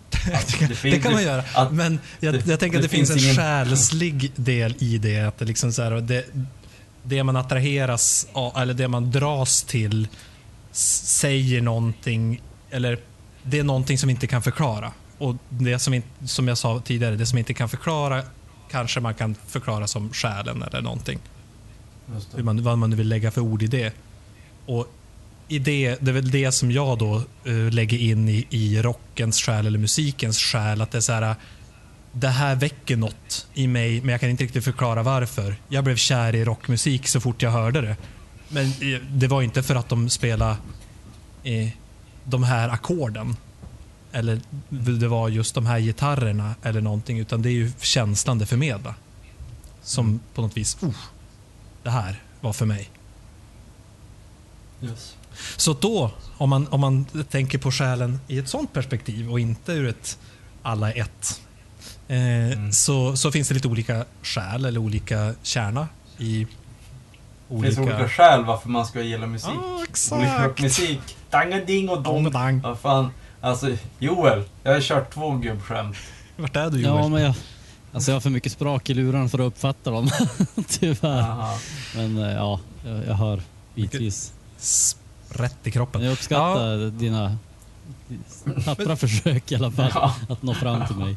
det, 0.25 0.57
kan, 0.57 0.69
det 0.69 0.75
finns- 0.75 0.95
det 0.95 1.01
kan 1.01 1.11
man 1.13 1.23
göra. 1.23 1.43
att- 1.53 1.71
Men 1.73 1.99
jag, 2.19 2.33
det- 2.33 2.47
jag 2.47 2.59
tänker 2.59 2.77
att 2.77 2.83
det 2.83 2.89
finns, 2.89 3.09
finns 3.09 3.23
en 3.23 3.31
ingen- 3.31 3.35
själslig 3.35 4.31
del 4.35 4.75
i 4.79 4.97
det. 4.97 5.19
Att 5.21 5.37
det, 5.37 5.45
liksom 5.45 5.73
så 5.73 5.81
här, 5.83 5.91
det, 5.91 6.25
det 7.03 7.23
man 7.23 7.35
attraheras 7.35 8.27
av, 8.33 8.57
eller 8.57 8.73
det 8.73 8.87
man 8.87 9.11
dras 9.11 9.63
till 9.63 10.07
säger 10.71 11.61
någonting, 11.61 12.41
eller 12.69 12.99
det 13.43 13.59
är 13.59 13.63
någonting 13.63 13.97
som 13.97 14.09
inte 14.09 14.27
kan 14.27 14.43
förklara. 14.43 14.91
Och 15.17 15.35
det 15.49 15.79
som, 15.79 15.93
inte, 15.93 16.07
som 16.25 16.47
jag 16.47 16.57
sa 16.57 16.79
tidigare, 16.85 17.15
det 17.15 17.25
som 17.25 17.37
inte 17.37 17.53
kan 17.53 17.69
förklara 17.69 18.23
kanske 18.71 18.99
man 18.99 19.13
kan 19.13 19.35
förklara 19.47 19.87
som 19.87 20.13
själen 20.13 20.63
eller 20.63 20.81
någonting. 20.81 21.19
Hur 22.35 22.43
man, 22.43 22.63
vad 22.63 22.77
man 22.77 22.95
vill 22.95 23.07
lägga 23.07 23.31
för 23.31 23.41
ord 23.41 23.63
i 23.63 23.67
det. 23.67 23.93
Och 24.65 24.87
i 25.47 25.59
det, 25.59 25.97
det 26.01 26.11
är 26.11 26.13
väl 26.13 26.31
det 26.31 26.51
som 26.51 26.71
jag 26.71 26.97
då 26.97 27.23
eh, 27.43 27.71
lägger 27.71 27.97
in 27.97 28.29
i, 28.29 28.47
i 28.49 28.81
rockens 28.81 29.41
själ 29.41 29.67
eller 29.67 29.79
musikens 29.79 30.39
själ. 30.39 30.81
Att 30.81 30.91
det 30.91 30.97
är 30.97 31.01
så 31.01 31.13
här, 31.13 31.35
det 32.11 32.27
här 32.27 32.55
väcker 32.55 32.97
något 32.97 33.47
i 33.53 33.67
mig, 33.67 34.01
men 34.01 34.09
jag 34.09 34.21
kan 34.21 34.29
inte 34.29 34.43
riktigt 34.43 34.63
förklara 34.63 35.03
varför. 35.03 35.55
Jag 35.67 35.83
blev 35.83 35.95
kär 35.95 36.35
i 36.35 36.45
rockmusik 36.45 37.07
så 37.07 37.19
fort 37.19 37.41
jag 37.41 37.51
hörde 37.51 37.81
det. 37.81 37.97
Men 38.49 38.65
eh, 38.65 39.01
det 39.11 39.27
var 39.27 39.41
inte 39.41 39.63
för 39.63 39.75
att 39.75 39.89
de 39.89 40.09
spelade 40.09 40.57
eh, 41.43 41.69
de 42.23 42.43
här 42.43 42.69
ackorden. 42.69 43.35
Eller 44.11 44.41
det 44.69 45.07
var 45.07 45.29
just 45.29 45.55
de 45.55 45.65
här 45.65 45.79
gitarrerna 45.79 46.55
eller 46.63 46.81
någonting. 46.81 47.19
Utan 47.19 47.41
det 47.41 47.49
är 47.49 47.53
ju 47.53 47.71
känslan 47.79 48.39
det 48.39 48.45
förmedlar. 48.45 48.93
Som 49.81 50.19
på 50.33 50.41
något 50.41 50.57
vis, 50.57 50.77
oh, 50.81 50.95
det 51.83 51.89
här 51.89 52.21
var 52.41 52.53
för 52.53 52.65
mig. 52.65 52.89
Yes. 54.81 55.16
Så 55.57 55.73
då, 55.73 56.11
om 56.37 56.49
man, 56.49 56.67
om 56.67 56.79
man 56.81 57.05
tänker 57.29 57.57
på 57.57 57.71
själen 57.71 58.19
i 58.27 58.37
ett 58.37 58.49
sånt 58.49 58.73
perspektiv 58.73 59.31
och 59.31 59.39
inte 59.39 59.71
ur 59.71 59.87
ett 59.87 60.17
alla 60.61 60.91
är 60.93 61.01
ett. 61.01 61.41
Eh, 62.07 62.69
så, 62.71 63.17
så 63.17 63.31
finns 63.31 63.47
det 63.47 63.53
lite 63.53 63.67
olika 63.67 64.05
själ 64.23 64.65
eller 64.65 64.79
olika 64.79 65.33
kärna 65.43 65.87
i 66.17 66.47
Det 67.49 67.55
olika... 67.55 67.75
finns 67.75 67.87
olika 67.87 68.09
skäl 68.09 68.45
varför 68.45 68.69
man 68.69 68.85
ska 68.85 69.01
gilla 69.01 69.27
musik. 69.27 69.49
Olika 70.11 70.33
exakt. 70.33 70.61
musik. 70.61 71.17
Dangading 71.29 71.89
och 71.89 72.01
Dong, 72.03 72.23
dong. 72.23 72.33
dang. 72.33 72.61
Vad 72.61 72.79
fan. 72.79 73.11
Alltså, 73.41 73.77
Joel. 73.99 74.43
Jag 74.63 74.73
har 74.73 74.81
kört 74.81 75.13
två 75.13 75.31
gubbskämt. 75.31 75.97
Vart 76.37 76.55
är 76.55 76.69
du 76.69 76.81
Joel? 76.81 76.95
Ja, 77.03 77.07
men 77.07 77.21
jag, 77.21 77.33
alltså 77.93 78.11
jag 78.11 78.15
har 78.15 78.21
för 78.21 78.29
mycket 78.29 78.51
sprak 78.51 78.89
i 78.89 78.93
luren 78.93 79.29
för 79.29 79.39
att 79.39 79.45
uppfatta 79.47 79.91
dem. 79.91 80.09
Tyvärr. 80.67 81.19
Aha. 81.21 81.57
Men 81.95 82.17
eh, 82.17 82.33
ja, 82.33 82.59
jag, 82.85 83.05
jag 83.07 83.13
hör 83.13 83.41
bitvis. 83.75 84.33
Rätt 85.29 85.67
i 85.67 85.71
kroppen. 85.71 86.03
Jag 86.03 86.13
uppskattar 86.13 86.91
dina 86.91 87.37
tappra 88.65 88.95
försök 88.95 89.51
i 89.51 89.55
alla 89.55 89.71
fall 89.71 89.91
Ja. 89.95 90.15
att 90.29 90.43
nå 90.43 90.53
fram 90.53 90.87
till 90.87 90.95
mig. 90.95 91.15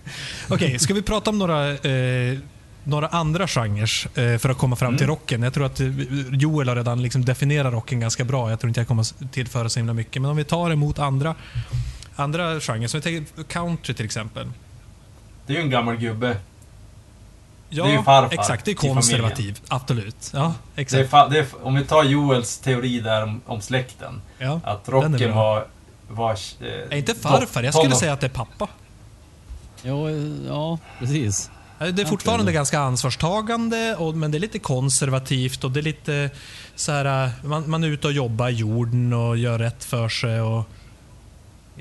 Okej, 0.48 0.78
ska 0.78 0.94
vi 0.94 1.02
prata 1.02 1.30
om 1.30 1.38
några, 1.38 1.70
eh, 1.72 2.38
några 2.84 3.06
andra 3.08 3.48
genrer 3.48 3.90
eh, 4.18 4.38
för 4.38 4.48
att 4.48 4.58
komma 4.58 4.76
fram 4.76 4.96
till 4.96 5.04
Mm. 5.04 5.16
rocken? 5.16 5.42
Jag 5.42 5.54
tror 5.54 5.66
att 5.66 5.80
eh, 5.80 5.88
Joel 6.32 6.68
har 6.68 6.76
redan 6.76 7.02
liksom 7.02 7.24
definierat 7.24 7.72
rocken 7.72 8.00
ganska 8.00 8.24
bra. 8.24 8.50
Jag 8.50 8.60
tror 8.60 8.68
inte 8.68 8.80
jag 8.80 8.88
kommer 8.88 9.02
att 9.02 9.32
tillföra 9.32 9.68
så 9.68 9.78
himla 9.78 9.92
mycket. 9.92 10.22
Men 10.22 10.30
om 10.30 10.36
vi 10.36 10.44
tar 10.44 10.70
emot 10.70 10.98
andra, 10.98 11.34
andra 12.16 12.60
genrer, 12.60 12.88
som 12.88 13.00
vi 13.00 13.02
tänker 13.02 13.42
country 13.42 13.94
till 13.94 14.04
exempel. 14.04 14.50
Det 15.46 15.52
är 15.52 15.56
ju 15.56 15.62
en 15.62 15.70
gammal 15.70 15.96
gubbe. 15.96 16.36
Ja, 17.74 17.84
Det 17.84 17.90
är 17.90 17.96
ju 17.96 18.02
farfar 18.02 18.34
exakt. 18.34 18.64
Det 18.64 18.70
är 18.70 18.72
i 18.72 18.76
familjen. 18.76 18.94
konservativt. 18.94 19.62
Absolut. 19.68 20.30
Ja, 20.34 20.54
Det 20.74 20.80
är, 20.80 20.82
exakt. 20.82 21.30
det 21.30 21.38
är, 21.38 21.46
om 21.62 21.74
vi 21.74 21.84
tar 21.84 22.04
Joels 22.04 22.58
teori 22.58 23.00
där 23.00 23.22
om, 23.22 23.40
om 23.46 23.60
släkten. 23.60 24.20
Ja. 24.38 24.60
Att 24.64 24.88
rocken 24.88 25.34
var... 25.34 25.66
var 26.08 26.30
eh, 26.32 26.66
Är 26.68 26.96
inte 26.96 27.14
farfar, 27.14 27.62
jag 27.62 27.74
skulle 27.74 27.94
säga 27.94 28.12
att 28.12 28.20
det 28.20 28.26
är 28.26 28.30
pappa. 28.30 28.68
Jo, 29.82 30.08
eh, 30.08 30.14
ja, 30.48 30.78
precis. 30.98 31.50
Det 31.78 31.84
är 31.88 31.98
Ja, 32.00 32.06
fortfarande 32.06 32.52
ganska 32.52 32.80
ansvarstagande, 32.80 33.96
och, 33.96 34.14
men 34.14 34.30
det 34.30 34.38
är 34.38 34.40
lite 34.40 34.58
konservativt 34.58 35.64
och 35.64 35.70
det 35.70 35.80
är 35.80 35.82
lite 35.82 36.30
så 36.76 36.92
här, 36.92 37.30
man, 37.44 37.70
man 37.70 37.84
är 37.84 37.88
ute 37.88 38.06
och 38.06 38.12
jobbar 38.12 38.48
i 38.48 38.52
jorden 38.52 39.12
och 39.12 39.36
gör 39.38 39.58
rätt 39.58 39.84
för 39.84 40.08
sig 40.08 40.40
och 40.40 40.58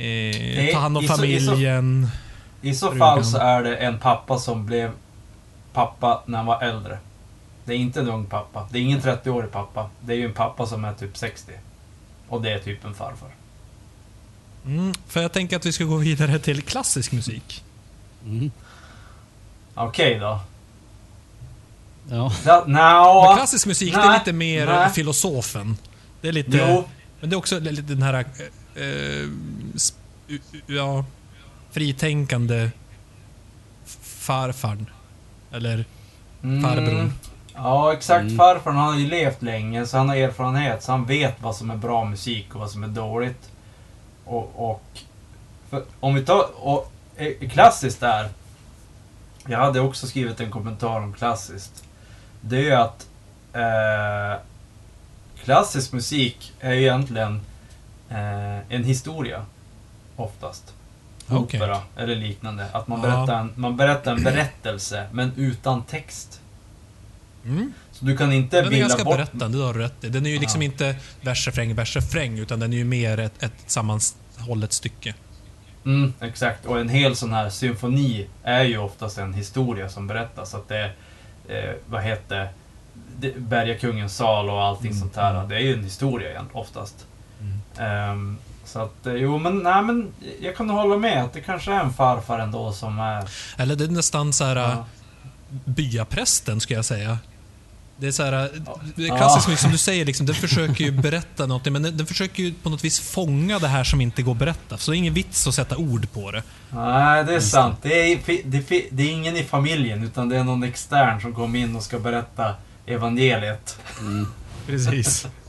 eh, 0.02 0.74
tar 0.74 0.80
hand 0.80 0.98
om 0.98 1.04
i 1.04 1.08
så- 1.08 1.14
i 1.26 1.40
så- 1.40 1.46
familjen. 1.46 2.08
I 2.62 2.74
så 2.76 2.92
fall 2.96 3.26
så 3.26 3.38
är 3.38 3.64
det 3.64 3.76
en 3.76 4.00
pappa 4.00 4.38
som 4.40 4.66
blev 4.66 4.92
pappa 5.74 6.24
när 6.26 6.38
han 6.38 6.48
var 6.48 6.62
äldre. 6.62 7.00
Det 7.66 7.74
är 7.74 7.78
inte 7.78 8.00
en 8.00 8.10
ung 8.10 8.26
pappa. 8.26 8.68
Det 8.72 8.78
är 8.78 8.82
ingen 8.82 9.02
30-årig 9.02 9.52
pappa. 9.52 9.90
Det 10.02 10.14
är 10.14 10.18
ju 10.18 10.26
en 10.26 10.34
pappa 10.34 10.66
som 10.66 10.86
är 10.86 10.94
typ 10.94 11.18
60. 11.18 11.52
Och 12.28 12.42
det 12.42 12.52
är 12.52 12.60
typ 12.60 12.86
en 12.86 12.94
farfar. 12.94 13.30
Mm, 14.66 14.94
för 15.08 15.22
jag 15.22 15.32
tänker 15.32 15.56
att 15.56 15.66
vi 15.66 15.72
ska 15.72 15.84
gå 15.84 15.98
vidare 15.98 16.40
till 16.40 16.62
klassisk 16.62 17.12
musik. 17.12 17.64
Mm. 18.26 18.52
Okej 19.74 20.20
då. 20.20 20.40
Ja. 22.10 22.34
Da, 22.46 22.64
Men 22.66 22.74
Nja... 22.74 23.36
klassisk 23.36 23.66
musik, 23.66 23.94
det 23.94 24.00
är 24.00 24.08
nej, 24.10 24.20
lite 24.20 24.34
mer 24.34 24.66
nej. 24.66 24.90
filosofen. 24.90 25.78
Det 26.22 26.28
är 26.28 26.32
lite... 26.32 26.58
Jo, 26.58 26.84
Men 27.20 27.30
det 27.30 27.34
är 27.34 27.38
också 27.38 27.60
lite 27.60 27.82
den 27.82 28.02
här... 28.02 28.14
Eh, 28.14 28.84
eh, 28.84 29.28
sp- 29.74 29.94
ja, 30.68 31.06
fritänkande 31.72 32.72
farfarn. 34.04 34.86
Eller 35.52 35.86
mm, 36.44 36.64
farbrorn. 36.64 37.14
Ja, 37.56 37.94
exakt. 37.94 38.22
Mm. 38.22 38.38
Farfar 38.38 38.72
han 38.72 38.88
har 38.88 39.00
ju 39.00 39.08
levt 39.08 39.42
länge, 39.42 39.86
så 39.86 39.98
han 39.98 40.10
har 40.10 40.16
erfarenhet. 40.16 40.84
Så 40.84 40.92
han 40.92 41.06
vet 41.06 41.42
vad 41.42 41.56
som 41.56 41.72
är 41.72 41.76
bra 41.76 42.06
musik 42.06 42.56
och 42.56 42.60
vad 42.60 42.72
som 42.72 42.84
är 42.84 42.88
dåligt. 42.88 43.52
Och... 44.26 44.72
och 44.72 44.84
för, 45.70 45.84
om 46.00 46.16
vi 46.16 46.26
tar... 46.26 46.66
Och, 46.66 46.92
eh, 47.16 47.50
klassiskt 47.50 48.00
där. 48.00 48.30
Jag 49.48 49.60
hade 49.60 49.80
också 49.80 50.08
skrivit 50.08 50.40
en 50.40 50.52
kommentar 50.52 51.00
om 51.00 51.14
klassiskt. 51.14 51.84
Det 52.42 52.58
är 52.58 52.62
ju 52.62 52.74
att... 52.74 53.08
Eh, 53.54 54.42
klassisk 55.44 55.94
musik 55.94 56.54
är 56.60 56.74
ju 56.74 56.82
egentligen 56.82 57.42
eh, 58.10 58.74
en 58.74 58.84
historia. 58.84 59.46
Oftast. 60.16 60.74
Okej. 61.30 61.60
Opera 61.62 61.82
eller 61.98 62.16
liknande. 62.16 62.66
Att 62.72 62.88
man 62.88 63.02
berättar, 63.02 63.40
en, 63.40 63.54
man 63.56 63.78
berättar 63.78 64.12
en 64.12 64.24
berättelse, 64.24 65.08
men 65.12 65.32
utan 65.36 65.84
text. 65.84 66.42
Mm. 67.46 67.74
Så 67.92 68.06
du 68.06 68.18
kan 68.18 68.32
inte 68.34 68.62
Den 68.62 68.74
är 68.74 68.80
ganska 68.80 69.04
bort... 69.04 69.16
berättande, 69.18 69.58
det 69.58 69.64
har 69.64 69.74
du 69.74 69.80
rätt. 69.80 69.96
Den 70.02 70.26
är 70.26 70.30
ju 70.30 70.40
liksom 70.40 70.62
inte 70.62 70.96
vers, 71.22 71.48
refräng, 71.48 71.76
vers, 71.76 71.96
refräng, 71.96 72.40
utan 72.40 72.60
den 72.60 72.74
är 72.74 72.78
ju 72.78 72.84
mer 72.86 73.20
ett, 73.20 73.44
ett 73.44 73.54
sammanhållet 73.68 74.74
stycke. 74.74 75.14
Mm, 75.86 76.14
exakt. 76.22 76.66
Och 76.66 76.80
en 76.80 76.90
hel 76.90 77.16
sån 77.16 77.34
här 77.34 77.50
symfoni 77.50 78.28
är 78.44 78.64
ju 78.64 78.78
oftast 78.78 79.18
en 79.18 79.34
historia 79.34 79.90
som 79.90 80.08
berättas. 80.08 80.54
Att 80.56 80.68
det 80.70 80.92
eh, 81.48 81.72
vad 81.86 82.04
heter 82.04 82.50
det, 83.20 83.40
Bergakungens 83.40 84.16
sal 84.16 84.50
och 84.50 84.62
allting 84.64 84.92
Mm, 84.92 85.00
sånt 85.00 85.16
här. 85.16 85.36
mm. 85.36 85.50
Det 85.50 85.56
är 85.56 85.60
ju 85.60 85.74
en 85.74 85.84
historia 85.84 86.30
igen, 86.30 86.46
oftast. 86.54 87.06
Mm. 87.42 87.88
Ehm, 87.90 88.38
så 88.72 88.80
att, 88.80 89.06
eh, 89.08 89.14
jo 89.14 89.38
men, 89.38 89.58
nej 89.60 89.82
men, 89.84 90.08
jag 90.42 90.56
kan 90.58 90.70
hålla 90.70 90.98
med 90.98 91.24
att 91.24 91.34
det 91.34 91.42
kanske 91.42 91.72
är 91.74 91.80
en 91.80 91.94
farfar 91.94 92.40
ändå 92.40 92.72
som 92.74 93.00
är... 93.00 93.24
Eller 93.58 93.76
det 93.76 93.84
är 93.84 93.88
nästan 93.88 94.34
så 94.34 94.44
här 94.44 94.56
Ja. 94.56 94.86
byaprästen, 95.66 96.60
skulle 96.60 96.78
jag 96.78 96.86
säga. 96.86 97.18
Det 97.98 98.08
är 98.08 98.12
så 98.12 98.24
här, 98.24 98.32
det 98.96 99.04
är 99.04 99.08
Ja. 99.08 99.18
klassiskt 99.18 99.48
mycket 99.48 99.62
som 99.62 99.72
du 99.72 99.78
säger, 99.78 100.06
liksom, 100.06 100.26
den 100.26 100.36
försöker 100.36 100.84
ju 100.84 100.92
berätta 101.02 101.46
någonting, 101.46 101.74
men 101.74 101.82
den, 101.82 101.98
den 101.98 102.06
försöker 102.08 102.44
ju 102.44 102.54
på 102.54 102.70
något 102.70 102.84
vis 102.84 103.00
fånga 103.00 103.60
det 103.60 103.68
här 103.68 103.84
som 103.84 104.02
inte 104.02 104.22
går 104.22 104.32
att 104.32 104.38
berätta. 104.38 104.78
Så 104.78 104.92
det 104.92 104.96
är 104.96 105.00
ingen 105.00 105.14
vits 105.14 105.48
att 105.48 105.54
sätta 105.56 105.78
ord 105.78 106.12
på 106.12 106.32
det. 106.32 106.44
Nej, 106.70 107.24
det 107.24 107.36
är 107.36 107.40
sant. 107.40 107.78
Det 107.82 108.12
är, 108.12 108.20
det, 108.46 108.84
det 108.92 109.04
är 109.04 109.12
ingen 109.12 109.38
i 109.38 109.44
familjen, 109.44 110.04
utan 110.04 110.30
det 110.30 110.38
är 110.38 110.44
någon 110.44 110.64
extern 110.64 111.22
som 111.22 111.34
kommer 111.36 111.60
in 111.60 111.76
och 111.76 111.84
ska 111.84 112.00
berätta 112.00 112.56
evangeliet. 112.86 113.80
Mm. 114.00 114.28
Precis. 114.68 115.28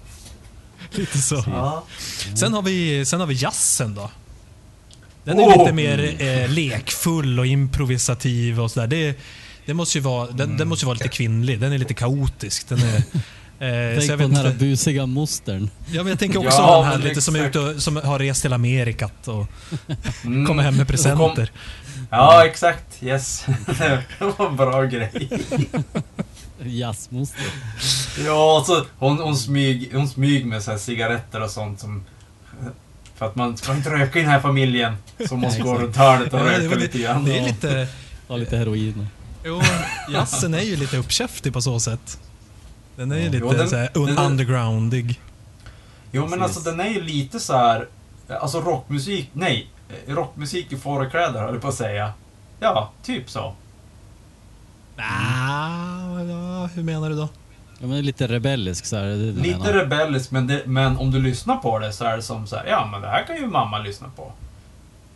Lite 0.98 1.18
så. 1.18 1.44
Ja. 1.46 1.84
Sen 2.34 2.52
har 2.54 2.62
vi, 2.62 3.04
sen 3.04 3.20
har 3.20 3.26
vi 3.26 3.34
jazzen 3.34 3.94
då. 3.94 4.10
Den 5.24 5.38
är 5.38 5.42
Oh! 5.42 5.58
lite 5.58 5.72
mer 5.72 6.16
eh, 6.22 6.48
lekfull 6.50 7.38
och 7.38 7.46
improvisativ 7.46 8.60
och 8.60 8.70
sådär. 8.70 8.86
Det, 8.86 9.18
det 9.66 9.74
måste 9.74 9.98
ju 9.98 10.02
vara, 10.04 10.30
den, 10.30 10.56
den 10.56 10.68
måste 10.68 10.82
ju 10.84 10.86
vara 10.86 10.94
lite 10.94 11.08
kvinnlig. 11.08 11.60
Den 11.60 11.72
är 11.72 11.78
lite 11.78 11.94
kaotisk. 11.94 12.68
Den 12.68 12.78
är, 12.78 12.96
eh, 12.96 14.00
så 14.00 14.06
Tänk 14.06 14.10
jag, 14.10 14.18
på 14.18 14.22
den 14.26 14.36
här 14.36 14.46
inte, 14.46 14.58
busiga 14.58 15.06
mostern. 15.06 15.70
ja, 15.90 16.02
men 16.02 16.06
jag 16.10 16.18
tänker 16.18 16.38
också 16.38 16.50
Ja, 16.58 16.76
den 16.82 16.84
här 16.90 16.98
lite 17.08 17.22
som, 17.22 17.36
är 17.36 17.46
ute 17.46 17.58
och, 17.58 17.82
som 17.82 17.96
har 17.96 18.18
rest 18.18 18.42
till 18.42 18.52
Amerikat 18.52 19.28
och 19.28 19.46
Mm. 20.24 20.46
kommer 20.46 20.62
hem 20.62 20.74
med 20.76 20.82
Och 20.82 20.86
kom- 20.88 20.92
presenter. 20.92 21.50
Ja, 22.10 22.46
exakt. 22.46 23.02
Yes. 23.02 23.44
det 23.78 24.00
var 24.38 24.46
en 24.48 24.56
bra 24.56 24.84
grej. 24.84 25.28
Jazzmoster. 26.66 27.44
Ja, 28.26 28.58
och 28.60 28.66
så 28.66 28.84
hon, 28.98 29.18
hon, 29.18 29.36
smyg, 29.36 29.90
hon 29.94 30.08
smyg 30.08 30.46
med 30.46 30.62
så 30.62 30.70
här 30.70 30.78
cigaretter 30.78 31.42
och 31.42 31.50
sånt 31.50 31.80
som... 31.80 32.04
För 33.14 33.26
att 33.26 33.36
man 33.36 33.56
ska 33.56 33.72
inte 33.74 33.90
röka 33.90 34.18
i 34.18 34.22
den 34.22 34.30
här 34.30 34.40
familjen. 34.40 34.96
Så 35.28 35.36
måste 35.36 35.58
Ja, 35.58 35.64
gå 35.64 35.74
runt 35.78 35.96
hörnet 35.96 36.32
och 36.34 36.40
Ja, 36.40 36.44
röka 36.44 36.74
lite 36.76 36.98
li- 36.98 37.04
grann. 37.04 37.24
det 37.24 37.38
är 37.38 37.44
lite... 37.46 37.88
Ta 38.28 38.36
lite 38.36 38.56
heroin. 38.56 39.06
Jo, 39.44 39.60
jazzen 40.12 40.54
är 40.54 40.60
ju 40.60 40.76
lite 40.76 40.96
uppkäftig 40.96 41.52
på 41.52 41.62
så 41.62 41.80
sätt. 41.80 42.18
Den 42.96 43.12
är 43.12 43.16
ju 43.16 43.22
Ja. 43.24 43.30
lite 43.30 43.44
Jo, 43.46 43.52
den- 43.52 43.68
så 43.68 43.76
här, 43.76 43.90
den- 43.94 44.18
undergroundig. 44.18 45.20
Jo 46.12 46.26
men 46.26 46.42
alltså 46.42 46.60
den 46.60 46.80
är 46.80 46.88
ju 46.88 47.02
lite 47.02 47.40
så 47.40 47.52
här. 47.56 47.88
Alltså 48.40 48.60
rockmusik, 48.60 49.30
nej. 49.32 49.66
Rockmusik 50.06 50.72
i 50.72 50.76
fårakläder 50.76 51.40
höll 51.40 51.52
jag 51.52 51.62
på 51.62 51.68
att 51.68 51.74
säga. 51.74 52.12
Ja, 52.60 52.90
typ 53.02 53.30
så. 53.30 53.54
Ah, 54.96 56.01
ja, 56.62 56.68
hur 56.74 56.82
menar 56.82 57.10
du 57.10 57.16
då? 57.16 57.28
Ja, 57.78 57.86
men 57.86 57.90
det 57.90 57.98
är 57.98 58.02
lite 58.02 58.26
rebellisk 58.26 58.84
så 58.86 58.96
här. 58.96 59.04
Det 59.04 59.12
är 59.12 59.16
det 59.16 59.42
Lite 59.42 59.58
menar. 59.58 59.72
rebellisk 59.72 60.30
men, 60.30 60.46
det, 60.46 60.62
men 60.66 60.96
om 60.96 61.10
du 61.10 61.20
lyssnar 61.20 61.56
på 61.56 61.78
det 61.78 61.92
så 61.92 62.04
är 62.04 62.16
det 62.16 62.22
som 62.22 62.46
så 62.46 62.56
här, 62.56 62.66
ja 62.66 62.88
men 62.92 63.00
det 63.00 63.08
här 63.08 63.24
kan 63.26 63.36
ju 63.36 63.46
mamma 63.46 63.78
lyssna 63.78 64.08
på. 64.16 64.32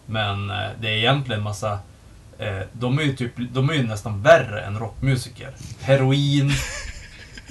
Men 0.06 0.50
eh, 0.50 0.56
det 0.80 0.88
är 0.88 0.92
egentligen 0.96 1.42
massa... 1.42 1.78
Eh, 2.38 2.60
de 2.72 2.98
är 2.98 3.02
ju 3.02 3.16
typ, 3.16 3.32
de 3.52 3.70
är 3.70 3.74
ju 3.74 3.82
nästan 3.86 4.22
värre 4.22 4.60
än 4.60 4.78
rockmusiker. 4.78 5.50
Heroin. 5.80 6.50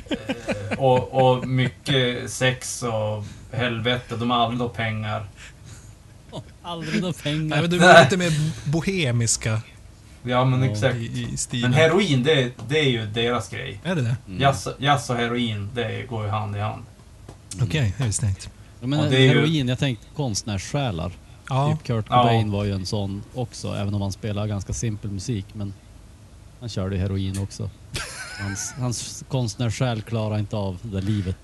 Eh, 0.09 0.79
och, 0.79 1.13
och 1.13 1.47
mycket 1.47 2.31
sex 2.31 2.83
och 2.83 3.25
helvete. 3.57 4.15
De 4.15 4.29
har 4.29 4.37
aldrig 4.37 4.59
några 4.59 4.73
pengar. 4.73 5.25
Aldrig 6.61 7.01
några 7.01 7.13
pengar. 7.13 7.39
Nej, 7.49 7.61
men 7.61 7.69
du 7.69 7.77
var 7.77 8.03
lite 8.03 8.17
mer 8.17 8.31
bohemiska 8.71 9.61
Ja 10.25 10.45
men 10.45 10.63
exakt. 10.63 10.95
i, 10.95 11.27
i 11.33 11.37
stilen. 11.37 11.71
Men 11.71 11.79
heroin, 11.79 12.23
det, 12.23 12.51
det 12.67 12.79
är 12.79 12.89
ju 12.89 13.05
deras 13.05 13.49
grej. 13.49 13.79
Är 13.83 13.95
det 13.95 14.01
det? 14.01 14.15
Mm. 14.27 14.41
Jazz, 14.41 14.67
jazz 14.77 15.09
och 15.09 15.15
heroin, 15.15 15.69
det 15.73 16.05
går 16.09 16.23
ju 16.25 16.29
hand 16.29 16.55
i 16.55 16.59
hand. 16.59 16.83
Okej, 17.61 17.93
det 17.97 18.03
visste 18.03 18.25
jag 18.25 18.31
inte. 18.31 18.47
Ja, 18.81 18.87
men 18.87 18.99
Och 18.99 19.05
det 19.09 19.17
är 19.17 19.21
ju- 19.21 19.27
heroin, 19.27 19.67
jag 19.67 19.79
tänkte 19.79 20.05
konstnärssjälar. 20.15 21.11
Ja, 21.49 21.71
Typ 21.71 21.83
Kurt 21.87 22.05
Ja. 22.09 22.21
Cobain 22.21 22.51
var 22.51 22.63
ju 22.63 22.71
en 22.71 22.85
sån 22.85 23.23
också, 23.33 23.75
även 23.75 23.93
om 23.95 24.01
han 24.01 24.11
spelar 24.11 24.47
ganska 24.47 24.73
simpel 24.73 25.11
musik. 25.11 25.45
Men 25.53 25.73
han 26.59 26.69
körde 26.69 26.97
heroin 26.97 27.39
också. 27.39 27.69
Hans, 28.41 28.73
hans 28.79 29.23
konstnärssjäl 29.29 30.01
klarar 30.01 30.39
inte 30.39 30.55
av 30.55 30.77
det 30.81 31.01
livet. 31.01 31.37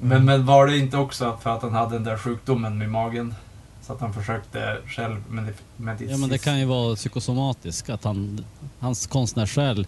Men, 0.00 0.24
men 0.24 0.46
var 0.46 0.66
det 0.66 0.78
inte 0.78 0.96
också 0.96 1.38
för 1.42 1.50
att 1.56 1.62
han 1.62 1.72
hade 1.72 1.94
den 1.94 2.04
där 2.04 2.16
sjukdomen 2.18 2.78
med 2.78 2.90
magen? 2.90 3.34
Så 3.88 3.94
att 3.94 4.00
han 4.00 4.12
försökte 4.12 4.78
själv 4.86 5.16
med 5.28 5.54
medicinsk... 5.76 6.12
Ja 6.14 6.18
men 6.18 6.28
det 6.28 6.38
kan 6.38 6.58
ju 6.58 6.64
vara 6.64 6.96
psykosomatiskt, 6.96 7.90
att 7.90 8.04
han, 8.04 8.44
hans 8.80 9.06
konstnärssjäl 9.06 9.86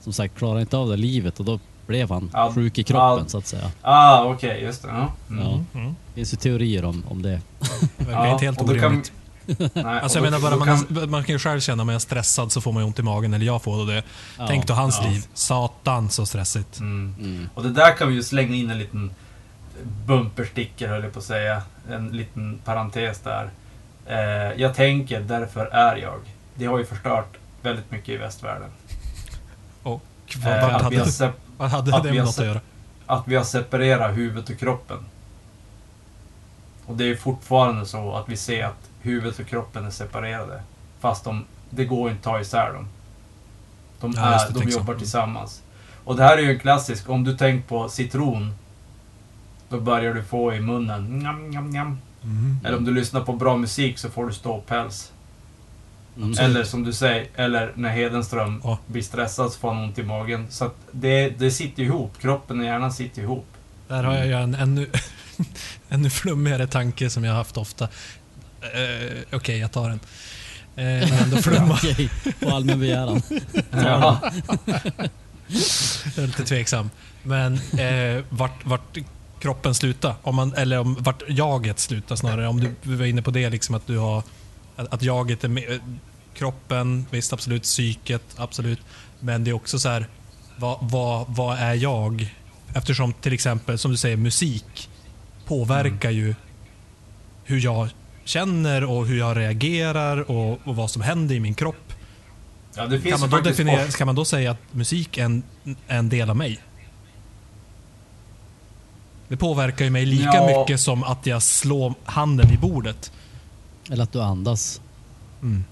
som 0.00 0.12
sagt 0.12 0.38
klarar 0.38 0.60
inte 0.60 0.76
av 0.76 0.88
det 0.88 0.96
livet 0.96 1.38
och 1.40 1.44
då 1.46 1.60
blev 1.86 2.10
han 2.10 2.30
Ja, 2.32 2.52
sjuk 2.54 2.78
i 2.78 2.82
kroppen 2.82 3.18
ja. 3.22 3.28
så 3.28 3.38
att 3.38 3.46
säga. 3.46 3.70
Ah, 3.82 4.24
okej, 4.24 4.62
just 4.62 4.82
det. 4.82 4.88
Ja. 4.88 5.12
Mm. 5.30 5.44
Ja. 5.44 5.80
Mm. 5.80 5.94
Det 6.06 6.14
finns 6.14 6.32
ju 6.32 6.36
teorier 6.36 6.84
om, 6.84 7.04
om 7.08 7.22
det. 7.22 7.40
Det 7.96 8.04
verkar 8.04 8.32
inte 8.32 8.44
helt 8.44 8.62
orimligt. 8.62 9.12
Nej, 9.74 9.84
Alltså 9.84 10.18
jag 10.18 10.22
menar 10.24 10.40
bara, 10.40 10.56
man, 10.56 10.68
kan- 10.86 11.10
man 11.10 11.24
kan 11.24 11.32
ju 11.34 11.38
själv 11.38 11.60
känna 11.60 11.82
om 11.82 11.88
jag 11.88 11.94
är 11.96 11.98
stressad 12.00 12.52
så 12.52 12.60
får 12.60 12.72
man 12.72 12.82
ju 12.82 12.86
ont 12.86 12.98
i 12.98 13.02
magen, 13.02 13.34
eller 13.34 13.46
jag 13.46 13.62
får 13.62 13.86
det. 13.86 14.02
Ja, 14.38 14.46
Tänk 14.48 14.66
då 14.66 14.74
hans 14.74 14.98
ja. 15.02 15.08
liv. 15.10 15.26
Satan 15.34 16.10
så 16.10 16.26
stressigt. 16.26 16.80
Mm. 16.80 17.14
Mm. 17.20 17.48
Och 17.54 17.62
det 17.62 17.70
där 17.70 17.96
kan 17.96 18.08
vi 18.08 18.14
ju 18.14 18.22
slänga 18.22 18.54
in 18.54 18.70
en 18.70 18.78
liten 18.78 19.10
bumpersticker 20.06 20.88
höll 20.88 21.02
jag 21.02 21.12
på 21.12 21.18
att 21.18 21.24
säga. 21.24 21.62
En 21.88 22.08
liten 22.08 22.58
parentes 22.64 23.20
där. 23.20 23.50
Eh, 24.06 24.60
jag 24.60 24.74
tänker, 24.74 25.20
därför 25.20 25.66
är 25.66 25.96
jag. 25.96 26.20
Det 26.54 26.66
har 26.66 26.78
ju 26.78 26.84
förstört 26.84 27.36
väldigt 27.62 27.90
mycket 27.90 28.08
i 28.08 28.16
västvärlden. 28.16 28.70
Och 29.82 30.02
Eh, 30.44 30.44
vad, 30.44 30.60
vad, 30.60 30.90
vi 30.90 30.96
har 30.96 31.04
hade, 31.04 31.10
sep- 31.10 31.32
vad 31.56 31.68
hade 31.70 31.90
det 31.90 32.00
vi 32.02 32.16
med 32.16 32.24
något 32.24 32.38
att 32.38 32.44
göra? 32.46 32.60
att 33.06 33.28
vi 33.28 33.36
har 33.36 33.44
separerat 33.44 34.16
huvudet 34.16 34.50
och 34.50 34.58
kroppen. 34.58 34.98
Och 36.86 36.96
det 36.96 37.04
är 37.10 37.16
fortfarande 37.16 37.86
så 37.86 38.12
att 38.14 38.28
vi 38.28 38.36
ser 38.36 38.64
att 38.64 38.90
huvudet 39.00 39.38
och 39.38 39.46
kroppen 39.46 39.86
är 39.86 39.90
separerade. 39.90 40.62
Fast 41.00 41.24
de, 41.24 41.44
det 41.70 41.84
går 41.84 42.10
inte 42.10 42.18
att 42.18 42.24
ta 42.34 42.40
isär 42.40 42.72
dem. 42.72 42.88
De, 44.00 44.12
Ja, 44.16 44.22
är, 44.22 44.46
det, 44.46 44.52
de 44.54 44.60
tänk 44.60 44.72
så. 44.72 44.78
jobbar 44.78 44.94
tillsammans. 44.94 45.62
Och 46.04 46.16
det 46.16 46.22
här 46.22 46.38
är 46.38 46.42
ju 46.42 46.52
en 46.52 46.58
klassisk, 46.58 47.08
om 47.10 47.24
du 47.24 47.36
tänker 47.36 47.68
på 47.68 47.88
citron. 47.88 48.54
Då 49.68 49.80
börjar 49.80 50.14
du 50.14 50.22
få 50.22 50.54
i 50.54 50.60
munnen. 50.60 51.18
Njam, 51.18 51.50
njam, 51.50 51.70
njam. 51.70 51.98
Mm. 52.22 52.60
Eller 52.64 52.76
om 52.76 52.84
du 52.84 52.94
lyssnar 52.94 53.20
på 53.20 53.32
bra 53.32 53.56
musik 53.56 53.98
så 53.98 54.10
får 54.10 54.26
du 54.26 54.32
ståpäls. 54.32 55.12
Mm. 56.16 56.38
Eller 56.38 56.64
som 56.64 56.84
du 56.84 56.92
säger, 56.92 57.26
eller 57.34 57.72
när 57.74 57.88
Hedenström 57.90 58.60
Ja. 58.64 58.78
blir 58.86 59.02
stressad 59.02 59.52
så 59.52 59.58
får 59.58 59.74
han 59.74 59.84
ont 59.84 59.98
i 59.98 60.02
magen. 60.02 60.46
Så 60.50 60.64
att 60.64 60.76
det, 60.92 61.28
det 61.28 61.50
sitter 61.50 61.82
ihop. 61.82 62.18
Kroppen 62.20 62.60
och 62.60 62.66
hjärnan 62.66 62.92
sitter 62.92 63.22
ihop. 63.22 63.46
Där 63.88 64.02
har 64.04 64.14
jag 64.14 64.26
ju 64.26 64.32
en 64.32 64.54
ännu, 64.54 64.86
ännu 65.88 66.10
flummigare 66.10 66.66
tanke 66.66 67.10
som 67.10 67.24
jag 67.24 67.32
har 67.32 67.36
haft 67.38 67.56
ofta. 67.56 67.84
Eh, 68.60 69.18
Okej, 69.32 69.58
jag 69.58 69.72
tar 69.72 69.88
den. 69.88 70.00
Men 70.74 71.02
ändå 71.12 71.36
flumma. 71.42 71.74
Okej, 71.74 72.10
på 72.40 72.50
allmän 72.50 72.80
begäran. 72.80 73.22
Ja. 73.70 74.20
Jag 76.16 76.22
är 76.22 76.26
lite 76.26 76.44
tveksam. 76.44 76.90
Men 77.22 77.54
eh, 77.78 78.24
vart, 78.28 78.66
vart 78.66 78.96
kroppen 79.40 79.74
slutar, 79.74 80.14
om 80.22 80.36
man, 80.36 80.54
eller 80.54 80.78
om, 80.78 80.96
vart 81.00 81.22
jaget 81.28 81.78
slutar 81.78 82.16
snarare. 82.16 82.48
Om 82.48 82.74
du, 82.82 82.96
var 82.96 83.06
inne 83.06 83.22
på 83.22 83.30
det, 83.30 83.50
liksom 83.50 83.74
att 83.74 83.86
du 83.86 83.98
har... 83.98 84.22
Att, 84.76 84.94
att 84.94 85.02
jaget 85.02 85.44
är 85.44 85.48
med, 85.48 85.80
kroppen, 86.34 87.06
visst 87.10 87.32
absolut, 87.32 87.62
psyket, 87.62 88.22
absolut. 88.36 88.80
Men 89.20 89.44
det 89.44 89.50
är 89.50 89.52
också 89.52 89.78
så 89.78 89.88
här, 89.88 90.06
vad, 90.56 90.78
vad, 90.80 91.26
vad 91.28 91.58
är 91.58 91.74
jag? 91.74 92.34
Eftersom 92.74 93.12
till 93.12 93.32
exempel, 93.32 93.78
som 93.78 93.90
du 93.90 93.96
säger, 93.96 94.16
musik 94.16 94.90
påverkar 95.46 96.10
ju 96.10 96.34
hur 97.44 97.60
jag 97.60 97.88
känner 98.24 98.84
och 98.84 99.06
hur 99.06 99.18
jag 99.18 99.36
reagerar 99.36 100.30
och, 100.30 100.60
och 100.64 100.76
vad 100.76 100.90
som 100.90 101.02
händer 101.02 101.34
i 101.34 101.40
min 101.40 101.54
kropp. 101.54 101.92
ja, 102.74 102.88
Kan 103.10 103.20
man, 103.20 103.30
då 103.30 103.40
definiera, 103.40 103.86
kan 103.86 104.06
man 104.06 104.14
då 104.14 104.24
säga 104.24 104.50
att 104.50 104.60
musik 104.70 105.18
är 105.18 105.24
en, 105.24 105.42
en 105.88 106.08
del 106.08 106.30
av 106.30 106.36
mig? 106.36 106.60
Det 109.28 109.36
påverkar 109.36 109.84
ju 109.84 109.90
mig 109.90 110.06
lika 110.06 110.24
Ja. 110.34 110.58
mycket 110.60 110.80
som 110.80 111.02
att 111.04 111.26
jag 111.26 111.42
slår 111.42 111.94
handen 112.04 112.50
i 112.52 112.56
bordet. 112.56 113.12
Eller 113.90 114.02
att 114.02 114.12
du 114.12 114.22
andas. 114.22 114.80
Mm. 115.42 115.64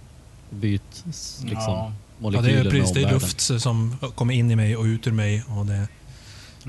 Byt 0.51 1.05
liksom, 1.05 1.49
Ja. 1.53 1.59
Ja, 1.67 1.93
molekyler 2.19 2.49
det 2.53 2.61
är, 2.61 2.65
med 2.65 2.73
precis, 2.73 2.95
det 2.95 3.03
är 3.03 3.11
luft 3.13 3.41
som 3.63 3.97
kommer 4.15 4.35
in 4.35 4.51
i 4.51 4.57
mig 4.57 4.77
och 4.77 4.85
ut 4.85 5.07
ur 5.07 5.13
mig. 5.13 5.43
Och 5.49 5.67
det, 5.67 5.89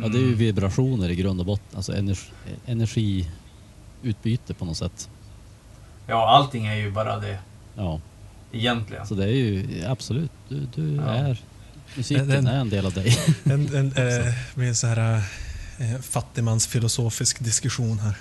Ja, 0.02 0.08
det 0.08 0.18
är 0.18 0.22
ju 0.22 0.36
vibrationer 0.36 1.10
i 1.10 1.16
grund 1.16 1.40
och 1.40 1.46
botten. 1.46 1.76
Alltså 1.78 1.96
energi, 1.96 2.28
energiutbyte 2.66 4.54
på 4.54 4.66
något 4.66 4.78
sätt. 4.78 5.10
Ja, 6.08 6.30
allting 6.30 6.66
är 6.66 6.76
ju 6.76 6.92
bara 6.92 7.18
det. 7.20 7.38
Ja, 7.76 8.02
Egentligen. 8.52 9.08
så 9.08 9.16
det 9.16 9.24
är 9.24 9.28
ju 9.28 9.86
absolut. 9.88 10.32
Du, 10.50 10.68
du 10.76 10.96
Ja. 10.96 11.02
är... 11.14 11.38
Musiken 11.98 12.28
Den- 12.28 12.48
är 12.48 12.60
en 12.60 12.70
del 12.70 12.86
av 12.86 12.94
dig. 12.94 13.18
en, 13.44 13.76
en, 13.76 13.94
eh, 14.58 14.68
en 14.68 14.76
så 14.76 14.88
här 14.88 15.22
eh, 15.80 16.02
fattigmansfilosofisk 16.02 17.40
diskussion 17.44 18.00
här. 18.00 18.18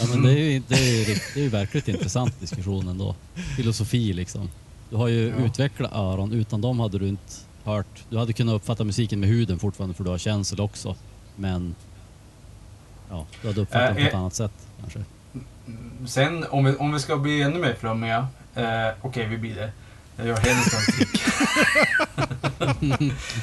Ja, 0.00 0.06
men 0.08 0.22
det 0.22 0.32
är 0.32 0.38
ju, 0.50 0.62
det 0.68 0.74
är 0.74 0.98
ju, 0.98 1.04
rikt- 1.04 1.34
det 1.34 1.40
är 1.40 1.44
ju 1.44 1.48
verkligt 1.48 1.88
intressant 1.88 2.40
diskussion 2.40 2.88
ändå. 2.88 3.14
Filosofi 3.56 4.12
liksom. 4.12 4.50
Du 4.90 4.96
har 4.96 5.08
ju 5.08 5.28
Ja. 5.28 5.44
utvecklat 5.44 5.92
öron. 5.92 6.32
Utan 6.32 6.60
dem 6.60 6.80
hade 6.80 6.98
du 6.98 7.08
inte 7.08 7.32
hört... 7.64 8.04
Du 8.10 8.18
hade 8.18 8.32
kunnat 8.32 8.54
uppfatta 8.54 8.84
musiken 8.84 9.20
med 9.20 9.28
huden 9.28 9.58
fortfarande 9.58 9.94
för 9.94 10.04
du 10.04 10.10
har 10.10 10.18
känsel 10.18 10.60
också. 10.60 10.96
Men... 11.36 11.74
Ja, 13.10 13.26
du 13.42 13.48
hade 13.48 13.60
uppfattat 13.60 13.88
Äh, 13.90 13.94
den 13.94 14.02
på 14.04 14.08
ett 14.08 14.12
eh, 14.14 14.20
annat 14.20 14.34
sätt 14.34 14.52
kanske. 14.80 15.04
Sen, 16.06 16.44
om 16.50 16.64
vi, 16.64 16.76
om 16.76 16.92
vi 16.92 16.98
ska 17.00 17.16
bli 17.16 17.42
ännu 17.42 17.58
mer 17.58 17.74
flummiga. 17.80 18.28
Eh, 18.54 18.64
Okej, 19.02 19.26
vi 19.28 19.38
blir 19.38 19.54
det. 19.54 19.72
Jag 20.20 20.28
gör 20.28 20.36
Hedenströms 20.36 20.86
trick. 20.96 21.22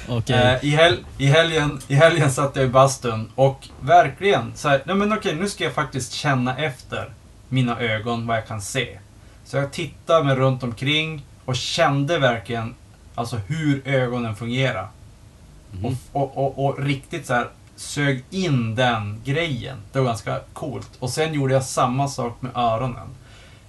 Okej. 0.08 0.36
Eh, 0.36 0.66
i, 0.66 0.70
hel, 0.70 0.98
i, 1.18 1.26
helgen, 1.26 1.80
I 1.88 1.96
helgen 1.96 2.32
satt 2.32 2.56
jag 2.56 2.66
i 2.66 2.68
bastun 2.68 3.32
och 3.36 3.68
verkligen 3.80 4.52
så 4.56 4.70
här, 4.70 4.82
nej 4.86 4.96
men 4.96 5.14
okej, 5.14 5.36
nu 5.36 5.50
ska 5.50 5.64
jag 5.64 5.74
faktiskt 5.74 6.14
känna 6.14 6.58
efter 6.58 7.10
mina 7.50 7.80
ögon, 7.80 8.28
vad 8.28 8.38
jag 8.38 8.48
kan 8.48 8.62
se. 8.62 9.00
Så 9.46 9.58
jag 9.58 9.72
tittade 9.72 10.24
mig 10.24 10.36
runt 10.36 10.64
omkring 10.64 11.26
och 11.46 11.56
kände 11.56 12.20
verkligen 12.20 12.76
alltså 13.16 13.38
hur 13.48 13.88
ögonen 13.88 14.36
fungerar. 14.36 14.88
Mhm. 15.72 15.86
Och, 15.86 15.94
och, 16.12 16.38
och, 16.38 16.66
och 16.66 16.80
riktigt 16.84 17.26
så 17.26 17.34
här 17.34 17.48
sög 17.76 18.24
in 18.30 18.76
den 18.76 19.22
grejen. 19.26 19.78
Det 19.92 20.00
var 20.00 20.06
ganska 20.06 20.40
coolt. 20.54 20.90
Och 21.00 21.10
sen 21.10 21.34
gjorde 21.34 21.54
jag 21.54 21.64
samma 21.64 22.08
sak 22.08 22.42
med 22.42 22.52
öronen. 22.56 23.08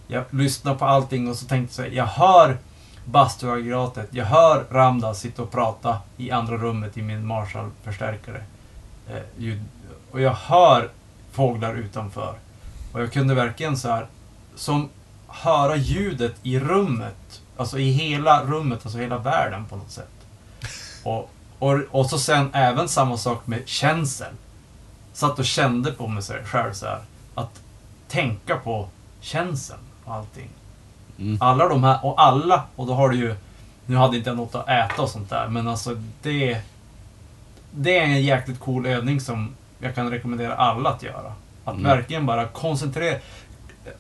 Jag 0.07 0.25
lyssnade 0.31 0.79
på 0.79 0.85
allting 0.85 1.29
och 1.29 1.37
så 1.37 1.47
tänkte 1.47 1.83
jag 1.83 1.95
jag 1.95 2.07
hör 2.07 2.57
bastuaggregatet, 3.11 4.09
jag 4.11 4.25
hör 4.25 4.65
Ramda 4.71 5.15
sitta 5.15 5.43
och 5.43 5.51
prata 5.51 5.99
i 6.17 6.31
andra 6.31 6.57
rummet 6.57 6.97
i 6.97 7.03
min 7.03 7.27
Marshall-förstärkare. 7.27 8.43
Eh, 9.09 9.57
och 10.11 10.21
jag 10.21 10.33
hör 10.33 10.91
fåglar 11.33 11.75
utanför. 11.75 12.35
Och 12.93 13.03
jag 13.03 13.13
kunde 13.13 13.35
verkligen 13.35 13.77
så 13.77 13.89
här, 13.89 14.07
som 14.55 14.89
höra 15.29 15.77
ljudet 15.77 16.35
i 16.43 16.59
rummet. 16.59 17.43
Alltså 17.57 17.79
i 17.79 17.91
hela 17.91 18.45
rummet, 18.45 18.81
alltså 18.83 18.99
hela 18.99 19.19
världen 19.19 19.65
på 19.65 19.77
något 19.77 19.91
sätt. 19.91 20.27
Och, 21.05 21.31
och, 21.59 21.81
och 21.91 22.11
så 22.11 22.19
sen 22.19 22.51
även 22.53 22.89
samma 22.89 23.17
sak 23.17 23.47
med 23.47 23.69
känsel. 23.69 24.33
Satt 25.13 25.39
och 25.39 25.45
kände 25.45 25.93
på 25.93 26.07
mig 26.07 26.23
själv 26.23 26.73
så 26.73 26.87
här. 26.87 27.01
Att 27.35 27.61
tänka 28.09 28.57
på 28.57 28.89
känseln 29.21 29.81
och 30.05 30.15
allting. 30.15 30.49
Mm. 31.19 31.39
Alla 31.41 31.69
de 31.69 31.85
här, 31.85 31.99
och 32.07 32.23
alla, 32.23 32.63
och 32.77 32.87
då 32.87 32.95
har 32.95 33.09
du 33.09 33.17
ju... 33.17 33.35
Nu 33.87 33.97
hade 33.97 34.17
inte 34.17 34.31
jag 34.31 34.37
något 34.37 34.55
att 34.55 34.69
äta 34.69 35.03
och 35.03 35.09
sånt 35.09 35.31
där, 35.31 35.49
men 35.49 35.69
alltså 35.69 36.03
det... 36.23 36.61
Det 37.71 37.99
är 37.99 38.05
en 38.05 38.23
jäkligt 38.23 38.61
cool 38.61 38.87
övning 38.87 39.21
som 39.21 39.55
jag 39.79 39.95
kan 39.95 40.11
rekommendera 40.11 40.55
alla 40.57 40.91
att 40.91 41.03
göra. 41.03 41.33
Att 41.65 41.75
Mm. 41.75 41.85
verkligen 41.85 42.27
bara 42.27 42.47
koncentrera. 42.47 43.19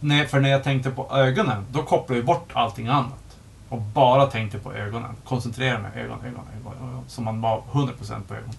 Nej, 0.00 0.26
för 0.26 0.40
när 0.40 0.48
jag 0.48 0.64
tänkte 0.64 0.90
på 0.90 1.16
ögonen, 1.16 1.64
då 1.72 1.82
kopplade 1.82 2.18
jag 2.18 2.26
bort 2.26 2.50
allting 2.52 2.88
annat. 2.88 3.36
Och 3.68 3.80
bara 3.80 4.26
tänkte 4.26 4.58
på 4.58 4.72
ögonen. 4.72 5.10
Koncentrera 5.24 5.78
mig, 5.78 5.90
ögon, 5.94 6.18
ögon, 6.24 6.44
ögon. 6.82 7.04
Så 7.08 7.22
man 7.22 7.40
var 7.40 7.62
100% 7.72 8.22
på 8.28 8.34
ögon. 8.34 8.50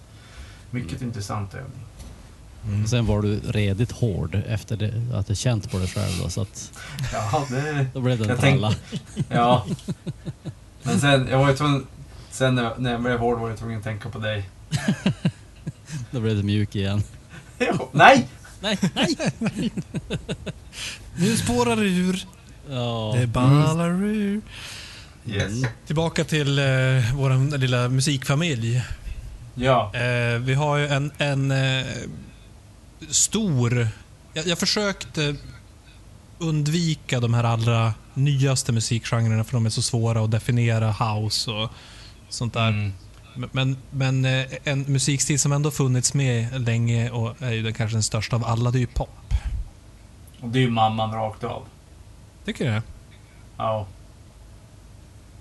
Mycket 0.70 1.02
intressant 1.02 1.54
övning. 1.54 1.80
Mm. 2.66 2.86
Sen 2.86 3.06
var 3.06 3.22
du 3.22 3.40
redigt 3.40 3.92
hård 3.92 4.42
efter 4.48 4.76
det, 4.76 4.92
att 5.14 5.26
du 5.26 5.34
känt 5.34 5.70
på 5.70 5.78
dig 5.78 5.88
själv 5.88 6.12
då, 6.22 6.28
så 6.28 6.42
att 6.42 6.72
Ja, 7.12 7.46
det... 7.50 7.86
då 7.94 8.00
blev 8.00 8.18
det 8.18 8.24
en 8.24 8.30
Jag 8.30 8.40
tralla. 8.40 8.74
Ja. 9.28 9.66
Men 10.82 11.00
sen, 11.00 11.28
jag 11.30 11.38
var 11.38 11.50
ju 11.50 11.56
tvungen... 11.56 11.86
Sen 12.30 12.54
när 12.54 12.90
jag, 12.90 13.02
blev 13.02 13.18
hård 13.18 13.38
var 13.38 13.48
jag 13.48 13.58
tvungen 13.58 13.78
att 13.78 13.84
tänka 13.84 14.08
på 14.08 14.18
dig. 14.18 14.48
Då 16.10 16.20
blev 16.20 16.36
det 16.36 16.42
mjuk 16.42 16.76
igen. 16.76 17.02
Jo, 17.58 17.88
Nej! 17.92 18.28
Nej, 18.60 18.78
nej! 18.94 19.70
Nu 21.16 21.36
spårar 21.36 21.76
det 21.76 21.82
ur. 21.82 22.26
Ja. 22.70 23.14
Det 23.16 23.26
ballar 23.26 23.90
ur. 23.90 24.40
Yes. 25.26 25.52
Mm. 25.52 25.70
Tillbaka 25.86 26.24
till 26.24 26.58
eh, 26.58 26.64
vår 27.14 27.58
lilla 27.58 27.88
musikfamilj. 27.88 28.82
Ja. 29.54 29.90
Eh, 29.94 30.38
vi 30.38 30.54
har 30.54 30.76
ju 30.76 30.88
en, 30.88 31.10
en 31.18 31.50
eh, 31.50 31.86
stor... 33.08 33.88
Jag, 34.32 34.46
jag 34.46 34.58
försökte 34.58 35.36
undvika 36.38 37.20
de 37.20 37.34
här 37.34 37.44
allra 37.44 37.94
nyaste 38.14 38.72
musikgenrerna 38.72 39.44
för 39.44 39.52
de 39.52 39.66
är 39.66 39.70
så 39.70 39.82
svåra 39.82 40.24
att 40.24 40.30
definiera. 40.30 40.92
House 40.92 41.50
och 41.50 41.70
sånt 42.28 42.54
där. 42.54 42.68
Mm. 42.68 42.92
Men, 43.52 43.76
men, 43.90 44.24
eh, 44.24 44.46
en 44.64 44.82
musikstil 44.82 45.40
som 45.40 45.52
ändå 45.52 45.70
funnits 45.70 46.14
med 46.14 46.60
länge 46.60 47.10
och 47.10 47.42
är 47.42 47.52
ju 47.52 47.62
den 47.62 47.74
kanske 47.74 47.94
den 47.94 48.02
största 48.02 48.36
av 48.36 48.44
alla, 48.44 48.70
det 48.70 48.78
är 48.78 48.80
ju 48.80 48.86
pop. 48.86 49.34
Och 50.40 50.48
det 50.48 50.58
är 50.58 50.62
ju 50.62 50.70
mamman 50.70 51.12
rakt 51.12 51.44
av. 51.44 51.62
Tycker 52.44 52.64
du 52.64 52.70
det? 52.70 52.82
Ja. 53.56 53.86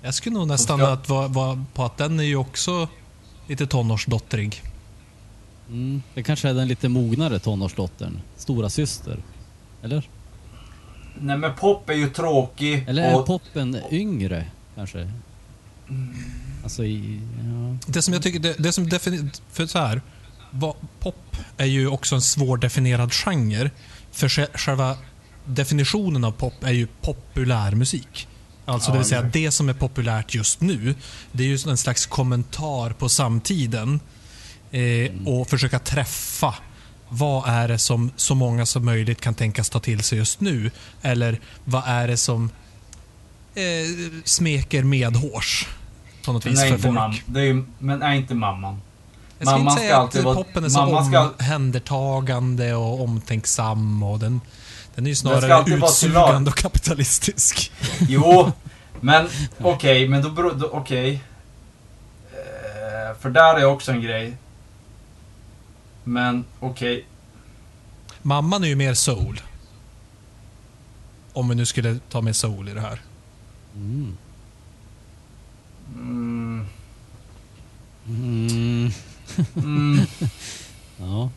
Jag 0.01 0.14
skulle 0.14 0.36
nog 0.36 0.47
nästan 0.47 0.80
ska- 0.80 0.88
att 0.88 1.10
vara, 1.10 1.28
vara 1.28 1.66
på 1.74 1.84
att 1.84 1.97
den 1.97 2.20
är 2.20 2.24
ju 2.24 2.36
också 2.36 2.88
lite 3.47 3.68
tonårsdottrig. 3.68 4.64
Mm. 5.70 6.01
Det 6.13 6.24
kanske 6.24 6.49
är 6.49 6.53
den 6.53 6.67
lite 6.67 6.89
mognare 6.89 7.39
tonårsdottern. 7.39 8.20
Stora 8.38 8.70
syster. 8.70 9.17
Eller? 9.84 10.09
Nej 11.22 11.38
men 11.38 11.55
pop 11.55 11.89
är 11.89 11.93
ju 11.93 12.09
tråkig. 12.09 12.86
Eller 12.88 13.03
är 13.03 13.15
och, 13.20 13.26
poppen 13.26 13.78
yngre 13.91 14.45
kanske? 14.76 15.11
Alltså 16.63 16.84
i... 16.86 17.22
Ja. 17.38 17.91
Det 17.91 18.01
som 18.01 18.13
jag 18.13 18.24
tycker, 18.24 18.39
det, 18.39 18.55
det 18.59 18.72
som 18.72 18.88
defini- 18.89 19.41
för 19.51 19.65
så 19.65 19.80
här, 19.80 20.01
vad, 20.51 20.74
pop 20.99 21.36
är 21.57 21.65
ju 21.65 21.88
också 21.88 22.15
en 22.15 22.22
svårdefinierad 22.22 23.13
genre. 23.13 23.72
För 24.11 24.28
sj- 24.28 24.57
själva 24.57 24.97
definitionen 25.45 26.24
av 26.24 26.32
pop 26.32 26.63
är 26.63 26.72
ju 26.72 26.88
populärmusik. 27.01 28.28
Alltså 28.65 28.89
Ja, 28.89 28.93
det 28.93 28.99
vill 28.99 29.07
säga 29.07 29.22
det 29.22 29.51
som 29.51 29.70
är 29.70 29.74
populärt 29.74 30.34
just 30.36 30.61
nu, 30.61 30.95
det 31.32 31.43
är 31.43 31.47
ju 31.47 31.57
en 31.72 31.78
slags 31.78 32.05
kommentar 32.05 32.89
på 32.89 33.09
samtiden. 33.09 33.99
Eh, 34.72 35.11
Och 35.26 35.47
försöka 35.49 35.80
träffa 35.80 36.55
vad 37.09 37.49
är 37.49 37.67
det 37.67 37.78
som 37.78 38.11
så 38.15 38.36
många 38.36 38.65
som 38.65 38.86
möjligt 38.86 39.22
kan 39.22 39.34
tänkas 39.34 39.70
ta 39.70 39.80
till 39.80 40.03
sig 40.03 40.17
just 40.17 40.41
nu? 40.41 40.72
Eller 41.01 41.39
vad 41.65 41.84
är 41.86 42.07
det 42.07 42.17
som 42.17 42.49
eh, 43.55 43.63
smeker 44.24 44.84
medhårs 44.84 45.67
på 46.26 46.34
något 46.34 46.45
vis 46.45 46.59
för 46.61 46.78
folk? 46.78 47.24
det 47.26 47.41
är, 47.41 47.63
men 47.80 48.01
är 48.01 48.13
inte 48.13 48.34
mamman. 48.36 48.82
Jag 49.39 49.47
ska 49.47 49.57
Mamman 49.57 49.72
inte 49.72 49.82
säga 49.84 49.95
att 49.97 50.01
alltid 50.01 50.24
vara- 50.24 50.36
poppen 50.36 50.63
är 50.63 50.70
så 50.70 50.82
omhändertagande 50.82 52.74
och 52.74 53.01
omtänksam 53.03 54.03
och 54.03 54.20
den, 54.20 54.41
den 54.95 55.05
är 55.05 55.09
ju 55.09 55.15
snarare 55.15 55.74
utsugande 55.76 56.49
och 56.51 56.57
kapitalistisk. 56.57 57.72
Jo, 58.07 58.51
men 59.01 59.28
okej, 59.61 60.07
men 60.07 60.22
då 60.22 60.30
beror... 60.30 60.76
Okej. 60.76 61.22
Eh, 62.34 63.17
för 63.22 63.30
där 63.30 63.55
är 63.59 63.65
också 63.65 63.91
en 63.91 64.01
grej. 64.01 64.38
Men 66.10 66.45
okej. 66.60 67.05
Mamman 68.22 68.64
är 68.64 68.68
ju 68.68 68.76
mer 68.76 68.93
soul. 68.93 69.41
Om 71.34 71.49
vi 71.49 71.55
nu 71.55 71.66
skulle 71.66 71.99
ta 72.10 72.22
med 72.22 72.36
soul 72.36 72.70
i 72.70 72.74
det 72.74 72.82
här. 72.82 73.01
Mm. 73.76 74.18
Mm, 75.95 76.66
Mm. 78.07 78.91
mm, 79.55 79.99
Ja. 80.99 81.30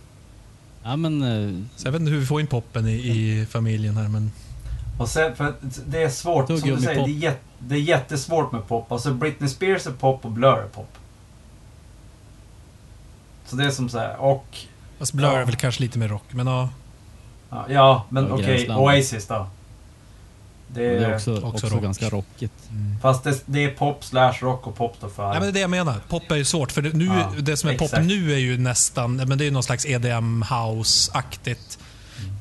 Ja 0.82 0.96
men... 0.96 1.22
eh, 1.22 1.64
Så 1.76 1.86
jag 1.86 1.92
vet 1.92 2.00
inte 2.00 2.12
hur 2.12 2.18
vi 2.20 2.26
får 2.26 2.40
in 2.40 2.46
poppen 2.46 2.88
i, 2.88 2.92
i 2.92 3.46
familjen 3.46 3.96
här 3.96 4.08
men... 4.08 4.32
och 4.98 5.08
sen, 5.08 5.36
för 5.36 5.54
det 5.86 6.02
är 6.02 6.08
svårt, 6.10 6.46
som 6.46 6.56
du 6.56 6.76
säger, 6.80 6.94
det 7.04 7.10
är, 7.12 7.16
jät, 7.16 7.40
det 7.58 7.74
är 7.74 7.78
jättesvårt 7.78 8.52
med 8.52 8.68
pop. 8.68 8.92
Alltså 8.92 9.14
Britney 9.14 9.48
Spears 9.48 9.86
är 9.86 9.90
pop 9.92 10.24
och 10.24 10.30
Blur 10.30 10.58
är 10.58 10.68
pop. 10.68 10.98
Så 13.53 13.57
det 13.59 13.64
är 13.64 13.70
som 13.70 13.88
så 13.88 13.98
här, 13.98 14.16
och... 14.16 14.57
Fast 14.98 15.12
Blur 15.12 15.26
Ja. 15.26 15.32
är 15.38 15.44
väl 15.44 15.57
kanske 15.57 15.82
lite 15.82 15.98
mer 15.98 16.09
rock, 16.09 16.22
men 16.30 16.46
ja. 16.46 16.68
Ja, 17.50 17.64
Ja, 17.68 18.05
men 18.09 18.32
okej, 18.32 18.46
gränslandet. 18.46 18.76
Oasis 18.84 19.26
då. 19.26 19.46
Det 20.68 20.80
det 20.80 20.86
är, 21.05 21.11
är 21.11 21.14
också, 21.14 21.32
också 21.36 21.46
också, 21.46 21.66
rock. 21.66 21.82
ganska 21.82 22.09
rockigt. 22.09 22.53
Fast 23.03 23.24
det, 23.24 23.42
det 23.46 23.64
är 23.64 23.70
pop 23.70 24.05
slash 24.05 24.32
rock 24.40 24.66
och 24.66 24.76
pop 24.76 24.96
då 25.00 25.09
för... 25.09 25.22
Nej, 25.30 25.32
men 25.32 25.42
det 25.42 25.48
är 25.48 25.53
det 25.53 25.61
jag 25.61 25.70
menar. 25.70 25.94
Pop 26.09 26.30
är 26.30 26.36
ju 26.36 26.44
svårt. 26.44 26.72
För 26.72 26.82
det, 26.82 26.92
nu, 26.92 27.05
Ja, 27.07 27.32
det 27.42 27.57
som 27.57 27.70
är 27.70 27.74
pop 27.78 27.82
exakt. 27.86 28.07
nu 28.07 28.32
är 28.32 28.38
ju 28.38 28.59
nästan... 28.59 29.16
Men 29.16 29.38
det 29.38 29.44
är 29.44 29.46
ju 29.46 29.50
någon 29.50 29.62
slags 29.62 29.86
EDM 29.86 30.42
house-aktigt. 30.42 31.78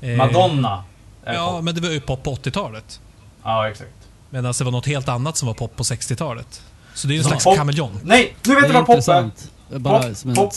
Eh, 0.02 0.10
Madonna 0.18 0.84
är 1.24 1.34
Ja, 1.34 1.52
pop. 1.52 1.64
men 1.64 1.76
det 1.76 1.82
var 1.82 1.90
ju 1.90 2.00
pop 2.02 2.24
på 2.24 2.36
80-talet. 2.36 3.00
Ja, 3.44 3.70
exakt. 3.70 3.90
Medan 4.30 4.54
det 4.58 4.64
var 4.64 4.72
något 4.72 4.86
helt 4.86 5.10
annat 5.10 5.38
som 5.38 5.48
var 5.48 5.54
pop 5.56 5.76
på 5.76 5.84
60-talet. 5.84 6.62
Så 6.94 7.08
det 7.08 7.14
är 7.14 7.16
ju 7.16 7.20
en 7.20 7.24
Ja, 7.24 7.30
slags 7.30 7.44
pop- 7.44 7.56
kameleont. 7.58 8.04
Nej, 8.04 8.36
nu 8.48 8.56
vet 8.56 8.64
du 8.64 8.70
är 8.70 8.74
vad 8.74 8.86
pop 8.86 9.08
är! 9.08 9.32
Bara 9.80 10.04
Pop, 10.04 10.16
som 10.18 10.30
en, 10.32 10.50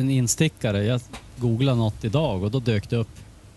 en 0.00 0.10
instickare. 0.10 0.84
Jag 0.84 1.00
googlade 1.36 1.78
något 1.78 2.04
idag 2.04 2.42
och 2.42 2.50
då 2.50 2.60
dök 2.60 2.90
det 2.90 2.96
upp 2.96 3.08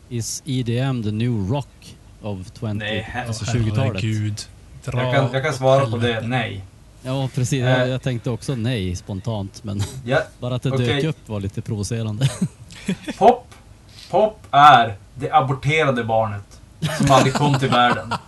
Is 0.09 0.43
EDM 0.45 1.03
the 1.03 1.11
new 1.11 1.49
rock 1.51 1.95
of 2.21 2.37
20, 2.59 2.73
Nej, 2.73 3.23
alltså 3.27 3.45
20-talet? 3.45 3.77
Herregud. 3.77 4.41
Dra 4.85 5.03
Jag 5.03 5.15
kan, 5.15 5.29
jag 5.33 5.43
kan 5.43 5.53
svara 5.53 5.85
på 5.85 5.97
det, 5.97 6.21
nej. 6.21 6.61
Ja 7.03 7.29
precis, 7.35 7.63
Eh. 7.63 7.69
jag, 7.79 7.89
jag 7.89 8.01
tänkte 8.01 8.29
också 8.29 8.55
nej 8.55 8.95
spontant 8.95 9.63
men 9.63 9.83
Ja, 10.05 10.19
bara 10.39 10.55
att 10.55 10.63
det 10.63 10.71
Okej. 10.71 10.87
dök 10.87 11.03
upp 11.03 11.29
var 11.29 11.39
lite 11.39 11.61
provocerande. 11.61 12.29
pop, 13.17 13.47
pop 14.11 14.39
är 14.51 14.95
det 15.15 15.31
aborterade 15.31 16.03
barnet 16.03 16.59
som 16.97 17.11
aldrig 17.11 17.33
kom 17.33 17.59
till 17.59 17.69
världen. 17.69 18.13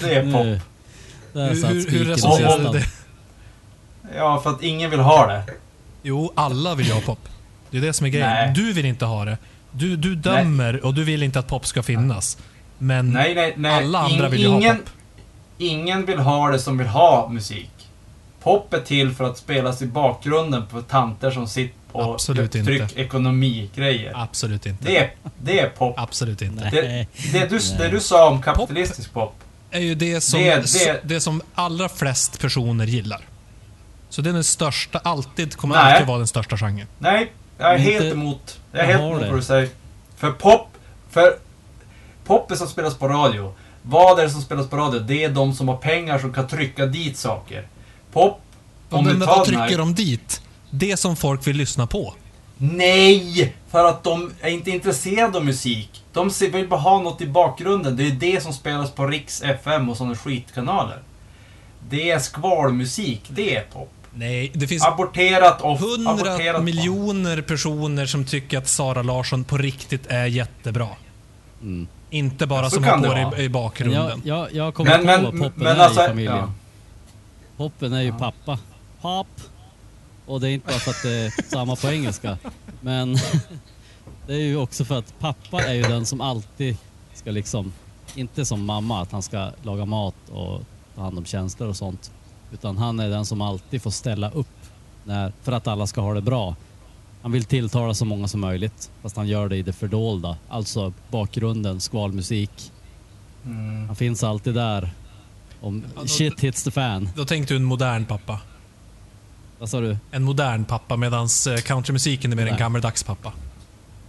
Det 0.00 0.14
är 0.14 0.32
pop. 0.32 0.62
Hur, 1.32 1.68
hur, 1.68 1.90
hur 1.90 2.04
resonerar 2.04 2.58
du 2.72 2.78
det? 2.78 2.84
Ja, 4.16 4.40
för 4.40 4.50
att 4.50 4.62
ingen 4.62 4.90
vill 4.90 5.00
ha 5.00 5.26
det. 5.26 5.42
Jo, 6.02 6.32
alla 6.36 6.74
vill 6.74 6.86
ju 6.86 6.92
ha 6.92 7.00
pop. 7.00 7.18
Det 7.70 7.76
är 7.76 7.80
det 7.80 7.92
som 7.92 8.06
är 8.06 8.10
grejen. 8.10 8.28
Nej. 8.28 8.52
Du 8.54 8.72
vill 8.72 8.84
inte 8.84 9.04
ha 9.04 9.24
det. 9.24 9.38
Du, 9.70 9.96
du 9.96 10.14
dömer 10.14 10.84
och 10.84 10.94
du 10.94 11.04
vill 11.04 11.22
inte 11.22 11.38
att 11.38 11.46
pop 11.46 11.66
ska 11.66 11.82
finnas. 11.82 12.38
Men 12.78 13.10
Nej, 13.10 13.34
nej, 13.34 13.54
nej. 13.56 13.72
alla 13.84 13.98
andra 13.98 14.24
In- 14.24 14.30
vill 14.30 14.40
ju 14.40 14.46
ingen, 14.48 14.62
ha 14.76 14.82
pop. 14.82 14.90
Ingen 15.58 16.06
vill 16.06 16.18
ha 16.18 16.50
det 16.50 16.58
som 16.58 16.78
vill 16.78 16.86
ha 16.86 17.28
musik. 17.28 17.70
Pop 18.42 18.74
är 18.74 18.80
till 18.80 19.14
för 19.14 19.24
att 19.24 19.38
spelas 19.38 19.82
i 19.82 19.86
bakgrunden 19.86 20.66
på 20.66 20.82
tanter 20.82 21.30
som 21.30 21.46
sitter 21.48 21.74
och 21.92 22.14
Absolut 22.14 22.52
tryck 22.52 22.96
ekonomi-grejer. 22.96 24.12
Absolut 24.14 24.66
inte. 24.66 24.84
Det 24.84 24.96
är, 24.98 25.10
det 25.42 25.60
är 25.60 25.68
pop. 25.70 25.94
Absolut 25.98 26.42
inte. 26.42 26.70
Nej. 26.72 27.08
Det, 27.32 27.32
det, 27.32 27.46
du, 27.50 27.58
det 27.58 27.76
Nej. 27.78 27.90
du 27.90 28.00
sa 28.00 28.28
om 28.28 28.42
kapitalistisk 28.42 29.12
pop. 29.12 29.34
är 29.70 29.80
ju 29.80 29.94
det 29.94 30.20
som, 30.20 30.40
Det- 30.40 30.72
det, 30.84 31.00
det- 31.04 31.20
som 31.20 31.42
allra 31.54 31.88
flest 31.88 32.40
personer 32.40 32.86
gillar. 32.86 33.20
Så 34.10 34.22
det 34.22 34.30
är 34.30 34.34
den 34.34 34.44
största, 34.44 34.98
alltid, 34.98 35.56
kommer 35.56 35.74
Nej. 35.74 35.92
alltid 35.92 36.06
vara 36.06 36.18
den 36.18 36.26
största 36.26 36.56
genren. 36.56 36.86
Nej, 36.98 37.32
jag 37.58 37.68
är 37.68 37.72
Men 37.72 37.82
helt 37.82 38.04
inte- 38.04 38.16
emot. 38.16 38.60
Jag 38.72 38.80
är 38.80 38.84
Jag 38.84 38.90
helt 38.98 39.02
emot 39.02 39.20
det. 39.20 39.28
vad 39.30 39.38
du 39.38 39.42
säger. 39.42 39.68
För 40.16 40.30
pop, 40.32 40.68
för 41.10 41.36
pop 42.24 42.50
är 42.50 42.54
som 42.56 42.68
spelas 42.68 42.94
på 42.94 43.08
radio. 43.08 43.54
Vad 43.82 44.18
är 44.18 44.22
det 44.24 44.30
som 44.30 44.42
spelas 44.42 44.68
på 44.68 44.76
radio? 44.76 45.00
Det 45.00 45.24
är 45.24 45.28
de 45.28 45.54
som 45.54 45.68
har 45.68 45.76
pengar 45.76 46.18
som 46.18 46.32
kan 46.32 46.46
trycka 46.48 46.86
dit 46.86 47.16
saker. 47.16 47.68
Pop, 48.12 48.40
om 48.90 49.04
men 49.04 49.12
du 49.14 49.18
vad 49.26 49.28
tar 49.28 49.36
den 49.36 49.44
trycker 49.44 49.60
här... 49.62 49.78
de 49.78 49.94
dit? 49.94 50.42
Det 50.70 50.96
som 50.96 51.16
folk 51.16 51.46
vill 51.46 51.56
lyssna 51.56 51.86
på. 51.86 52.14
Nej! 52.56 53.54
För 53.70 53.84
att 53.84 54.04
de 54.04 54.32
är 54.40 54.50
inte 54.50 54.70
intresserade 54.70 55.38
av 55.38 55.44
musik. 55.44 56.02
De 56.12 56.30
ser- 56.30 56.50
vill 56.50 56.68
bara 56.68 56.80
ha 56.80 57.00
något 57.02 57.20
i 57.20 57.26
bakgrunden. 57.26 57.96
Det 57.96 58.06
är 58.06 58.10
det 58.10 58.42
som 58.42 58.52
spelas 58.52 58.90
på 58.90 59.06
Riks 59.06 59.42
FM 59.42 59.88
och 59.88 59.96
sådana 59.96 60.14
skitkanaler. 60.16 60.98
Det 61.88 62.10
är 62.10 62.18
skvalmusik, 62.18 63.22
det 63.28 63.56
är 63.56 63.62
pop. 63.62 63.92
Nej, 64.18 64.50
det 64.54 64.66
finns 64.66 64.84
Aborterat 64.84 65.60
och... 65.60 65.78
hundra 65.78 66.10
aborterat 66.10 66.64
miljoner 66.64 67.40
personer 67.42 68.06
som 68.06 68.24
tycker 68.24 68.58
att 68.58 68.68
Sara 68.68 69.02
Larsson 69.02 69.44
på 69.44 69.58
riktigt 69.58 70.06
är 70.06 70.26
jättebra. 70.26 70.88
Mm. 71.62 71.86
Inte 72.10 72.46
bara 72.46 72.70
Så 72.70 72.74
som 72.74 73.02
det 73.02 73.08
vara. 73.08 73.20
i, 73.20 73.22
i 73.22 73.42
Men 73.42 73.52
bakgrunden. 73.52 74.22
jag, 74.24 74.38
jag, 74.38 74.54
jag 74.54 74.74
kommer 74.74 74.90
Men, 74.90 75.00
på 75.00 75.06
men, 75.06 75.24
vad 75.24 75.32
poppen 75.32 75.64
men 75.64 75.76
är 75.76 75.80
alltså... 75.80 76.04
i 76.04 76.06
familjen. 76.06 76.36
Ja. 76.36 76.52
Poppen 77.56 77.92
är 77.92 78.02
ju 78.02 78.12
pappa. 78.12 78.58
Pop. 79.00 79.26
Och 80.26 80.40
det 80.40 80.48
är 80.48 80.50
inte 80.50 80.66
bara 80.66 80.78
för 80.78 80.90
att 80.90 81.02
det 81.02 81.10
är 81.10 81.42
samma 81.50 81.76
på 81.76 81.88
engelska. 81.88 82.38
Men 82.80 83.14
det 84.26 84.34
är 84.34 84.38
ju 84.38 84.56
också 84.56 84.84
för 84.84 84.98
att 84.98 85.18
pappa 85.18 85.62
är 85.62 85.74
ju 85.74 85.82
den 85.82 86.06
som 86.06 86.20
alltid 86.20 86.76
ska 87.14 87.30
liksom, 87.30 87.72
inte 88.14 88.44
som 88.44 88.64
mamma, 88.64 89.02
att 89.02 89.12
han 89.12 89.22
ska 89.22 89.50
laga 89.62 89.84
mat 89.84 90.14
och 90.32 90.62
ta 90.94 91.02
hand 91.02 91.18
om 91.18 91.24
tjänster 91.24 91.68
och 91.68 91.76
sånt. 91.76 92.10
Utan 92.52 92.78
han 92.78 93.00
är 93.00 93.08
den 93.10 93.26
som 93.26 93.40
alltid 93.40 93.82
får 93.82 93.90
ställa 93.90 94.30
upp 94.30 94.46
när, 95.04 95.32
för 95.42 95.52
att 95.52 95.66
alla 95.66 95.86
ska 95.86 96.00
ha 96.00 96.14
det 96.14 96.20
bra. 96.22 96.56
Han 97.22 97.32
vill 97.32 97.44
tilltala 97.44 97.94
så 97.94 98.04
många 98.04 98.28
som 98.28 98.40
möjligt, 98.40 98.90
fast 99.02 99.16
han 99.16 99.28
gör 99.28 99.48
det 99.48 99.56
i 99.56 99.62
det 99.62 99.72
fördolda. 99.72 100.36
Alltså 100.48 100.92
bakgrunden, 101.10 101.80
skvalmusik. 101.80 102.72
Mm. 103.44 103.86
Han 103.86 103.96
finns 103.96 104.22
alltid 104.24 104.54
där. 104.54 104.90
Om 105.60 105.84
Ja, 105.94 106.00
då- 106.02 106.08
shit 106.08 106.40
hits 106.40 106.62
the 106.64 106.70
fan. 106.70 107.08
Då 107.16 107.24
tänkte 107.24 107.54
du 107.54 107.56
en 107.56 107.64
modern 107.64 108.04
pappa. 108.04 108.40
Vad 109.58 109.68
sa 109.68 109.80
du? 109.80 109.96
En 110.10 110.22
modern 110.22 110.64
pappa 110.64 110.96
medan 110.96 111.28
countrymusiken 111.64 112.32
är 112.32 112.36
mer 112.36 112.46
en 112.46 112.56
gammeldags 112.56 113.02
pappa. 113.02 113.32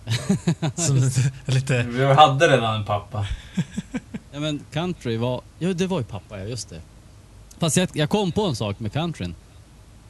Som 0.76 0.96
lite, 0.96 1.32
lite... 1.46 1.84
Vi 1.84 2.06
hade 2.14 2.48
redan 2.48 2.76
en 2.76 2.86
pappa. 2.86 3.26
Ja 4.32 4.40
men 4.40 4.60
country 4.72 5.18
var, 5.18 5.42
ja 5.60 5.74
det 5.74 5.88
var 5.88 6.00
ju 6.00 6.06
pappa 6.06 6.40
ja, 6.40 6.46
just 6.46 6.70
det. 6.70 6.82
Fast 7.60 7.78
jag, 7.78 7.90
jag 7.94 8.10
kom 8.10 8.32
på 8.32 8.42
en 8.46 8.56
sak 8.56 8.80
med 8.80 8.94
countryn. 8.94 9.36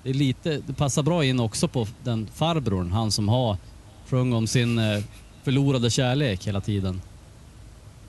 Det 0.04 0.10
är 0.10 0.14
lite, 0.14 0.62
det 0.68 0.74
passar 0.74 1.04
bra 1.04 1.26
in 1.26 1.40
också 1.40 1.68
på 1.68 1.88
den 2.04 2.28
farbrorn, 2.34 2.92
han 2.92 3.12
som 3.12 3.30
har 3.30 3.58
sjungit 4.10 4.36
om 4.36 4.48
sin 4.48 4.80
eh, 4.80 5.04
förlorade 5.44 5.90
kärlek 5.90 6.48
hela 6.48 6.62
tiden. 6.62 7.02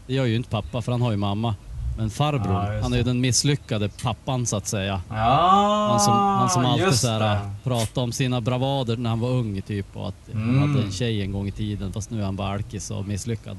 Det 0.07 0.15
gör 0.15 0.25
ju 0.25 0.37
inte 0.37 0.51
pappa 0.51 0.83
för 0.83 0.93
han 0.93 1.03
har 1.03 1.11
ju 1.11 1.17
mamma. 1.17 1.55
Men 1.99 2.11
farbrorn, 2.11 2.75
Ja, 2.75 2.81
han 2.83 2.93
är 2.93 2.97
ju 2.97 3.03
den 3.03 3.21
misslyckade 3.21 3.89
pappan 4.03 4.47
så 4.47 4.57
att 4.57 4.67
säga. 4.67 5.01
Ja, 5.09 5.89
Han 5.91 6.01
som, 6.01 6.13
han 6.17 6.51
som 6.51 6.65
alltid 6.67 6.95
så 6.95 7.09
här, 7.09 7.21
det. 7.35 7.41
pratade 7.65 8.05
om 8.05 8.13
sina 8.13 8.41
bravader 8.41 8.97
när 8.97 9.11
han 9.11 9.21
var 9.21 9.31
ung 9.31 9.63
typ 9.63 9.97
och 9.97 10.09
att 10.09 10.15
han 10.33 10.43
Mm. 10.43 10.71
hade 10.73 10.85
en 10.85 10.93
tjej 10.93 11.23
en 11.23 11.33
gång 11.33 11.49
i 11.49 11.53
tiden 11.53 11.93
fast 11.93 12.11
nu 12.11 12.21
är 12.21 12.25
han 12.25 12.37
bara 12.37 12.49
alkis 12.53 12.91
och 12.91 13.07
misslyckad. 13.09 13.57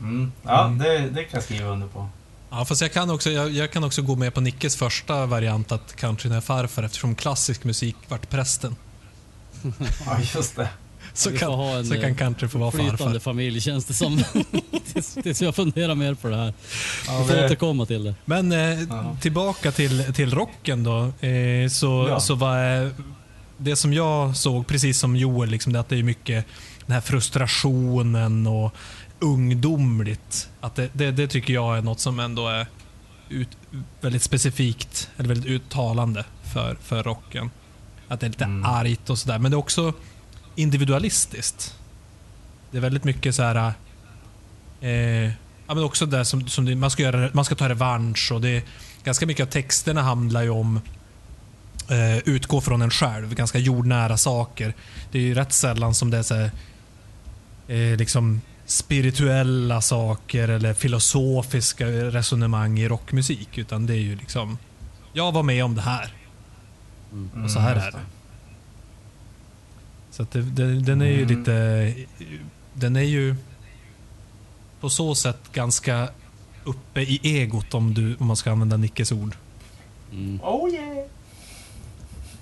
Mm. 0.00 0.32
Ja, 0.42 0.64
det, 0.78 0.98
det 0.98 1.24
kan 1.24 1.30
jag 1.32 1.42
skriva 1.42 1.68
under 1.70 1.86
på. 1.86 2.06
Ja, 2.50 2.64
fast 2.64 2.80
jag 2.82 2.92
kan, 2.92 3.10
också, 3.10 3.30
jag, 3.30 3.50
jag 3.50 3.70
kan 3.72 3.84
också 3.84 4.02
gå 4.02 4.16
med 4.16 4.34
på 4.34 4.40
Nickes 4.40 4.76
första 4.76 5.26
variant 5.26 5.72
att 5.72 5.96
countryn 5.96 6.32
är 6.32 6.40
farfar 6.40 6.82
eftersom 6.82 7.14
klassisk 7.14 7.64
musik 7.64 7.96
vart 8.08 8.30
prästen. 8.30 8.76
Ja, 10.06 10.18
just 10.34 10.56
det. 10.56 10.68
Så 11.14 11.30
kan, 11.38 11.52
ha 11.52 11.76
en, 11.76 11.86
så 11.86 11.94
kan 11.94 12.04
eh, 12.04 12.16
country 12.16 12.48
få 12.48 12.58
vara 12.58 12.70
Flytande 12.70 12.98
farfar. 12.98 13.18
familj 13.18 13.60
känns 13.60 13.84
det 13.84 13.94
som. 13.94 14.22
tills, 14.92 15.14
tills 15.14 15.42
jag 15.42 15.56
funderar 15.56 15.94
mer 15.94 16.14
på 16.14 16.28
det 16.28 16.36
här. 16.36 16.54
Ja, 17.06 17.18
Vi 17.18 17.28
får 17.28 17.34
det- 17.36 17.44
återkomma 17.46 17.86
till 17.86 18.04
det. 18.04 18.14
Men 18.24 18.52
eh, 18.52 18.80
Ja. 18.82 19.16
tillbaka 19.20 19.72
till, 19.72 20.14
till 20.14 20.34
rocken 20.34 20.84
då. 20.84 20.98
Eh, 21.26 21.68
så, 21.70 22.06
Ja. 22.08 22.20
så 22.20 22.34
var 22.34 22.82
eh, 22.84 22.88
det 23.56 23.76
som 23.76 23.92
jag 23.92 24.36
såg, 24.36 24.66
precis 24.66 24.98
som 24.98 25.16
Joel, 25.16 25.48
liksom, 25.50 25.72
det 25.72 25.80
att 25.80 25.88
det 25.88 25.96
är 25.98 26.02
mycket 26.02 26.46
den 26.86 26.94
här 26.94 27.00
frustrationen 27.00 28.46
och 28.46 28.74
ungdomligt. 29.20 30.48
Att 30.60 30.74
det, 30.74 30.90
det, 30.92 31.10
det 31.10 31.28
tycker 31.28 31.54
jag 31.54 31.78
är 31.78 31.82
något 31.82 32.00
som 32.00 32.20
ändå 32.20 32.48
är 32.48 32.66
ut, 33.28 33.48
väldigt 34.00 34.22
specifikt, 34.22 35.10
eller 35.16 35.28
väldigt 35.28 35.50
uttalande 35.50 36.24
för, 36.52 36.76
för 36.82 37.02
rocken. 37.02 37.50
Att 38.08 38.20
det 38.20 38.26
är 38.26 38.30
lite 38.30 38.44
Mm. 38.44 38.64
argt 38.64 39.10
och 39.10 39.18
sådär. 39.18 39.38
Men 39.38 39.50
det 39.50 39.54
är 39.54 39.58
också 39.58 39.92
individualistiskt. 40.54 41.74
Det 42.70 42.76
är 42.76 42.80
väldigt 42.80 43.04
mycket 43.04 43.34
så 43.34 43.42
här... 43.42 43.72
Eh, 44.80 44.90
ja, 45.66 45.74
men 45.74 45.84
också 45.84 46.06
det 46.06 46.24
som, 46.24 46.48
som 46.48 46.64
det, 46.64 46.76
man, 46.76 46.90
ska 46.90 47.02
göra, 47.02 47.30
man 47.32 47.44
ska 47.44 47.54
ta 47.54 47.68
revansch 47.68 48.32
och 48.32 48.40
det 48.40 48.48
är, 48.48 48.62
ganska 49.04 49.26
mycket 49.26 49.46
av 49.46 49.50
texterna 49.50 50.02
handlar 50.02 50.42
ju 50.42 50.50
om 50.50 50.80
eh, 51.90 52.18
utgå 52.18 52.60
från 52.60 52.82
en 52.82 52.90
själv, 52.90 53.34
ganska 53.34 53.58
jordnära 53.58 54.16
saker. 54.16 54.74
Det 55.12 55.18
är 55.18 55.22
ju 55.22 55.34
rätt 55.34 55.52
sällan 55.52 55.94
som 55.94 56.10
det 56.10 56.18
är 56.18 56.22
så 56.22 56.34
här, 56.34 56.50
eh, 57.68 57.96
liksom 57.96 58.40
spirituella 58.70 59.80
saker 59.80 60.48
eller 60.48 60.74
filosofiska 60.74 61.86
resonemang 61.88 62.78
i 62.78 62.88
rockmusik. 62.88 63.58
Utan 63.58 63.86
det 63.86 63.94
är 63.94 63.98
ju 64.00 64.16
liksom, 64.16 64.58
jag 65.12 65.32
var 65.32 65.42
med 65.42 65.64
om 65.64 65.74
det 65.74 65.80
här. 65.82 66.12
Mm, 67.12 67.44
Och 67.44 67.50
så 67.50 67.58
här 67.58 67.74
just 67.74 67.86
är 67.86 67.92
det. 67.92 67.98
Så 70.10 70.22
att 70.22 70.30
det, 70.30 70.42
det, 70.42 70.80
den 70.80 71.00
är 71.02 71.06
ju 71.06 71.22
Mm. 71.22 71.38
lite... 71.38 71.94
Den 72.74 72.96
är 72.96 73.00
ju 73.02 73.34
på 74.80 74.90
så 74.90 75.14
sätt 75.14 75.38
ganska 75.52 76.08
uppe 76.64 77.00
i 77.00 77.20
egot 77.22 77.74
om, 77.74 77.94
du, 77.94 78.16
om 78.16 78.26
man 78.26 78.36
ska 78.36 78.52
använda 78.52 78.76
Nickes 78.76 79.12
ord. 79.12 79.34
Mm. 80.12 80.40
Oh 80.42 80.70
yeah! 80.70 81.06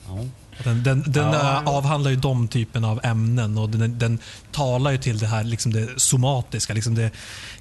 Ja. 0.08 0.24
Den, 0.64 0.82
den, 0.82 1.04
den 1.06 1.24
Ja. 1.32 1.62
äh, 1.62 1.68
avhandlar 1.68 2.10
ju 2.10 2.16
de 2.16 2.48
typen 2.48 2.84
av 2.84 3.00
ämnen 3.04 3.58
och 3.58 3.68
den, 3.70 3.98
den 3.98 4.18
talar 4.52 4.90
ju 4.90 4.98
till 4.98 5.18
det 5.18 5.26
här 5.26 5.44
liksom 5.44 5.72
det 5.72 5.88
somatiska, 6.00 6.74
liksom 6.74 6.94
det 6.94 7.10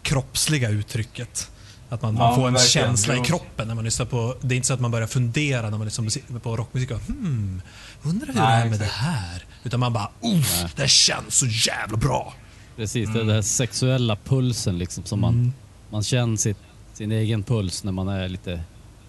kroppsliga 0.02 0.70
uttrycket. 0.70 1.52
Att 1.90 2.02
man, 2.02 2.16
Ja, 2.16 2.20
man 2.20 2.36
får 2.36 2.48
en 2.48 2.54
verkligen. 2.54 2.88
känsla 2.88 3.16
i 3.16 3.20
kroppen 3.20 3.68
när 3.68 3.76
man 3.76 3.84
lyssnar 3.84 4.06
på... 4.06 4.36
Det 4.42 4.56
är 4.56 4.56
inte 4.56 4.68
så 4.68 4.74
att 4.74 4.80
man 4.80 4.92
börjar 4.92 5.08
fundera 5.08 5.70
när 5.70 5.78
man 5.78 5.86
lyssnar 5.88 6.40
på 6.40 6.58
rockmusik. 6.58 6.92
och, 6.92 7.02
Hmm, 7.02 7.62
undrar 8.04 8.28
hur 8.28 8.34
Nej, 8.34 8.60
det 8.62 8.66
är 8.66 8.70
med 8.70 8.80
det 8.80 8.86
exakt. 8.86 9.02
här? 9.04 9.46
Utan 9.64 9.80
man 9.80 9.94
bara, 9.94 10.10
uff, 10.22 10.66
det 10.76 10.90
känns 10.90 11.36
så 11.36 11.46
jävla 11.46 11.98
bra. 11.98 12.34
Precis, 12.76 13.10
det 13.14 13.20
är 13.20 13.24
den 13.24 13.36
här 13.36 13.42
sexuella 13.42 14.16
pulsen 14.26 14.78
liksom 14.78 15.04
som 15.04 15.20
man, 15.22 15.34
Mm. 15.34 15.54
man 15.90 16.04
känner 16.04 16.38
sitt, 16.38 16.58
sin 16.94 17.12
egen 17.12 17.44
puls 17.44 17.84
när 17.84 17.92
man 17.92 18.08
är 18.08 18.30
lite 18.30 18.62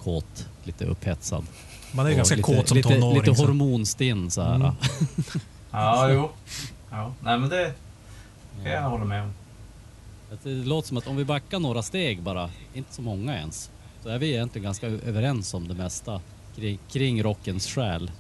kåt, 0.03 0.47
lite 0.65 0.85
upphetsad. 0.85 1.47
Man 1.93 2.07
är 2.07 2.11
ju 2.11 2.17
ganska 2.17 2.37
lite, 2.37 2.55
kåt 2.57 2.69
som 2.69 2.77
lite, 2.77 2.89
tonåring. 2.89 3.21
Lite 3.23 3.35
så. 3.35 3.47
hormonstinn 3.47 4.31
så 4.31 4.43
här. 4.43 4.55
Mm. 4.55 4.73
Ja, 5.71 6.11
jo. 6.11 6.31
Ja, 6.91 7.13
nej 7.23 7.39
men 7.39 7.49
det 7.49 7.73
kan 8.63 8.73
jag 8.73 8.83
hålla 8.83 9.05
med 9.05 9.23
om. 9.23 9.33
Det 10.43 10.49
låter 10.51 10.89
som 10.89 10.97
att 10.97 11.07
om 11.07 11.17
vi 11.17 11.25
backar 11.25 11.59
några 11.59 11.83
steg 11.83 12.23
bara, 12.23 12.51
inte 12.75 12.95
så 12.95 13.03
många 13.03 13.37
ens, 13.39 13.71
så 14.03 14.09
är 14.09 14.19
vi 14.19 14.29
egentligen 14.35 14.65
ganska 14.65 14.87
överens 14.87 15.55
om 15.55 15.69
det 15.69 15.75
mesta 15.75 16.21
kring, 16.57 16.79
kring 16.93 17.23
rockens 17.23 17.67
själ. 17.67 18.11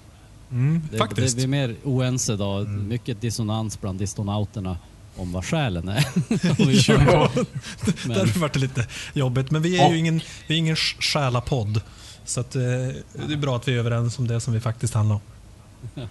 Mm, 0.50 0.82
Det, 0.90 0.98
faktiskt. 0.98 1.36
Det, 1.36 1.40
vi 1.40 1.44
är 1.44 1.48
mer 1.68 1.76
oense 1.84 2.36
då, 2.36 2.52
Mm. 2.58 2.88
mycket 2.88 3.20
dissonans 3.20 3.80
bland 3.80 3.98
dissonauterna 3.98 4.78
om 5.16 5.32
vad 5.32 5.44
själen 5.44 5.88
är. 5.88 6.04
Jo, 6.58 7.28
Men- 8.06 8.16
därför 8.18 8.40
vart 8.40 8.52
det 8.52 8.58
lite 8.58 8.86
jobbigt. 9.14 9.50
Men 9.50 9.62
vi 9.62 9.78
är 9.78 9.90
ju 9.90 9.98
ingen, 9.98 10.20
vi 10.46 10.54
är 10.54 10.58
ingen 10.58 10.76
själapodd. 10.76 11.80
Så 12.28 12.40
att, 12.40 12.56
eh, 12.56 12.62
det 12.62 13.32
är 13.32 13.36
bra 13.36 13.56
att 13.56 13.68
vi 13.68 13.74
är 13.74 13.78
överens 13.78 14.18
om 14.18 14.28
det 14.28 14.40
som 14.40 14.54
vi 14.54 14.60
faktiskt 14.60 14.94
handlar 14.94 15.14
om. 15.14 15.20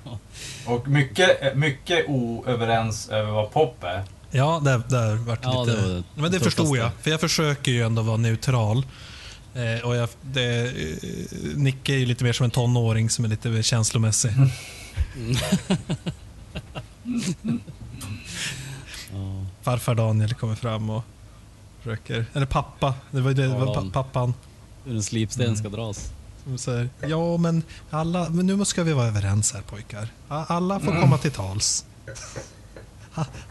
Och 0.66 0.88
mycket, 0.88 1.58
mycket 1.58 2.06
oöverens 2.10 3.10
över 3.10 3.32
vad 3.32 3.52
pop 3.52 3.84
är. 3.84 4.04
Ja, 4.32 4.62
där, 4.64 4.82
där 4.90 5.16
vart 5.16 5.42
det 5.42 5.48
Ja, 5.48 5.64
lite... 5.64 5.82
det 5.82 5.88
var 5.88 5.94
det 5.96 6.04
men 6.16 6.32
det 6.32 6.40
förstod 6.40 6.78
jag. 6.78 6.92
För 7.02 7.12
jag 7.12 7.20
försöker 7.20 7.72
ju 7.72 7.84
ändå 7.84 8.02
vara 8.02 8.18
neutral. 8.18 8.86
Eh, 9.56 9.86
och 9.86 9.96
jag, 9.96 10.10
det, 10.22 10.66
eh, 10.66 10.98
Nicke 11.56 11.94
är 11.94 11.98
ju 11.98 12.06
lite 12.06 12.24
mer 12.24 12.34
som 12.34 12.44
en 12.44 12.52
tonåring 12.52 13.10
som 13.10 13.26
är 13.26 13.30
lite 13.30 13.50
mer 13.50 13.62
känslomässig. 13.62 14.32
Ja. 19.14 19.46
Farfar 19.62 19.96
Daniel 19.96 20.34
kommer 20.34 20.56
fram 20.56 20.90
och 20.90 21.04
försöker... 21.82 22.26
Eller 22.34 22.46
pappa. 22.46 22.94
Det 23.12 23.22
var, 23.22 23.30
ju 23.30 23.36
det, 23.36 23.48
var 23.48 23.92
pappan 23.92 24.34
Hur 24.88 24.96
en 24.96 25.04
slipsten 25.04 25.58
ska 25.58 25.70
dras. 25.70 26.12
som 26.44 26.58
säger 26.58 26.90
Ja, 27.08 27.38
men, 27.38 27.64
alla, 27.90 28.30
men 28.30 28.46
nu 28.48 28.66
ska 28.66 28.84
vi 28.84 28.94
vara 28.94 29.08
överens 29.08 29.54
här 29.54 29.62
pojkar. 29.62 30.08
Alla 30.28 30.80
får 30.80 30.88
Mm. 30.92 31.02
komma 31.02 31.18
till 31.18 31.32
tals. 31.32 31.86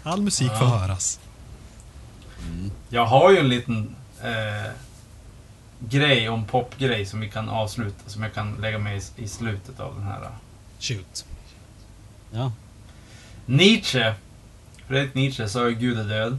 All 0.03 0.23
musik 0.23 0.49
får 0.49 0.57
Ja. 0.69 0.79
höras. 0.79 1.21
Jag 2.89 3.07
har 3.07 3.31
ju 3.33 3.39
en 3.39 3.49
liten 3.49 3.95
eh, 4.23 4.71
grej 5.81 6.29
om 6.29 6.45
popgrej 6.47 7.07
som 7.07 7.21
vi 7.21 7.31
kan 7.31 7.49
avsluta, 7.49 8.11
som 8.11 8.23
jag 8.23 8.35
kan 8.35 8.55
lägga 8.61 8.79
med 8.79 8.97
i, 8.97 9.23
i 9.23 9.29
slutet 9.29 9.81
av 9.81 9.95
den 9.95 10.05
här. 10.05 10.29
Shoot. 10.81 11.25
Ja. 12.33 12.53
Nietzsche, 13.47 14.15
Fredrik 14.87 15.15
Nietzsche 15.15 15.49
sa 15.49 15.69
ju 15.69 15.75
Gud 15.75 15.99
är 15.99 16.05
död. 16.05 16.39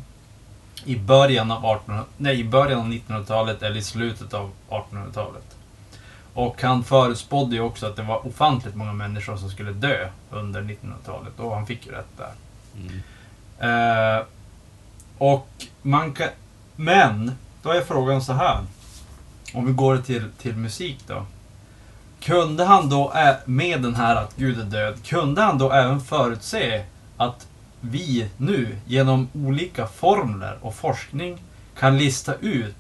I 0.88 1.00
början 1.00 1.52
av 1.52 1.58
1800, 1.58 2.06
nej, 2.18 2.40
i 2.40 2.44
början 2.44 2.80
av 2.80 2.88
1900-talet 2.88 3.64
eller 3.64 3.76
i 3.78 3.82
slutet 3.82 4.34
av 4.34 4.52
1800-talet. 4.70 5.56
Och 6.34 6.62
han 6.62 6.84
förutspådde 6.84 7.56
ju 7.56 7.62
också 7.62 7.86
att 7.86 7.96
det 7.96 8.04
var 8.04 8.28
ofantligt 8.28 8.76
många 8.76 8.94
människor 8.94 9.38
som 9.38 9.50
skulle 9.50 9.72
dö 9.72 10.10
under 10.32 10.62
1900-talet. 10.62 11.40
Och 11.40 11.56
han 11.56 11.66
fick 11.66 11.86
ju 11.86 11.92
rätt 11.92 12.18
där. 12.18 12.32
Mm. 12.76 14.18
Eh, 14.20 14.26
och 15.18 15.50
man 15.82 16.14
kan... 16.14 16.28
Men, 16.76 17.32
då 17.64 17.70
är 17.70 17.82
frågan 17.82 18.22
så 18.22 18.34
här. 18.34 18.58
Om 19.54 19.66
vi 19.66 19.74
går 19.74 19.98
till, 19.98 20.32
till 20.38 20.56
musik 20.56 20.98
då. 21.08 21.26
Kunde 22.20 22.66
han 22.66 22.90
då, 22.90 23.14
med 23.46 23.82
den 23.82 23.96
här 23.96 24.16
att 24.16 24.36
Gud 24.36 24.60
är 24.60 24.64
död, 24.64 25.06
kunde 25.06 25.42
han 25.42 25.58
då 25.58 25.72
även 25.72 26.02
förutse 26.02 26.84
att 27.18 27.47
vi 27.82 28.30
nu 28.38 28.78
genom 28.86 29.30
olika 29.34 29.88
formler 29.88 30.58
och 30.62 30.76
forskning 30.76 31.44
kan 31.80 31.98
lista 31.98 32.36
ut 32.36 32.76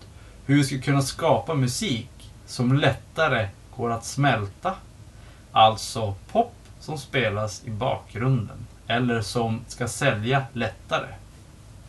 hur 0.46 0.56
vi 0.56 0.64
ska 0.64 0.82
kunna 0.82 1.02
skapa 1.02 1.54
musik 1.54 2.32
som 2.46 2.74
lättare 2.74 3.48
går 3.78 3.92
att 3.92 4.06
smälta? 4.06 4.76
Alltså 5.52 6.16
pop 6.32 6.54
som 6.80 6.98
spelas 6.98 7.66
i 7.66 7.70
bakgrunden. 7.70 8.58
Eller 8.88 9.22
som 9.22 9.62
ska 9.68 9.88
sälja 9.88 10.44
lättare. 10.54 11.08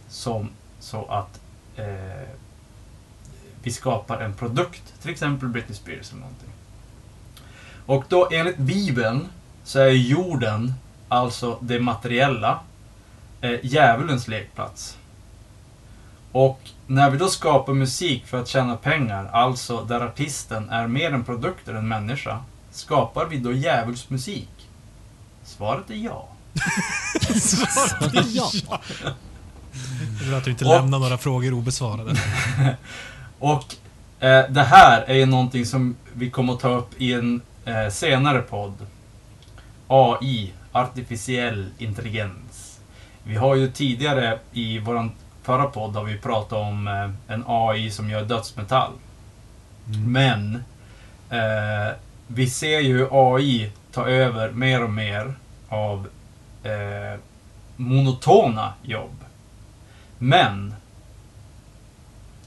Som 0.09 0.49
så 0.81 1.05
att 1.05 1.41
eh, 1.77 2.29
vi 3.63 3.71
skapar 3.71 4.21
en 4.21 4.35
produkt. 4.35 5.03
Till 5.03 5.11
exempel 5.11 5.49
Britney 5.49 5.77
Spears 5.77 6.11
eller 6.11 6.21
någonting. 6.21 6.51
Och 7.87 8.05
då 8.09 8.29
enligt 8.33 8.59
Bibeln 8.59 9.29
så 9.65 9.79
är 9.79 9.91
jorden, 9.91 10.75
alltså 11.09 11.59
det 11.61 11.81
materiella, 11.81 12.61
eh, 13.41 13.53
djävulens 13.63 14.29
lekplats. 14.29 14.97
Och 16.33 16.61
när 16.87 17.11
vi 17.11 17.19
då 17.19 17.29
skapar 17.29 17.73
musik 17.75 18.27
för 18.27 18.41
att 18.41 18.49
tjäna 18.49 18.77
pengar, 18.77 19.29
alltså 19.33 19.85
där 19.85 20.01
artisten 20.01 20.71
är 20.71 20.87
mer 20.87 21.13
en 21.13 21.25
produkt 21.25 21.69
än 21.69 21.77
en 21.77 21.89
människa, 21.89 22.39
skapar 22.71 23.27
vi 23.27 23.37
då 23.39 23.53
djävulsmusik? 23.53 24.49
Svaret 25.45 25.91
är 25.91 25.95
ja. 25.95 26.29
ja. 28.27 28.51
Jag 30.19 30.25
vill 30.25 30.35
att 30.35 30.45
du 30.45 30.51
inte 30.51 30.65
Och- 30.65 30.71
lämnar 30.71 30.99
några 30.99 31.19
frågor 31.19 31.53
obesvarade. 31.53 32.17
Och 33.39 33.75
eh, 34.21 34.51
det 34.51 34.63
här 34.63 35.03
är 35.03 35.15
ju 35.15 35.27
någonting 35.27 35.67
som 35.67 35.97
vi 36.15 36.31
kommer 36.31 36.53
att 36.53 36.61
ta 36.61 36.69
upp 36.69 36.91
i 37.01 37.13
en 37.13 37.41
eh, 37.65 37.89
senare 37.91 38.41
podd. 38.41 38.75
AI, 39.89 40.53
artificiell 40.73 41.67
intelligens. 41.79 42.33
Vi 43.29 43.37
har 43.37 43.55
ju 43.55 43.71
tidigare 43.71 44.39
i 44.53 44.79
vår 44.79 45.11
förra 45.43 45.67
podd 45.67 45.97
har 45.97 46.05
vi 46.05 46.19
pratat 46.19 46.53
om 46.53 46.89
eh, 46.89 47.35
en 47.35 47.45
AI 47.47 47.91
som 47.91 48.11
gör 48.11 48.25
dödsmetall. 48.25 48.93
Men 50.07 50.55
eh, 51.31 51.97
vi 52.27 52.51
ser 52.51 52.81
ju 52.81 53.09
AI 53.11 53.73
ta 53.93 54.09
över 54.09 54.51
mer 54.51 54.83
och 54.83 54.91
mer 54.91 55.35
av 55.69 56.09
eh, 56.63 57.21
monotona 57.77 58.73
jobb. 58.83 59.25
Men 60.19 60.75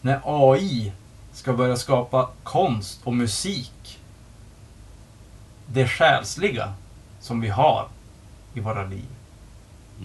när 0.02 0.22
AI 0.24 0.92
ska 1.34 1.54
börja 1.54 1.76
skapa 1.76 2.30
konst 2.44 3.00
och 3.04 3.14
musik, 3.14 4.00
det 5.66 5.88
själsliga 5.88 6.74
som 7.20 7.42
vi 7.42 7.48
har 7.48 7.88
i 8.54 8.60
våra 8.60 8.84
liv, 8.84 9.10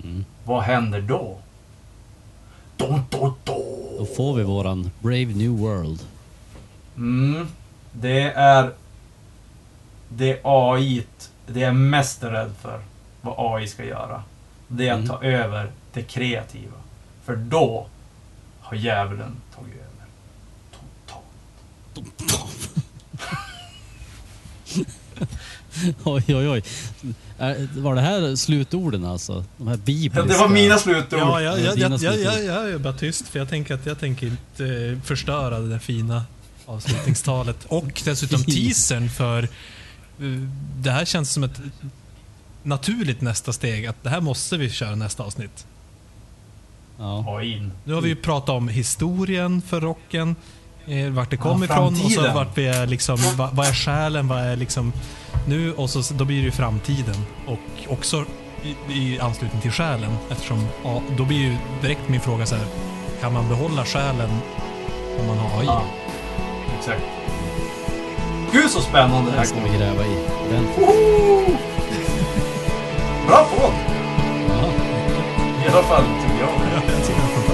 Mm. 0.04 0.24
vad 0.44 0.62
händer 0.62 1.00
då? 1.00 1.38
Dun, 2.76 3.00
dun, 3.10 3.32
dun. 3.44 3.96
Då 3.98 4.06
får 4.16 4.34
vi 4.36 4.42
våran 4.42 4.90
Brave 5.00 5.24
New 5.26 5.50
World. 5.50 6.00
Mm, 6.96 7.48
det 7.92 8.20
är 8.32 8.72
det 10.08 10.40
AI 10.44 11.06
det 11.46 11.60
jag 11.60 11.68
är 11.68 11.72
mest 11.72 12.22
rädd 12.22 12.52
för 12.60 12.80
vad 13.20 13.34
AI 13.38 13.66
ska 13.68 13.84
göra. 13.84 14.22
Det 14.68 14.88
är 14.88 14.92
att 14.92 14.98
Mm. 14.98 15.08
ta 15.08 15.22
över 15.22 15.70
det 15.92 16.02
kreativa. 16.02 16.76
För 17.24 17.36
då 17.36 17.86
har 18.60 18.76
djävulen 18.76 19.36
tagit 19.56 19.74
över. 19.74 20.06
Totalt. 21.94 22.46
Oj, 26.04 26.24
oj, 26.28 26.48
oj. 26.48 26.62
Var 27.76 27.94
det 27.94 28.00
här 28.00 28.36
slutorden 28.36 29.04
alltså? 29.04 29.44
De 29.56 29.68
här 29.68 29.76
bibliska... 29.76 30.22
Det 30.22 30.38
var 30.38 30.48
mina 30.48 30.78
slutord. 30.78 31.18
Ja, 31.18 31.40
jag, 31.40 31.60
jag, 31.60 31.78
jag, 31.78 31.92
jag, 31.92 32.20
jag, 32.20 32.44
jag 32.44 32.70
är 32.70 32.78
bara 32.78 32.92
tyst 32.92 33.28
för 33.28 33.38
jag 33.38 33.48
tänker 33.48 33.74
att 33.74 33.86
jag 33.86 33.98
tänker 33.98 34.26
inte 34.26 34.66
eh, 34.66 35.00
förstöra 35.04 35.58
det 35.60 35.68
där 35.68 35.78
fina 35.78 36.24
avslutningstalet. 36.66 37.64
Och 37.68 38.02
dessutom 38.04 38.44
teasern 38.44 39.08
för 39.10 39.42
eh, 39.42 39.48
det 40.78 40.90
här 40.90 41.04
känns 41.04 41.32
som 41.32 41.44
ett 41.44 41.60
naturligt 42.62 43.20
nästa 43.20 43.52
steg. 43.52 43.86
Att 43.86 44.02
det 44.02 44.10
här 44.10 44.20
måste 44.20 44.56
vi 44.56 44.70
köra 44.70 44.94
nästa 44.94 45.22
avsnitt. 45.22 45.66
Ja. 46.98 47.40
Nu 47.84 47.94
har 47.94 48.00
vi 48.00 48.08
ju 48.08 48.16
pratat 48.16 48.48
om 48.48 48.68
historien 48.68 49.62
för 49.62 49.80
rocken, 49.80 50.36
vart 51.10 51.30
det 51.30 51.36
kom 51.36 51.58
Ja, 51.62 51.64
ifrån 51.64 52.04
och 52.04 52.10
så 52.12 52.32
vart 52.32 52.58
vi 52.58 52.66
är 52.66 52.86
liksom, 52.86 53.18
vad, 53.36 53.56
vad 53.56 53.66
är 53.66 53.72
själen, 53.72 54.28
vad 54.28 54.38
är 54.38 54.56
liksom 54.56 54.92
nu 55.46 55.72
och 55.72 55.90
så, 55.90 56.14
då 56.14 56.24
blir 56.24 56.36
det 56.36 56.42
ju 56.44 56.50
framtiden. 56.50 57.16
Och 57.46 57.92
också 57.92 58.24
i, 58.62 58.92
i 59.00 59.20
anslutning 59.20 59.62
till 59.62 59.70
själen 59.70 60.16
eftersom 60.30 60.66
ja, 60.84 61.02
då 61.16 61.24
blir 61.24 61.38
ju 61.38 61.56
direkt 61.82 62.08
min 62.08 62.20
fråga 62.20 62.46
så 62.46 62.54
här, 62.54 62.64
kan 63.20 63.32
man 63.32 63.48
behålla 63.48 63.84
själen 63.84 64.30
om 65.20 65.26
man 65.26 65.38
har 65.38 65.60
AI? 65.60 65.66
Ja, 65.66 65.82
exakt. 66.78 67.02
Gud 68.52 68.70
så 68.70 68.80
spännande 68.80 69.30
det 69.30 69.36
här 69.36 69.44
ska 69.44 69.56
vi 69.56 69.62
kommer. 69.62 69.78
gräva 69.78 70.04
i. 70.06 70.16
Bra 73.26 73.46
podd! 73.56 73.72
Ja. 74.48 74.68
I 75.66 75.68
alla 75.68 75.82
fall 75.82 76.04
tycker 76.04 76.40
jag. 76.40 77.45